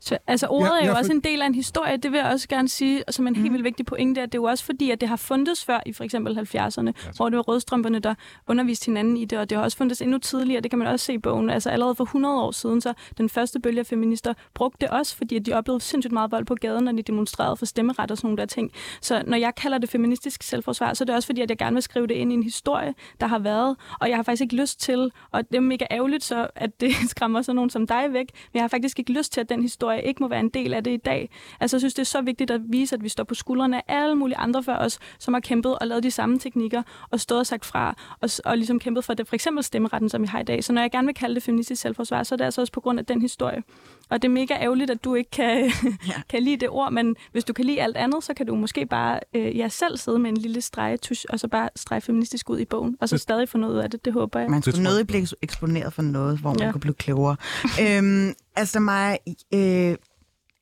så, 0.00 0.18
altså 0.26 0.46
ordet 0.46 0.70
ja, 0.80 0.84
er 0.84 0.90
jo 0.90 0.94
også 0.96 1.12
en 1.12 1.20
del 1.20 1.42
af 1.42 1.46
en 1.46 1.54
historie, 1.54 1.96
det 1.96 2.12
vil 2.12 2.18
jeg 2.18 2.26
også 2.26 2.48
gerne 2.48 2.68
sige, 2.68 3.02
som 3.10 3.26
en 3.26 3.32
mm. 3.32 3.40
helt 3.40 3.52
vildt 3.52 3.64
vigtig 3.64 3.86
pointe, 3.86 4.22
at 4.22 4.32
det 4.32 4.38
er 4.38 4.42
jo 4.42 4.44
også 4.44 4.64
fordi, 4.64 4.90
at 4.90 5.00
det 5.00 5.08
har 5.08 5.16
fundets 5.16 5.64
før 5.64 5.80
i 5.86 5.92
for 5.92 6.04
eksempel 6.04 6.38
70'erne, 6.38 6.86
ja. 6.86 6.92
hvor 7.16 7.28
det 7.28 7.36
var 7.36 7.42
rødstrømperne, 7.42 7.98
der 7.98 8.14
underviste 8.46 8.86
hinanden 8.86 9.16
i 9.16 9.24
det, 9.24 9.38
og 9.38 9.50
det 9.50 9.58
har 9.58 9.64
også 9.64 9.76
fundets 9.76 10.02
endnu 10.02 10.18
tidligere, 10.18 10.60
det 10.60 10.70
kan 10.70 10.78
man 10.78 10.88
også 10.88 11.06
se 11.06 11.12
i 11.12 11.18
bogen. 11.18 11.50
Altså 11.50 11.70
allerede 11.70 11.94
for 11.94 12.04
100 12.04 12.42
år 12.42 12.50
siden, 12.50 12.80
så 12.80 12.92
den 13.18 13.28
første 13.28 13.60
bølge 13.60 13.80
af 13.80 13.86
feminister 13.86 14.34
brugte 14.54 14.78
det 14.80 14.88
også, 14.88 15.16
fordi 15.16 15.38
de 15.38 15.52
oplevede 15.52 15.82
sindssygt 15.82 16.12
meget 16.12 16.32
vold 16.32 16.44
på 16.44 16.54
gaden, 16.54 16.84
når 16.84 16.92
de 16.92 17.02
demonstrerede 17.02 17.56
for 17.56 17.66
stemmeret 17.66 18.10
og 18.10 18.16
sådan 18.16 18.28
nogle 18.28 18.38
der 18.38 18.46
ting. 18.46 18.72
Så 19.00 19.22
når 19.26 19.36
jeg 19.36 19.54
kalder 19.54 19.78
det 19.78 19.88
feministisk 19.88 20.42
selvforsvar, 20.42 20.94
så 20.94 21.04
er 21.04 21.06
det 21.06 21.14
også 21.14 21.26
fordi, 21.26 21.40
at 21.40 21.50
jeg 21.50 21.58
gerne 21.58 21.74
vil 21.74 21.82
skrive 21.82 22.06
det 22.06 22.14
ind 22.14 22.32
i 22.32 22.34
en 22.34 22.42
historie, 22.42 22.94
der 23.20 23.26
har 23.26 23.38
været, 23.38 23.76
og 24.00 24.08
jeg 24.08 24.16
har 24.16 24.22
faktisk 24.22 24.42
ikke 24.42 24.56
lyst 24.56 24.80
til, 24.80 25.10
og 25.32 25.48
det 25.48 25.56
er 25.56 25.60
mega 25.60 25.84
ærgerligt 25.90 26.24
så, 26.24 26.46
at 26.54 26.80
det 26.80 26.92
skræmmer 27.12 27.42
sådan 27.42 27.56
nogen 27.56 27.70
som 27.70 27.86
dig 27.86 28.12
væk, 28.12 28.26
men 28.52 28.54
jeg 28.54 28.62
har 28.62 28.68
faktisk 28.68 28.98
ikke 28.98 29.12
lyst 29.12 29.32
til, 29.32 29.40
at 29.40 29.48
den 29.48 29.62
historie 29.62 29.85
ikke 29.92 30.22
må 30.22 30.28
være 30.28 30.40
en 30.40 30.48
del 30.48 30.74
af 30.74 30.84
det 30.84 30.90
i 30.90 30.96
dag. 30.96 31.30
Altså, 31.60 31.76
jeg 31.76 31.80
synes, 31.80 31.94
det 31.94 32.02
er 32.02 32.06
så 32.06 32.22
vigtigt 32.22 32.50
at 32.50 32.60
vise, 32.68 32.94
at 32.94 33.04
vi 33.04 33.08
står 33.08 33.24
på 33.24 33.34
skuldrene 33.34 33.90
af 33.90 33.96
alle 33.96 34.14
mulige 34.14 34.36
andre 34.36 34.62
før 34.62 34.76
os, 34.76 34.98
som 35.18 35.34
har 35.34 35.40
kæmpet 35.40 35.78
og 35.78 35.86
lavet 35.86 36.02
de 36.02 36.10
samme 36.10 36.38
teknikker, 36.38 36.82
og 37.10 37.20
stået 37.20 37.40
og 37.40 37.46
sagt 37.46 37.64
fra, 37.64 37.94
og, 38.20 38.30
og 38.44 38.56
ligesom 38.56 38.78
kæmpet 38.78 39.04
for 39.04 39.14
det, 39.14 39.28
for 39.28 39.34
eksempel 39.34 39.64
stemmeretten, 39.64 40.08
som 40.08 40.22
vi 40.22 40.26
har 40.26 40.40
i 40.40 40.44
dag. 40.44 40.64
Så 40.64 40.72
når 40.72 40.80
jeg 40.80 40.90
gerne 40.90 41.06
vil 41.06 41.14
kalde 41.14 41.34
det 41.34 41.42
feministisk 41.42 41.82
selvforsvar, 41.82 42.22
så 42.22 42.34
er 42.34 42.36
det 42.36 42.44
altså 42.44 42.60
også 42.60 42.72
på 42.72 42.80
grund 42.80 42.98
af 42.98 43.06
den 43.06 43.20
historie. 43.20 43.62
Og 44.10 44.22
det 44.22 44.28
er 44.28 44.32
mega 44.32 44.54
ærgerligt, 44.54 44.90
at 44.90 45.04
du 45.04 45.14
ikke 45.14 45.30
kan, 45.30 45.72
ja. 46.08 46.22
kan 46.28 46.42
lide 46.42 46.56
det 46.56 46.68
ord, 46.68 46.92
men 46.92 47.16
hvis 47.32 47.44
du 47.44 47.52
kan 47.52 47.64
lide 47.64 47.82
alt 47.82 47.96
andet, 47.96 48.24
så 48.24 48.34
kan 48.34 48.46
du 48.46 48.54
måske 48.54 48.86
bare 48.86 49.20
øh, 49.34 49.56
ja, 49.56 49.68
selv 49.68 49.96
sidde 49.96 50.18
med 50.18 50.30
en 50.30 50.36
lille 50.36 50.60
stregetusch, 50.60 51.24
og 51.28 51.40
så 51.40 51.48
bare 51.48 51.68
strege 51.76 52.00
feministisk 52.00 52.50
ud 52.50 52.58
i 52.58 52.64
bogen, 52.64 52.96
og 53.00 53.08
så 53.08 53.14
det, 53.14 53.20
stadig 53.20 53.48
få 53.48 53.58
noget 53.58 53.74
ud 53.74 53.78
af 53.78 53.90
det. 53.90 54.04
Det 54.04 54.12
håber 54.12 54.40
jeg. 54.40 54.50
Man 54.50 54.62
skulle 54.62 54.82
nødig 54.82 55.06
blive 55.06 55.26
eksponeret 55.42 55.92
for 55.92 56.02
noget, 56.02 56.38
hvor 56.38 56.50
man 56.50 56.60
ja. 56.60 56.72
kunne 56.72 56.80
blive 56.80 56.94
klogere. 56.94 57.36
øhm, 57.82 58.34
altså 58.56 58.80
mig, 58.80 59.18
øh, 59.54 59.96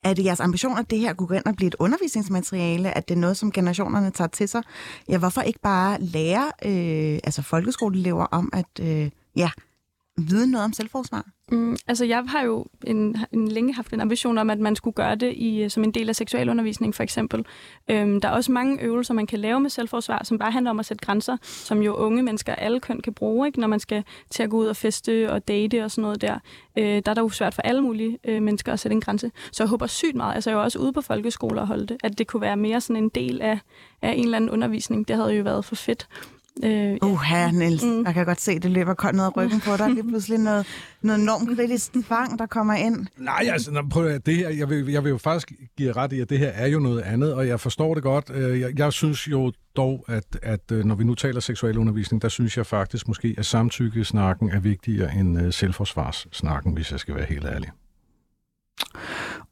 er 0.05 0.15
det 0.15 0.25
jeres 0.25 0.41
ambition, 0.41 0.79
at 0.79 0.91
det 0.91 0.99
her 0.99 1.13
kunne 1.13 1.27
gå 1.27 1.35
ind 1.35 1.47
og 1.47 1.57
blive 1.57 1.69
et 1.69 1.77
undervisningsmateriale, 1.79 2.97
at 2.97 3.09
det 3.09 3.15
er 3.15 3.19
noget, 3.19 3.37
som 3.37 3.53
generationerne 3.53 4.11
tager 4.11 4.29
til 4.29 4.49
sig? 4.49 4.63
Ja, 5.09 5.19
hvorfor 5.19 5.41
ikke 5.41 5.61
bare 5.61 6.01
lære 6.01 6.53
øh, 6.65 7.19
altså 7.25 7.43
folkeskoleelever 7.43 8.25
om 8.25 8.51
at 8.53 8.81
øh, 8.81 9.11
ja, 9.37 9.51
vide 10.17 10.51
noget 10.51 10.65
om 10.65 10.73
selvforsvar? 10.73 11.27
Mm, 11.51 11.77
altså, 11.87 12.05
jeg 12.05 12.25
har 12.27 12.43
jo 12.43 12.67
en, 12.87 13.17
en 13.33 13.49
længe 13.49 13.75
haft 13.75 13.93
en 13.93 14.01
ambition 14.01 14.39
om, 14.39 14.51
at 14.51 14.59
man 14.59 14.77
skulle 14.77 14.95
gøre 14.95 15.15
det 15.15 15.33
i, 15.37 15.69
som 15.69 15.85
en 15.85 15.91
del 15.91 16.09
af 16.09 16.17
seksualundervisning, 16.17 16.95
for 16.95 17.03
eksempel. 17.03 17.45
Øhm, 17.91 18.21
der 18.21 18.29
er 18.29 18.33
også 18.33 18.53
mange 18.53 18.83
øvelser, 18.83 19.15
man 19.15 19.27
kan 19.27 19.39
lave 19.39 19.61
med 19.61 19.71
selvforsvar, 19.71 20.25
som 20.25 20.39
bare 20.39 20.53
handler 20.53 20.71
om 20.71 20.81
at 20.81 20.87
sætte 20.87 21.07
grænser, 21.07 21.37
som 21.43 21.83
jo 21.83 21.95
unge 21.95 22.23
mennesker 22.23 22.55
alle 22.55 22.81
køn 22.81 23.01
kan 23.01 23.15
bruge, 23.15 23.47
ikke? 23.47 23.61
når 23.61 23.69
man 23.69 23.81
skal 23.81 24.05
til 24.31 24.43
at 24.43 24.51
gå 24.51 24.57
ud 24.57 24.67
og 24.67 24.77
feste 24.77 25.33
og 25.33 25.49
date 25.49 25.85
og 25.85 25.91
sådan 25.91 26.03
noget 26.03 26.21
der. 26.21 26.39
Øh, 26.79 26.85
der 26.85 27.11
er 27.11 27.15
der 27.15 27.23
jo 27.23 27.29
svært 27.29 27.55
for 27.55 27.63
alle 27.63 27.83
mulige 27.83 28.19
øh, 28.25 28.43
mennesker 28.43 28.73
at 28.73 28.81
sætte 28.81 28.95
en 28.95 29.01
grænse. 29.01 29.31
Så 29.53 29.63
jeg 29.63 29.69
håber 29.69 29.87
sygt 29.87 30.15
meget, 30.15 30.35
altså 30.35 30.51
jeg 30.51 30.57
er 30.57 30.61
jo 30.61 30.65
også 30.65 30.79
ude 30.79 30.93
på 30.93 31.01
folkeskoler 31.01 31.61
og 31.61 31.67
holde 31.67 31.87
det, 31.87 31.97
at 32.05 32.19
det 32.19 32.27
kunne 32.27 32.41
være 32.41 32.57
mere 32.57 32.81
sådan 32.81 33.03
en 33.03 33.09
del 33.09 33.43
af, 33.43 33.59
af 34.03 34.13
en 34.13 34.25
eller 34.25 34.37
anden 34.37 34.51
undervisning. 34.51 35.09
Det 35.09 35.17
havde 35.17 35.35
jo 35.35 35.43
været 35.43 35.65
for 35.65 35.75
fedt. 35.75 36.09
Øh, 36.63 36.97
uh, 37.03 37.21
her, 37.21 37.51
Niels. 37.51 37.83
Mm. 37.83 38.05
Jeg 38.05 38.15
kan 38.15 38.27
godt 38.27 38.41
se, 38.41 38.53
at 38.53 38.63
det 38.63 38.71
løber 38.71 38.95
koldt 38.95 39.17
ned 39.17 39.25
ad 39.25 39.37
ryggen 39.37 39.61
på 39.61 39.77
dig. 39.79 39.91
Lige 39.91 40.09
pludselig 40.09 40.39
noget, 40.39 40.67
noget 41.03 41.21
enormt 41.21 41.57
kritisk 41.57 41.93
tvang, 41.93 42.39
der 42.39 42.47
kommer 42.47 42.75
ind. 42.75 43.07
Nej, 43.19 43.49
altså, 43.53 43.87
prøv 43.91 44.07
at 44.07 44.27
det 44.27 44.37
her, 44.37 44.49
jeg 44.49 44.71
vil, 44.71 44.87
jeg 44.87 45.05
vil 45.05 45.11
jo 45.11 45.19
faktisk 45.19 45.53
give 45.77 45.93
ret 45.93 46.13
i, 46.13 46.21
at 46.21 46.31
det 46.31 46.39
her 46.39 46.49
er 46.49 46.67
jo 46.67 46.79
noget 46.79 47.01
andet, 47.01 47.35
og 47.35 47.49
jeg 47.49 47.61
forstår 47.61 47.95
det 47.95 48.03
godt. 48.03 48.31
Øh, 48.35 48.61
jeg, 48.61 48.79
jeg 48.79 48.93
synes 48.93 49.29
jo 49.29 49.53
dog, 49.77 50.05
at, 50.09 50.39
at 50.43 50.73
øh, 50.73 50.85
når 50.85 50.95
vi 50.95 51.05
nu 51.05 51.15
taler 51.15 51.41
seksualundervisning, 51.41 52.23
der 52.23 52.29
synes 52.29 52.57
jeg 52.57 52.67
faktisk 52.67 53.09
måske, 53.09 53.35
at 53.39 53.47
samtykkesnakken 53.47 54.51
er 54.51 54.61
vigtigere 54.61 55.15
end 55.15 55.41
uh, 55.41 55.53
selvforsvarssnakken, 55.53 56.73
hvis 56.73 56.93
jeg 56.93 57.01
skal 57.01 57.15
være 57.15 57.27
helt 57.29 57.45
ærlig. 57.45 57.71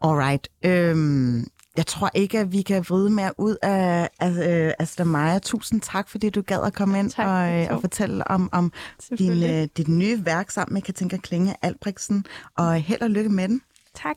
Alright. 0.05 0.48
Øhm, 0.64 1.46
jeg 1.77 1.87
tror 1.87 2.11
ikke, 2.14 2.39
at 2.39 2.53
vi 2.53 2.62
kan 2.62 2.85
vride 2.89 3.11
mere 3.11 3.33
ud 3.39 3.57
af, 3.62 4.09
af 4.20 4.31
uh, 4.31 4.73
Asta 4.79 5.05
Maja. 5.05 5.39
Tusind 5.39 5.81
tak, 5.81 6.09
fordi 6.09 6.31
du 6.31 6.43
gad 6.43 6.61
at 6.66 6.75
komme 6.75 6.99
ind 6.99 7.11
tak, 7.11 7.27
og, 7.27 7.62
uh, 7.62 7.75
og 7.75 7.81
fortælle 7.81 8.29
om, 8.29 8.49
om 8.53 8.73
din, 9.18 9.33
uh, 9.33 9.64
dit 9.77 9.89
nye 9.89 10.25
værk 10.25 10.51
sammen 10.51 10.75
med 10.75 10.83
Katinka 10.83 11.16
Klinge 11.16 11.55
Albrechtsen. 11.62 12.25
Og 12.57 12.75
held 12.75 13.03
og 13.03 13.11
lykke 13.11 13.31
med 13.31 13.49
den. 13.49 13.62
Tak. 13.95 14.16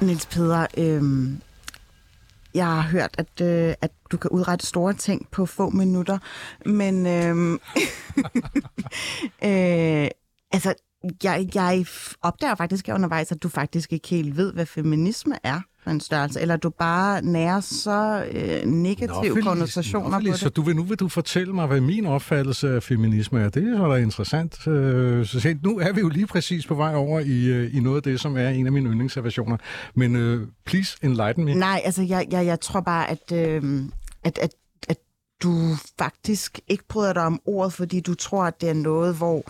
Niels 0.00 0.26
Peder, 0.26 0.66
øh, 0.78 1.02
jeg 2.54 2.66
har 2.66 2.82
hørt, 2.82 3.14
at, 3.18 3.40
øh, 3.40 3.74
at 3.80 3.90
du 4.12 4.16
kan 4.16 4.30
udrette 4.30 4.66
store 4.66 4.92
ting 4.92 5.28
på 5.30 5.46
få 5.46 5.70
minutter, 5.70 6.18
men 6.66 7.06
øh, 7.06 7.52
øh, 9.48 10.08
altså, 10.52 10.74
jeg, 11.22 11.48
jeg 11.54 11.86
opdager 12.22 12.54
faktisk 12.54 12.88
undervejs, 12.94 13.32
at 13.32 13.42
du 13.42 13.48
faktisk 13.48 13.92
ikke 13.92 14.08
helt 14.08 14.36
ved, 14.36 14.52
hvad 14.52 14.66
feminisme 14.66 15.34
er 15.42 15.60
for 15.84 15.90
en 15.90 16.00
størrelse, 16.00 16.40
eller 16.40 16.56
du 16.56 16.70
bare 16.70 17.22
nærer 17.22 17.60
så 17.60 18.24
øh, 18.32 18.66
negative 18.66 19.34
Nå, 19.34 19.40
konnotationer 19.40 20.10
Nå, 20.10 20.16
på 20.16 20.22
det. 20.24 20.38
Så 20.38 20.48
du 20.48 20.62
vil, 20.62 20.76
nu 20.76 20.82
vil 20.82 20.98
du 20.98 21.08
fortælle 21.08 21.52
mig, 21.52 21.66
hvad 21.66 21.80
min 21.80 22.06
opfattelse 22.06 22.74
af 22.74 22.82
feminisme 22.82 23.40
er. 23.40 23.48
Det 23.48 23.72
er 23.72 23.76
så 23.76 23.88
da 23.88 23.96
interessant. 23.96 24.66
Øh, 24.66 25.26
så 25.26 25.40
sent, 25.40 25.62
nu 25.62 25.78
er 25.78 25.92
vi 25.92 26.00
jo 26.00 26.08
lige 26.08 26.26
præcis 26.26 26.66
på 26.66 26.74
vej 26.74 26.94
over 26.94 27.20
i, 27.20 27.46
øh, 27.46 27.76
i 27.76 27.80
noget 27.80 27.96
af 27.96 28.02
det, 28.02 28.20
som 28.20 28.36
er 28.36 28.48
en 28.48 28.66
af 28.66 28.72
mine 28.72 28.90
yndlingsaversioner. 28.90 29.56
Men 29.94 30.16
uh, 30.16 30.48
please 30.64 30.98
enlighten 31.02 31.44
me. 31.44 31.54
Nej, 31.54 31.82
altså 31.84 32.02
jeg, 32.02 32.26
jeg, 32.30 32.46
jeg 32.46 32.60
tror 32.60 32.80
bare, 32.80 33.10
at, 33.10 33.32
øh, 33.32 33.82
at, 34.24 34.38
at, 34.38 34.50
at 34.88 34.96
du 35.42 35.54
faktisk 35.98 36.60
ikke 36.68 36.84
bryder 36.88 37.12
dig 37.12 37.22
om 37.22 37.40
ordet, 37.44 37.72
fordi 37.72 38.00
du 38.00 38.14
tror, 38.14 38.44
at 38.44 38.60
det 38.60 38.68
er 38.68 38.74
noget, 38.74 39.14
hvor 39.14 39.44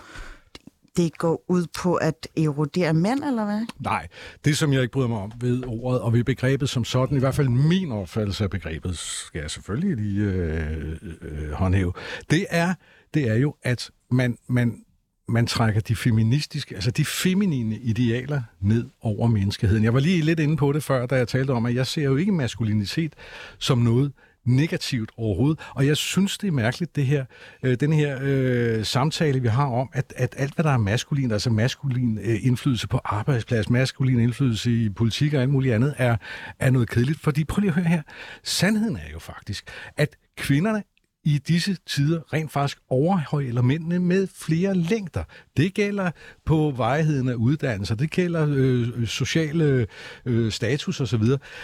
det 0.97 1.17
går 1.17 1.43
ud 1.47 1.65
på 1.81 1.95
at 1.95 2.27
erodere 2.37 2.93
mænd, 2.93 3.23
eller 3.23 3.45
hvad? 3.45 3.61
Nej, 3.79 4.07
det 4.45 4.57
som 4.57 4.73
jeg 4.73 4.81
ikke 4.81 4.91
bryder 4.91 5.07
mig 5.07 5.17
om 5.17 5.31
ved 5.41 5.63
ordet 5.67 6.01
og 6.01 6.13
ved 6.13 6.23
begrebet 6.23 6.69
som 6.69 6.85
sådan, 6.85 7.17
i 7.17 7.19
hvert 7.19 7.35
fald 7.35 7.49
min 7.49 7.91
opfattelse 7.91 8.43
af 8.43 8.49
begrebet, 8.49 8.97
skal 8.97 9.41
jeg 9.41 9.51
selvfølgelig 9.51 9.97
lige 9.97 10.21
øh, 10.21 10.87
øh, 11.01 11.13
øh, 11.21 11.51
håndhæve, 11.51 11.93
det 12.29 12.45
er, 12.49 12.73
det 13.13 13.29
er 13.29 13.35
jo, 13.35 13.55
at 13.63 13.91
man, 14.11 14.37
man 14.47 14.85
man 15.27 15.47
trækker 15.47 15.81
de 15.81 15.95
feministiske, 15.95 16.75
altså 16.75 16.91
de 16.91 17.05
feminine 17.05 17.77
idealer 17.77 18.41
ned 18.61 18.85
over 19.01 19.27
menneskeheden. 19.27 19.83
Jeg 19.83 19.93
var 19.93 19.99
lige 19.99 20.21
lidt 20.21 20.39
inde 20.39 20.57
på 20.57 20.71
det 20.71 20.83
før, 20.83 21.05
da 21.05 21.15
jeg 21.15 21.27
talte 21.27 21.51
om, 21.51 21.65
at 21.65 21.75
jeg 21.75 21.87
ser 21.87 22.03
jo 22.03 22.15
ikke 22.15 22.31
maskulinitet 22.31 23.13
som 23.59 23.77
noget 23.77 24.11
negativt 24.45 25.11
overhovedet. 25.17 25.59
Og 25.75 25.87
jeg 25.87 25.97
synes, 25.97 26.37
det 26.37 26.47
er 26.47 26.51
mærkeligt, 26.51 26.95
det 26.95 27.05
her, 27.05 27.25
øh, 27.63 27.77
den 27.79 27.93
her 27.93 28.19
øh, 28.21 28.85
samtale, 28.85 29.39
vi 29.39 29.47
har 29.47 29.67
om, 29.67 29.89
at, 29.93 30.13
at 30.15 30.35
alt, 30.37 30.55
hvad 30.55 30.63
der 30.63 30.71
er 30.71 30.77
maskulin, 30.77 31.31
altså 31.31 31.49
maskulin 31.49 32.17
øh, 32.17 32.45
indflydelse 32.45 32.87
på 32.87 32.99
arbejdsplads, 33.03 33.69
maskulin 33.69 34.19
indflydelse 34.19 34.71
i 34.71 34.89
politik 34.89 35.33
og 35.33 35.41
alt 35.41 35.49
muligt 35.49 35.75
andet, 35.75 35.93
er, 35.97 36.17
er 36.59 36.69
noget 36.69 36.89
kedeligt. 36.89 37.19
Fordi 37.19 37.43
prøv 37.43 37.59
lige 37.59 37.69
at 37.69 37.75
høre 37.75 37.85
her. 37.85 38.01
Sandheden 38.43 38.95
er 38.95 39.11
jo 39.13 39.19
faktisk, 39.19 39.69
at 39.97 40.15
kvinderne 40.37 40.83
i 41.25 41.37
disse 41.37 41.77
tider 41.85 42.33
rent 42.33 42.51
faktisk 42.51 42.77
overhøjler 42.89 43.61
mændene 43.61 43.99
med 43.99 44.27
flere 44.35 44.75
længder. 44.75 45.23
Det 45.57 45.73
gælder 45.73 46.11
på 46.45 46.73
vejheden 46.75 47.29
af 47.29 47.33
uddannelser, 47.33 47.95
det 47.95 48.11
gælder 48.11 48.47
øh, 48.49 49.07
sociale 49.07 49.87
øh, 50.25 50.51
status 50.51 51.01
osv. 51.01 51.23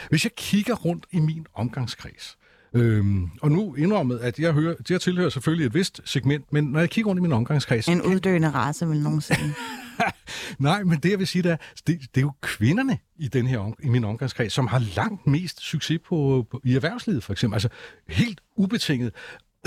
Hvis 0.09 0.23
jeg 0.23 0.31
kigger 0.35 0.75
rundt 0.75 1.05
i 1.11 1.19
min 1.19 1.45
omgangskreds, 1.53 2.37
Øhm, 2.75 3.29
og 3.41 3.51
nu 3.51 3.75
indrømmet, 3.75 4.19
at 4.19 4.39
jeg, 4.39 4.53
hører, 4.53 4.75
jeg 4.89 5.01
tilhører 5.01 5.29
selvfølgelig 5.29 5.65
et 5.65 5.73
vist 5.73 6.01
segment, 6.05 6.53
men 6.53 6.63
når 6.63 6.79
jeg 6.79 6.89
kigger 6.89 7.09
rundt 7.09 7.19
i 7.19 7.21
min 7.21 7.31
omgangskreds... 7.31 7.87
En 7.87 8.01
uddøende 8.01 8.49
race, 8.49 8.87
vil 8.87 8.99
nogen 8.99 9.21
sige. 9.21 9.53
Nej, 10.59 10.83
men 10.83 10.99
det 10.99 11.11
jeg 11.11 11.19
vil 11.19 11.27
sige, 11.27 11.41
det 11.41 11.51
er, 11.51 11.57
det, 11.87 11.99
det 12.15 12.17
er 12.17 12.21
jo 12.21 12.31
kvinderne 12.41 12.97
i, 13.17 13.27
den 13.27 13.47
her, 13.47 13.73
i 13.83 13.89
min 13.89 14.03
omgangskreds, 14.03 14.53
som 14.53 14.67
har 14.67 14.83
langt 14.95 15.27
mest 15.27 15.61
succes 15.61 15.99
på, 16.05 16.47
på, 16.51 16.61
i 16.63 16.75
erhvervslivet, 16.75 17.23
for 17.23 17.31
eksempel. 17.31 17.55
Altså 17.55 17.69
helt 18.07 18.41
ubetinget. 18.55 19.13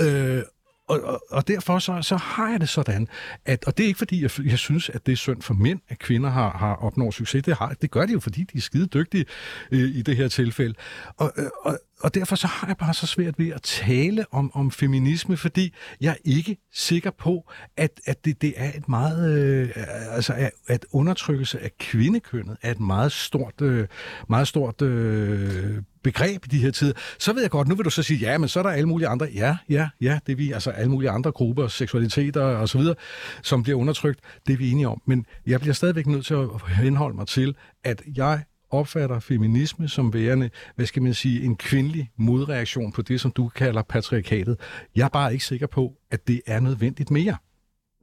Øh, 0.01 0.41
og, 0.87 1.01
og, 1.03 1.23
og 1.31 1.47
derfor 1.47 1.79
så, 1.79 2.01
så 2.01 2.15
har 2.15 2.51
jeg 2.51 2.61
det 2.61 2.69
sådan, 2.69 3.07
at, 3.45 3.65
og 3.65 3.77
det 3.77 3.83
er 3.83 3.87
ikke 3.87 3.97
fordi, 3.97 4.21
jeg, 4.21 4.31
jeg 4.45 4.59
synes, 4.59 4.89
at 4.89 5.05
det 5.05 5.11
er 5.11 5.15
synd 5.15 5.41
for 5.41 5.53
mænd, 5.53 5.79
at 5.89 5.99
kvinder 5.99 6.29
har, 6.29 6.57
har 6.57 6.75
opnået 6.75 7.13
succes. 7.13 7.43
Det, 7.43 7.57
har, 7.57 7.73
det 7.81 7.91
gør 7.91 8.05
de 8.05 8.11
jo, 8.13 8.19
fordi 8.19 8.43
de 8.43 8.57
er 8.57 8.61
skide 8.61 8.87
dygtige 8.87 9.25
øh, 9.71 9.79
i 9.79 10.01
det 10.01 10.17
her 10.17 10.27
tilfælde. 10.27 10.73
Og, 11.17 11.31
øh, 11.37 11.45
og, 11.61 11.79
og 11.99 12.15
derfor 12.15 12.35
så 12.35 12.47
har 12.47 12.67
jeg 12.67 12.77
bare 12.77 12.93
så 12.93 13.07
svært 13.07 13.39
ved 13.39 13.49
at 13.49 13.61
tale 13.61 14.25
om, 14.31 14.51
om 14.53 14.71
feminisme, 14.71 15.37
fordi 15.37 15.73
jeg 16.01 16.11
er 16.11 16.17
ikke 16.25 16.57
sikker 16.73 17.11
på, 17.11 17.51
at, 17.77 18.01
at 18.05 18.25
det, 18.25 18.41
det 18.41 18.53
er 18.57 18.71
et 18.77 18.89
meget, 18.89 19.39
øh, 19.39 19.69
altså 20.11 20.49
at 20.67 20.85
undertrykkelse 20.91 21.59
af 21.59 21.71
kvindekønnet 21.79 22.57
er 22.61 22.71
et 22.71 22.79
meget 22.79 23.11
stort, 23.11 23.61
øh, 23.61 23.87
meget 24.29 24.47
stort 24.47 24.81
øh, 24.81 25.77
begreb 26.05 26.45
i 26.45 26.47
de 26.47 26.59
her 26.59 26.71
tider. 26.71 26.93
Så 27.19 27.33
ved 27.33 27.41
jeg 27.41 27.51
godt, 27.51 27.67
nu 27.67 27.75
vil 27.75 27.85
du 27.85 27.89
så 27.89 28.03
sige, 28.03 28.19
ja, 28.19 28.37
men 28.37 28.49
så 28.49 28.59
er 28.59 28.63
der 28.63 28.69
alle 28.69 28.87
mulige 28.89 29.07
andre, 29.07 29.27
ja, 29.33 29.57
ja, 29.69 29.89
ja, 30.01 30.19
det 30.25 30.31
er 30.31 30.35
vi, 30.35 30.51
altså 30.51 30.69
alle 30.69 30.91
mulige 30.91 31.09
andre 31.09 31.31
grupper, 31.31 31.67
seksualiteter 31.67 32.41
og 32.41 32.69
så 32.69 32.77
videre, 32.77 32.95
som 33.43 33.63
bliver 33.63 33.79
undertrykt, 33.79 34.19
det 34.47 34.53
er 34.53 34.57
vi 34.57 34.71
enige 34.71 34.87
om. 34.87 35.01
Men 35.05 35.25
jeg 35.47 35.59
bliver 35.59 35.73
stadigvæk 35.73 36.07
nødt 36.07 36.25
til 36.25 36.33
at 36.33 36.49
henholde 36.67 37.15
mig 37.15 37.27
til, 37.27 37.55
at 37.83 38.01
jeg 38.15 38.43
opfatter 38.69 39.19
feminisme 39.19 39.87
som 39.87 40.13
værende, 40.13 40.49
hvad 40.75 40.85
skal 40.85 41.01
man 41.01 41.13
sige, 41.13 41.43
en 41.43 41.55
kvindelig 41.55 42.11
modreaktion 42.17 42.91
på 42.91 43.01
det, 43.01 43.21
som 43.21 43.31
du 43.31 43.47
kalder 43.47 43.81
patriarkatet. 43.81 44.59
Jeg 44.95 45.05
er 45.05 45.09
bare 45.09 45.33
ikke 45.33 45.45
sikker 45.45 45.67
på, 45.67 45.93
at 46.11 46.27
det 46.27 46.41
er 46.47 46.59
nødvendigt 46.59 47.11
mere. 47.11 47.37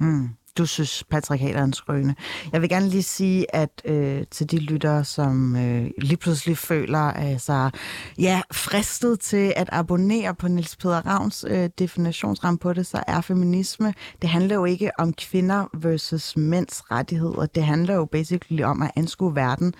Mm 0.00 0.28
du 0.58 0.66
synes, 0.66 1.04
patriarkatet 1.10 1.56
er 1.56 1.64
en 1.64 1.72
skrøne. 1.72 2.14
Jeg 2.52 2.60
vil 2.60 2.68
gerne 2.68 2.88
lige 2.88 3.02
sige, 3.02 3.54
at 3.56 3.82
øh, 3.84 4.24
til 4.30 4.50
de 4.50 4.58
lyttere, 4.58 5.04
som 5.04 5.56
øh, 5.56 5.90
lige 5.98 6.16
pludselig 6.16 6.58
føler 6.58 6.98
altså, 6.98 7.70
ja, 8.18 8.42
fristet 8.52 9.20
til 9.20 9.52
at 9.56 9.68
abonnere 9.72 10.34
på 10.34 10.48
Niels 10.48 10.76
Peder 10.76 11.06
Ravns 11.06 11.44
øh, 11.48 11.70
definitionsram 11.78 12.58
på 12.58 12.72
det, 12.72 12.86
så 12.86 13.02
er 13.06 13.20
feminisme, 13.20 13.94
det 14.22 14.30
handler 14.30 14.54
jo 14.54 14.64
ikke 14.64 14.90
om 14.98 15.12
kvinder 15.12 15.66
versus 15.74 16.36
mænds 16.36 16.90
rettigheder. 16.90 17.46
Det 17.46 17.64
handler 17.64 17.94
jo 17.94 18.04
basically 18.04 18.62
om 18.62 18.82
at 18.82 18.90
anskue 18.96 19.34
verden 19.34 19.74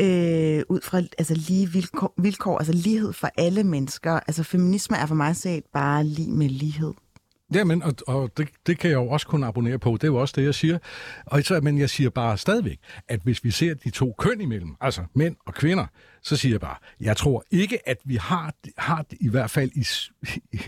øh, 0.00 0.62
ud 0.68 0.80
fra 0.82 1.02
altså, 1.18 1.34
lige 1.34 1.70
vilkår, 1.72 2.14
vilkår, 2.18 2.58
altså 2.58 2.72
lighed 2.72 3.12
for 3.12 3.30
alle 3.36 3.64
mennesker. 3.64 4.20
Altså 4.26 4.42
feminisme 4.42 4.96
er 4.96 5.06
for 5.06 5.14
mig 5.14 5.36
set 5.36 5.64
bare 5.72 6.04
lige 6.04 6.32
med 6.32 6.48
lighed. 6.48 6.92
Jamen, 7.54 7.82
og, 7.82 7.94
og 8.06 8.30
det, 8.36 8.48
det 8.66 8.78
kan 8.78 8.90
jeg 8.90 8.96
jo 8.96 9.08
også 9.08 9.26
kun 9.26 9.44
abonnere 9.44 9.78
på. 9.78 9.90
Det 9.90 10.04
er 10.04 10.08
jo 10.08 10.16
også 10.16 10.34
det, 10.36 10.44
jeg 10.44 10.54
siger. 10.54 10.78
Og 11.26 11.42
så, 11.42 11.60
men 11.60 11.78
jeg 11.78 11.90
siger 11.90 12.10
bare 12.10 12.38
stadigvæk, 12.38 12.78
at 13.08 13.20
hvis 13.24 13.44
vi 13.44 13.50
ser 13.50 13.74
de 13.74 13.90
to 13.90 14.14
køn 14.18 14.40
imellem, 14.40 14.76
altså 14.80 15.04
mænd 15.14 15.36
og 15.46 15.54
kvinder, 15.54 15.86
så 16.22 16.36
siger 16.36 16.52
jeg 16.52 16.60
bare, 16.60 16.76
jeg 17.00 17.16
tror 17.16 17.44
ikke, 17.50 17.88
at 17.88 17.96
vi 18.04 18.16
har, 18.16 18.54
har 18.78 19.04
i 19.20 19.28
hvert 19.28 19.50
fald 19.50 19.70
i, 19.74 19.86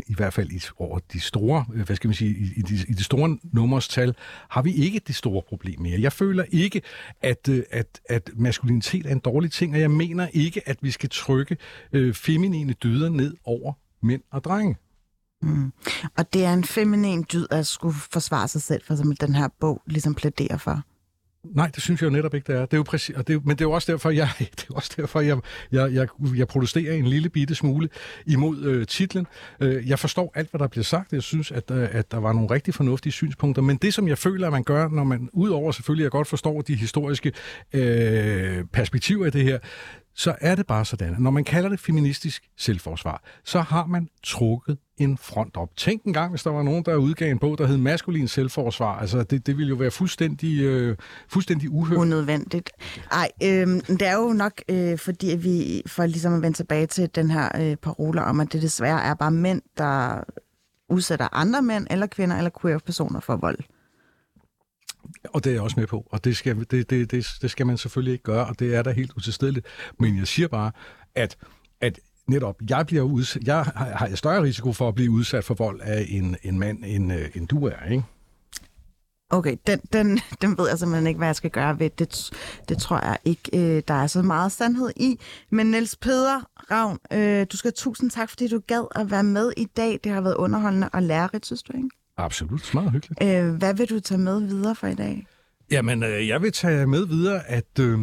i 0.07 0.15
hvert 0.15 0.33
fald 0.33 0.51
i, 0.51 0.63
over 0.77 0.99
de 1.13 1.21
store, 1.21 1.65
øh, 1.75 1.87
hvad 1.87 1.97
skal 1.97 2.09
man 2.09 2.15
sige, 2.15 2.31
i, 2.31 2.49
i, 2.57 2.63
de, 2.63 2.75
i 2.89 2.93
de 2.93 3.05
store 3.05 3.39
nummerstal, 3.43 4.15
har 4.49 4.63
vi 4.63 4.73
ikke 4.75 5.01
det 5.07 5.15
store 5.15 5.43
problem 5.49 5.81
mere. 5.81 6.01
Jeg 6.01 6.13
føler 6.13 6.45
ikke, 6.51 6.83
at, 7.23 7.49
øh, 7.49 7.63
at, 7.71 8.01
at 8.09 8.31
maskulinitet 8.37 9.07
er 9.07 9.13
en 9.13 9.19
dårlig 9.19 9.53
ting, 9.53 9.75
og 9.75 9.81
jeg 9.81 9.91
mener 9.91 10.29
ikke, 10.33 10.69
at 10.69 10.79
vi 10.83 10.91
skal 10.91 11.09
trykke 11.09 11.57
øh, 11.93 12.15
feminine 12.15 12.73
dyder 12.73 13.09
ned 13.09 13.37
over 13.45 13.73
mænd 14.03 14.23
og 14.31 14.45
drenge. 14.45 14.77
Mm. 15.43 15.73
Og 16.17 16.33
det 16.33 16.45
er 16.45 16.53
en 16.53 16.65
feminin 16.65 17.27
dyd 17.33 17.47
at 17.51 17.67
skulle 17.67 17.95
forsvare 18.13 18.49
sig 18.49 18.63
selv, 18.63 18.83
for 18.87 18.97
som 18.97 19.17
den 19.17 19.35
her 19.35 19.49
bog 19.61 19.83
ligesom 19.87 20.15
plæderer 20.15 20.57
for. 20.57 20.83
Nej, 21.45 21.71
det 21.75 21.83
synes 21.83 22.03
jeg 22.03 22.07
jo 22.07 22.13
netop 22.13 22.35
ikke, 22.35 22.53
det 22.53 22.61
er. 22.61 22.61
Det 22.61 22.73
er 22.73 22.77
jo 22.77 22.83
præcis, 22.83 23.17
og 23.17 23.29
det 23.29 23.37
er, 23.37 23.41
men 23.45 23.51
det 23.51 23.61
er 23.61 23.69
jo 23.69 23.73
også 23.73 23.93
derfor, 23.93 24.11
jeg, 24.11 24.29
det 24.39 24.67
er 24.71 24.75
også 24.75 24.95
derfor, 24.97 25.21
jeg, 25.21 25.39
jeg, 25.73 25.93
jeg, 25.93 26.09
jeg 26.37 26.49
protesterer 26.49 26.95
en 26.95 27.07
lille 27.07 27.29
bitte 27.29 27.55
smule 27.55 27.89
imod 28.27 28.63
øh, 28.63 28.87
titlen. 28.87 29.27
Øh, 29.61 29.89
jeg 29.89 29.99
forstår 29.99 30.33
alt, 30.35 30.51
hvad 30.51 30.59
der 30.59 30.67
bliver 30.67 30.85
sagt. 30.85 31.13
Jeg 31.13 31.23
synes, 31.23 31.53
at, 31.53 31.71
øh, 31.71 31.89
at 31.93 32.11
der 32.11 32.19
var 32.19 32.33
nogle 32.33 32.51
rigtig 32.51 32.75
fornuftige 32.75 33.13
synspunkter. 33.13 33.63
Men 33.63 33.77
det, 33.77 33.95
som 33.95 34.09
jeg 34.09 34.19
føler, 34.19 34.47
at 34.47 34.53
man 34.53 34.65
gør, 34.65 34.89
når 34.89 35.05
man, 35.05 35.29
udover 35.33 35.73
selvfølgelig, 35.73 36.03
jeg 36.03 36.11
godt 36.11 36.29
forstår 36.29 36.63
de 36.63 36.75
historiske 36.75 37.33
øh, 37.73 38.65
perspektiver 38.73 39.27
i 39.27 39.31
det 39.31 39.45
her, 39.45 39.59
så 40.21 40.35
er 40.41 40.55
det 40.55 40.67
bare 40.67 40.85
sådan, 40.85 41.15
at 41.15 41.21
når 41.21 41.31
man 41.31 41.45
kalder 41.45 41.69
det 41.69 41.81
feministisk 41.81 42.43
selvforsvar, 42.57 43.23
så 43.45 43.61
har 43.61 43.87
man 43.87 44.09
trukket 44.23 44.79
en 44.97 45.19
front 45.19 45.57
op. 45.57 45.77
Tænk 45.77 46.05
en 46.05 46.13
gang, 46.13 46.31
hvis 46.31 46.43
der 46.43 46.51
var 46.51 46.63
nogen, 46.63 46.85
der 46.85 46.97
udgav 46.97 47.31
en 47.31 47.39
bog, 47.39 47.59
der 47.59 47.67
hed 47.67 47.77
Maskulin 47.77 48.29
Selvforsvar. 48.29 48.99
Altså, 48.99 49.23
det, 49.23 49.47
det 49.47 49.57
ville 49.57 49.69
jo 49.69 49.75
være 49.75 49.91
fuldstændig, 49.91 50.61
øh, 50.61 50.97
fuldstændig 51.29 51.71
uhørt. 51.71 51.99
Unødvendigt. 51.99 52.71
Ej, 53.13 53.31
øh, 53.43 53.67
det 53.89 54.03
er 54.03 54.17
jo 54.17 54.33
nok, 54.33 54.63
øh, 54.69 54.99
fordi 54.99 55.37
vi, 55.37 55.83
for 55.87 56.07
ligesom 56.07 56.35
at 56.35 56.43
vende 56.43 56.57
tilbage 56.57 56.87
til 56.87 57.11
den 57.15 57.31
her 57.31 57.49
øh, 57.61 57.77
parole 57.77 58.25
om, 58.25 58.41
at 58.41 58.53
det 58.53 58.63
desværre 58.63 59.03
er 59.03 59.15
bare 59.15 59.31
mænd, 59.31 59.63
der 59.79 60.25
udsætter 60.89 61.29
andre 61.33 61.63
mænd, 61.63 61.87
eller 61.91 62.07
kvinder, 62.07 62.37
eller 62.37 62.51
queer-personer 62.61 63.21
for 63.21 63.37
vold. 63.37 63.59
Og 65.25 65.45
det 65.45 65.51
er 65.51 65.55
jeg 65.55 65.63
også 65.63 65.81
med 65.81 65.87
på, 65.87 66.07
og 66.11 66.25
det 66.25 66.37
skal, 66.37 66.57
det, 66.71 66.91
det, 66.91 67.11
det, 67.11 67.27
det 67.43 67.51
skal 67.51 67.67
man 67.67 67.79
selvfølgelig 67.79 68.13
ikke 68.13 68.25
gøre, 68.25 68.47
og 68.47 68.59
det 68.59 68.75
er 68.75 68.83
da 68.83 68.91
helt 68.91 69.13
utilstedeligt. 69.17 69.67
Men 69.99 70.19
jeg 70.19 70.27
siger 70.27 70.49
bare, 70.49 70.73
at, 71.15 71.37
at 71.81 72.01
netop, 72.27 72.57
jeg, 72.71 72.87
bliver 72.87 73.03
udsat, 73.03 73.43
jeg 73.45 73.65
har 73.65 74.07
jeg 74.07 74.19
større 74.19 74.43
risiko 74.43 74.73
for 74.73 74.89
at 74.89 74.95
blive 74.95 75.11
udsat 75.11 75.45
for 75.45 75.55
vold 75.55 75.81
af 75.83 76.07
en, 76.09 76.37
en 76.43 76.59
mand, 76.59 76.85
end, 76.85 77.13
øh, 77.13 77.31
end 77.35 77.49
du 77.49 77.67
er, 77.67 77.91
ikke? 77.91 78.05
Okay, 79.33 79.57
den, 79.67 79.81
den, 79.93 80.21
den 80.43 80.59
ved 80.59 80.69
jeg 80.69 80.79
simpelthen 80.79 81.07
ikke, 81.07 81.19
hvad 81.19 81.29
jeg 81.29 81.37
skal 81.37 81.51
gøre 81.51 81.79
ved. 81.79 81.91
Det, 81.91 82.31
det 82.69 82.79
tror 82.79 82.97
jeg 83.07 83.19
ikke, 83.25 83.77
øh, 83.77 83.83
der 83.89 83.95
er 83.95 84.07
så 84.07 84.23
meget 84.23 84.53
sandhed 84.53 84.91
i. 84.97 85.19
Men 85.51 85.67
Niels 85.71 85.97
Peder 85.97 86.41
Ravn, 86.71 86.99
øh, 87.13 87.47
du 87.53 87.57
skal 87.57 87.69
have 87.69 87.77
tusind 87.77 88.11
tak, 88.11 88.31
fordi 88.31 88.49
du 88.49 88.61
gad 88.67 88.87
at 88.95 89.11
være 89.11 89.25
med 89.25 89.53
i 89.57 89.65
dag. 89.65 90.01
Det 90.05 90.13
har 90.13 90.21
været 90.21 90.35
underholdende 90.35 90.89
og 90.93 91.03
lærerigt, 91.03 91.47
synes 91.47 91.63
du 91.63 91.77
ikke? 91.77 91.89
Absolut, 92.25 92.71
meget 92.75 92.91
hyggeligt. 92.93 93.23
Øh, 93.23 93.55
hvad 93.55 93.75
vil 93.75 93.91
du 93.91 94.01
tage 94.01 94.19
med 94.19 94.41
videre 94.41 94.75
for 94.75 94.87
i 94.87 94.95
dag? 94.95 95.27
Jamen, 95.71 96.03
øh, 96.03 96.29
jeg 96.29 96.43
vil 96.43 96.53
tage 96.53 96.87
med 96.87 97.07
videre, 97.07 97.47
at, 97.47 97.79
øh, 97.81 97.99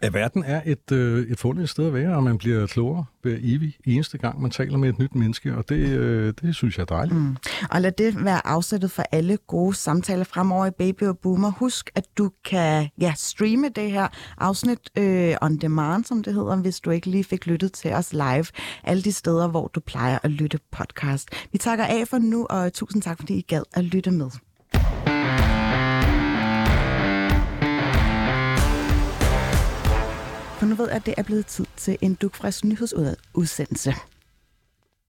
at 0.00 0.14
verden 0.14 0.44
er 0.44 0.62
et, 0.66 0.92
øh, 0.92 1.26
et 1.26 1.38
fundet 1.38 1.68
sted 1.68 1.86
at 1.86 1.94
være, 1.94 2.16
og 2.16 2.22
man 2.22 2.38
bliver 2.38 2.66
klogere 2.66 3.04
hver 3.22 3.36
evig 3.40 3.76
eneste 3.86 4.18
gang, 4.18 4.42
man 4.42 4.50
taler 4.50 4.78
med 4.78 4.88
et 4.88 4.98
nyt 4.98 5.14
menneske, 5.14 5.54
og 5.56 5.68
det, 5.68 5.88
øh, 5.88 6.34
det 6.42 6.54
synes 6.54 6.76
jeg 6.76 6.82
er 6.82 6.86
dejligt. 6.86 7.16
Mm. 7.16 7.36
Og 7.70 7.80
lad 7.80 7.92
det 7.92 8.24
være 8.24 8.46
afsættet 8.46 8.90
for 8.90 9.04
alle 9.12 9.36
gode 9.46 9.74
samtaler 9.74 10.24
fremover 10.24 10.66
i 10.66 10.70
Baby 10.70 11.02
og 11.02 11.18
Boomer. 11.18 11.50
Husk, 11.50 11.90
at 11.94 12.04
du 12.18 12.30
kan 12.44 12.88
ja, 13.00 13.14
streame 13.16 13.68
det 13.68 13.90
her 13.90 14.08
afsnit 14.38 14.78
øh, 14.98 15.34
on 15.42 15.56
demand, 15.56 16.04
som 16.04 16.22
det 16.22 16.34
hedder, 16.34 16.56
hvis 16.56 16.80
du 16.80 16.90
ikke 16.90 17.06
lige 17.06 17.24
fik 17.24 17.46
lyttet 17.46 17.72
til 17.72 17.92
os 17.92 18.12
live. 18.12 18.46
Alle 18.84 19.02
de 19.02 19.12
steder, 19.12 19.48
hvor 19.48 19.68
du 19.74 19.80
plejer 19.80 20.18
at 20.22 20.30
lytte 20.30 20.58
podcast. 20.72 21.28
Vi 21.52 21.58
takker 21.58 21.84
af 21.84 22.08
for 22.08 22.18
nu, 22.18 22.46
og 22.50 22.72
tusind 22.72 23.02
tak, 23.02 23.18
fordi 23.18 23.34
I 23.34 23.40
gad 23.40 23.62
at 23.72 23.84
lytte 23.84 24.10
med. 24.10 24.47
For 30.58 30.66
nu 30.66 30.74
ved 30.74 30.86
jeg, 30.86 30.96
at 30.96 31.06
det 31.06 31.14
er 31.16 31.22
blevet 31.22 31.46
tid 31.46 31.64
til 31.76 31.98
en 32.00 32.14
dugfrisk 32.14 32.64
nyhedsudsendelse. 32.64 33.94